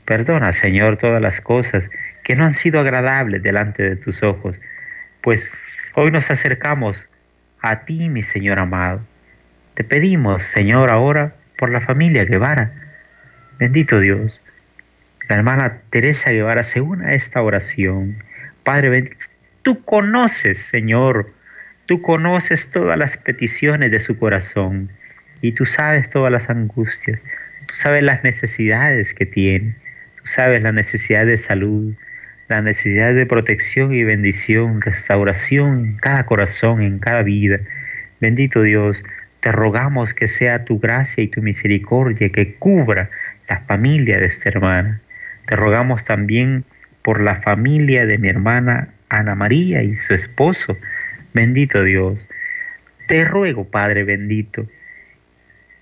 perdona, 0.05 0.53
Señor, 0.53 0.97
todas 0.97 1.22
las 1.22 1.39
cosas 1.39 1.91
que 2.24 2.36
no 2.36 2.45
han 2.45 2.55
sido 2.55 2.80
agradables 2.80 3.43
delante 3.43 3.84
de 3.84 3.95
tus 3.95 4.24
ojos, 4.24 4.59
pues 5.22 5.51
hoy 5.93 6.09
nos 6.09 6.32
acercamos 6.32 7.07
a 7.61 7.86
ti, 7.86 8.09
mi 8.09 8.24
Señor 8.24 8.59
amado. 8.59 9.01
Te 9.76 9.84
pedimos, 9.84 10.41
Señor, 10.41 10.89
ahora 10.89 11.36
por 11.59 11.70
la 11.70 11.82
familia 11.82 12.26
Guevara. 12.26 12.72
Bendito 13.59 13.99
Dios. 13.99 14.41
La 15.30 15.36
hermana 15.36 15.82
Teresa 15.91 16.32
Guevara 16.32 16.63
se 16.63 16.82
une 16.82 17.05
a 17.05 17.13
esta 17.13 17.43
oración. 17.43 18.24
Padre 18.63 18.89
bendito, 18.89 19.26
Tú 19.66 19.84
conoces, 19.84 20.59
Señor, 20.59 21.34
tú 21.88 21.99
conoces 22.03 22.70
todas 22.70 22.99
las 22.99 23.18
peticiones 23.18 23.89
de 23.89 23.97
su 23.97 24.16
corazón 24.16 24.91
y 25.41 25.53
tú 25.53 25.66
sabes 25.66 26.07
todas 26.07 26.32
las 26.32 26.51
angustias, 26.51 27.20
tú 27.66 27.74
sabes 27.74 28.03
las 28.03 28.24
necesidades 28.24 29.16
que 29.16 29.26
tiene, 29.26 29.74
tú 30.18 30.22
sabes 30.26 30.61
la 30.61 30.72
necesidad 30.72 31.26
de 31.26 31.38
salud, 31.38 31.95
la 32.47 32.61
necesidad 32.61 33.16
de 33.16 33.26
protección 33.26 33.91
y 33.91 34.03
bendición, 34.03 34.82
restauración 34.82 35.80
en 35.80 35.95
cada 35.97 36.28
corazón, 36.28 36.84
en 36.84 36.99
cada 36.99 37.24
vida. 37.24 37.57
Bendito 38.22 38.61
Dios, 38.61 39.03
te 39.39 39.51
rogamos 39.51 40.13
que 40.13 40.28
sea 40.28 40.63
tu 40.63 40.78
gracia 40.78 41.24
y 41.24 41.28
tu 41.28 41.41
misericordia 41.41 42.30
que 42.30 42.53
cubra 42.53 43.09
la 43.49 43.61
familia 43.61 44.20
de 44.20 44.28
esta 44.28 44.47
hermana. 44.49 45.01
Te 45.47 45.55
rogamos 45.55 46.03
también 46.03 46.66
por 47.01 47.20
la 47.20 47.38
familia 47.41 48.05
de 48.05 48.20
mi 48.20 48.30
hermana 48.30 48.89
Ana 49.18 49.36
María 49.36 49.84
y 49.84 49.95
su 49.95 50.13
esposo. 50.13 50.78
Bendito 51.34 51.84
Dios. 51.84 52.18
Te 53.07 53.26
ruego, 53.26 53.66
Padre 53.66 54.03
bendito, 54.03 54.68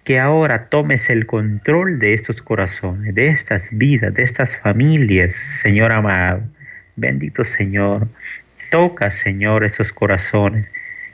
que 0.03 0.19
ahora 0.19 0.69
tomes 0.69 1.09
el 1.09 1.25
control 1.25 1.99
de 1.99 2.13
estos 2.13 2.41
corazones, 2.41 3.15
de 3.15 3.27
estas 3.27 3.77
vidas, 3.77 4.13
de 4.13 4.23
estas 4.23 4.57
familias, 4.57 5.33
Señor 5.33 5.91
amado. 5.91 6.43
Bendito 6.95 7.43
Señor. 7.43 8.07
Toca, 8.69 9.11
Señor, 9.11 9.63
esos 9.63 9.93
corazones 9.93 10.67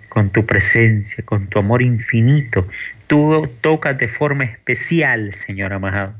con 0.09 0.31
tu 0.31 0.45
presencia, 0.45 1.23
con 1.23 1.47
tu 1.47 1.59
amor 1.59 1.81
infinito. 1.81 2.67
Tú 3.07 3.49
tocas 3.61 3.97
de 3.97 4.07
forma 4.07 4.43
especial, 4.43 5.33
Señor 5.33 5.73
amado. 5.73 6.13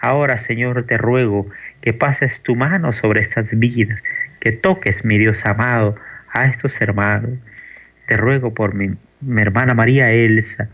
Ahora, 0.00 0.38
Señor, 0.38 0.84
te 0.84 0.96
ruego 0.96 1.48
que 1.80 1.92
pases 1.92 2.42
tu 2.42 2.56
mano 2.56 2.92
sobre 2.92 3.20
estas 3.20 3.56
vidas, 3.58 4.02
que 4.42 4.50
toques, 4.50 5.04
mi 5.04 5.18
Dios 5.18 5.46
amado, 5.46 5.94
a 6.32 6.46
estos 6.46 6.80
hermanos. 6.80 7.38
Te 8.08 8.16
ruego 8.16 8.52
por 8.52 8.74
mi, 8.74 8.96
hermana 9.40 9.72
María 9.72 10.10
Elsa. 10.10 10.68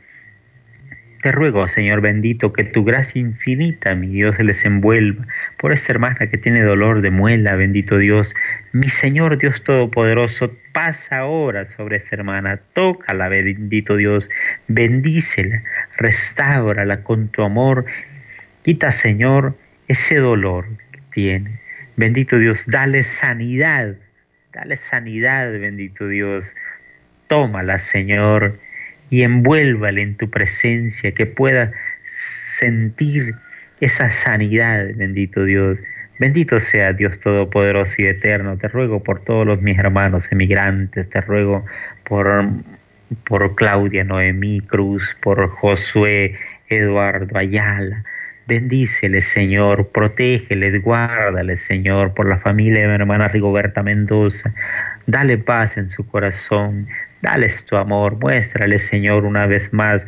Te 1.20 1.32
ruego, 1.32 1.68
Señor 1.68 2.00
bendito, 2.00 2.54
que 2.54 2.64
tu 2.64 2.82
gracia 2.82 3.20
infinita, 3.20 3.94
mi 3.94 4.06
Dios, 4.06 4.38
les 4.38 4.64
envuelva. 4.64 5.26
Por 5.58 5.74
esta 5.74 5.92
hermana 5.92 6.30
que 6.30 6.38
tiene 6.38 6.62
dolor 6.62 7.02
de 7.02 7.10
muela, 7.10 7.56
bendito 7.56 7.98
Dios. 7.98 8.34
Mi 8.72 8.88
Señor 8.88 9.36
Dios 9.36 9.62
Todopoderoso, 9.62 10.50
pasa 10.72 11.18
ahora 11.18 11.66
sobre 11.66 11.96
esta 11.96 12.16
hermana. 12.16 12.58
Tócala, 12.72 13.28
bendito 13.28 13.96
Dios. 13.96 14.30
Bendícela, 14.68 15.62
restáurala 15.98 17.02
con 17.02 17.28
tu 17.28 17.42
amor. 17.42 17.84
Quita, 18.62 18.90
Señor, 18.92 19.58
ese 19.88 20.16
dolor 20.16 20.64
que 20.90 21.00
tiene. 21.10 21.67
Bendito 21.98 22.38
Dios, 22.38 22.64
dale 22.68 23.02
sanidad, 23.02 23.96
dale 24.52 24.76
sanidad, 24.76 25.50
bendito 25.50 26.06
Dios. 26.06 26.54
Tómala, 27.26 27.80
Señor, 27.80 28.56
y 29.10 29.22
envuélvale 29.22 30.02
en 30.02 30.16
tu 30.16 30.30
presencia, 30.30 31.10
que 31.10 31.26
pueda 31.26 31.72
sentir 32.04 33.34
esa 33.80 34.10
sanidad, 34.10 34.86
bendito 34.94 35.44
Dios. 35.44 35.80
Bendito 36.20 36.60
sea 36.60 36.92
Dios 36.92 37.18
Todopoderoso 37.18 37.94
y 37.98 38.06
Eterno. 38.06 38.56
Te 38.56 38.68
ruego 38.68 39.02
por 39.02 39.24
todos 39.24 39.60
mis 39.60 39.76
hermanos 39.76 40.30
emigrantes, 40.30 41.08
te 41.08 41.20
ruego 41.20 41.66
por, 42.04 42.48
por 43.24 43.56
Claudia 43.56 44.04
Noemí 44.04 44.60
Cruz, 44.60 45.16
por 45.20 45.48
Josué 45.48 46.38
Eduardo 46.68 47.36
Ayala, 47.36 48.04
Bendícele, 48.48 49.20
Señor, 49.20 49.88
protégele, 49.88 50.78
guárdale, 50.78 51.54
Señor, 51.58 52.14
por 52.14 52.26
la 52.26 52.38
familia 52.38 52.80
de 52.80 52.88
mi 52.88 52.94
hermana 52.94 53.28
Rigoberta 53.28 53.82
Mendoza. 53.82 54.54
Dale 55.06 55.36
paz 55.36 55.76
en 55.76 55.90
su 55.90 56.06
corazón, 56.06 56.88
dale 57.20 57.50
tu 57.68 57.76
amor, 57.76 58.16
muéstrale, 58.18 58.78
Señor, 58.78 59.26
una 59.26 59.46
vez 59.46 59.74
más 59.74 60.06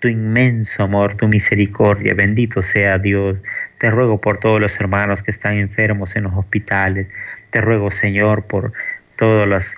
tu 0.00 0.08
inmenso 0.08 0.82
amor, 0.82 1.14
tu 1.14 1.28
misericordia. 1.28 2.14
Bendito 2.14 2.64
sea 2.64 2.98
Dios. 2.98 3.38
Te 3.78 3.92
ruego 3.92 4.20
por 4.20 4.40
todos 4.40 4.60
los 4.60 4.80
hermanos 4.80 5.22
que 5.22 5.30
están 5.30 5.56
enfermos 5.56 6.16
en 6.16 6.24
los 6.24 6.34
hospitales. 6.34 7.08
Te 7.50 7.60
ruego, 7.60 7.92
Señor, 7.92 8.42
por 8.46 8.72
todas 9.14 9.46
las 9.46 9.76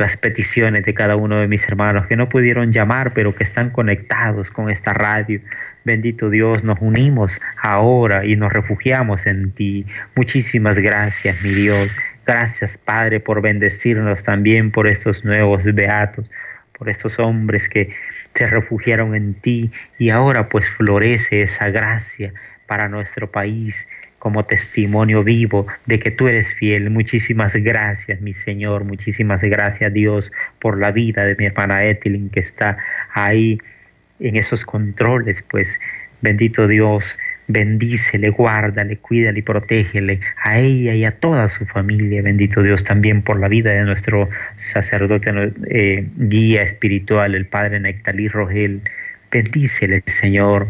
las 0.00 0.16
peticiones 0.16 0.84
de 0.84 0.94
cada 0.94 1.14
uno 1.14 1.38
de 1.40 1.46
mis 1.46 1.68
hermanos 1.68 2.06
que 2.06 2.16
no 2.16 2.28
pudieron 2.28 2.72
llamar, 2.72 3.12
pero 3.12 3.34
que 3.34 3.44
están 3.44 3.68
conectados 3.68 4.50
con 4.50 4.70
esta 4.70 4.94
radio. 4.94 5.40
Bendito 5.84 6.30
Dios, 6.30 6.64
nos 6.64 6.78
unimos 6.80 7.38
ahora 7.62 8.24
y 8.24 8.34
nos 8.34 8.50
refugiamos 8.50 9.26
en 9.26 9.52
ti. 9.52 9.84
Muchísimas 10.16 10.78
gracias, 10.78 11.42
mi 11.42 11.50
Dios. 11.50 11.90
Gracias, 12.26 12.78
Padre, 12.78 13.20
por 13.20 13.42
bendecirnos 13.42 14.22
también 14.22 14.70
por 14.70 14.88
estos 14.88 15.22
nuevos 15.22 15.66
beatos, 15.66 16.30
por 16.78 16.88
estos 16.88 17.18
hombres 17.18 17.68
que 17.68 17.90
se 18.32 18.46
refugiaron 18.46 19.14
en 19.14 19.34
ti 19.34 19.70
y 19.98 20.08
ahora 20.08 20.48
pues 20.48 20.66
florece 20.68 21.42
esa 21.42 21.68
gracia 21.68 22.32
para 22.66 22.88
nuestro 22.88 23.30
país 23.30 23.86
como 24.20 24.44
testimonio 24.44 25.24
vivo 25.24 25.66
de 25.86 25.98
que 25.98 26.10
tú 26.10 26.28
eres 26.28 26.52
fiel. 26.52 26.90
Muchísimas 26.90 27.54
gracias, 27.56 28.20
mi 28.20 28.34
Señor. 28.34 28.84
Muchísimas 28.84 29.42
gracias, 29.42 29.92
Dios, 29.92 30.30
por 30.60 30.78
la 30.78 30.92
vida 30.92 31.24
de 31.24 31.34
mi 31.36 31.46
hermana 31.46 31.84
Etilin 31.84 32.28
que 32.28 32.40
está 32.40 32.76
ahí 33.14 33.58
en 34.20 34.36
esos 34.36 34.66
controles, 34.66 35.40
pues 35.40 35.80
bendito 36.20 36.68
Dios, 36.68 37.18
bendícele, 37.48 38.28
guárdale, 38.28 38.98
cuídale 38.98 39.38
y 39.38 39.42
protégele 39.42 40.20
a 40.36 40.58
ella 40.58 40.94
y 40.94 41.06
a 41.06 41.12
toda 41.12 41.48
su 41.48 41.64
familia. 41.64 42.20
Bendito 42.20 42.62
Dios 42.62 42.84
también 42.84 43.22
por 43.22 43.40
la 43.40 43.48
vida 43.48 43.70
de 43.70 43.84
nuestro 43.84 44.28
sacerdote 44.56 45.32
eh, 45.70 46.06
guía 46.18 46.62
espiritual, 46.62 47.34
el 47.34 47.46
Padre 47.46 47.80
Nectalí 47.80 48.28
Rogel. 48.28 48.82
Bendícele, 49.30 50.02
Señor 50.06 50.68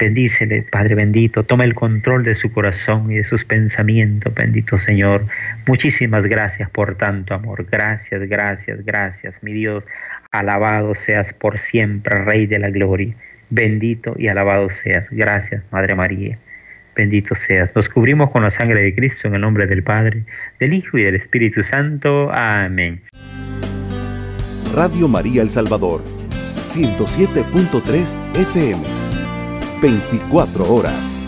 Bendícele, 0.00 0.62
Padre 0.62 0.94
bendito, 0.94 1.44
toma 1.44 1.64
el 1.64 1.74
control 1.74 2.24
de 2.24 2.32
su 2.32 2.50
corazón 2.50 3.12
y 3.12 3.16
de 3.16 3.24
sus 3.24 3.44
pensamientos, 3.44 4.32
bendito 4.34 4.78
Señor. 4.78 5.26
Muchísimas 5.66 6.24
gracias 6.24 6.70
por 6.70 6.94
tanto 6.94 7.34
amor. 7.34 7.66
Gracias, 7.70 8.22
gracias, 8.22 8.82
gracias, 8.82 9.42
mi 9.42 9.52
Dios. 9.52 9.86
Alabado 10.32 10.94
seas 10.94 11.34
por 11.34 11.58
siempre, 11.58 12.16
Rey 12.24 12.46
de 12.46 12.58
la 12.58 12.70
Gloria. 12.70 13.14
Bendito 13.50 14.14
y 14.16 14.28
alabado 14.28 14.70
seas. 14.70 15.10
Gracias, 15.10 15.62
Madre 15.70 15.94
María. 15.94 16.38
bendito 16.96 17.34
seas. 17.34 17.70
Nos 17.76 17.90
cubrimos 17.90 18.30
con 18.30 18.42
la 18.42 18.50
sangre 18.50 18.82
de 18.82 18.94
Cristo 18.94 19.28
en 19.28 19.34
el 19.34 19.42
nombre 19.42 19.66
del 19.66 19.82
Padre, 19.82 20.24
del 20.58 20.72
Hijo 20.72 20.96
y 20.96 21.02
del 21.02 21.16
Espíritu 21.16 21.62
Santo. 21.62 22.32
Amén. 22.32 23.02
Radio 24.74 25.08
María 25.08 25.42
El 25.42 25.50
Salvador, 25.50 26.02
107.3 26.68 28.14
FM, 28.34 28.99
24 29.80 30.64
horas. 30.70 31.19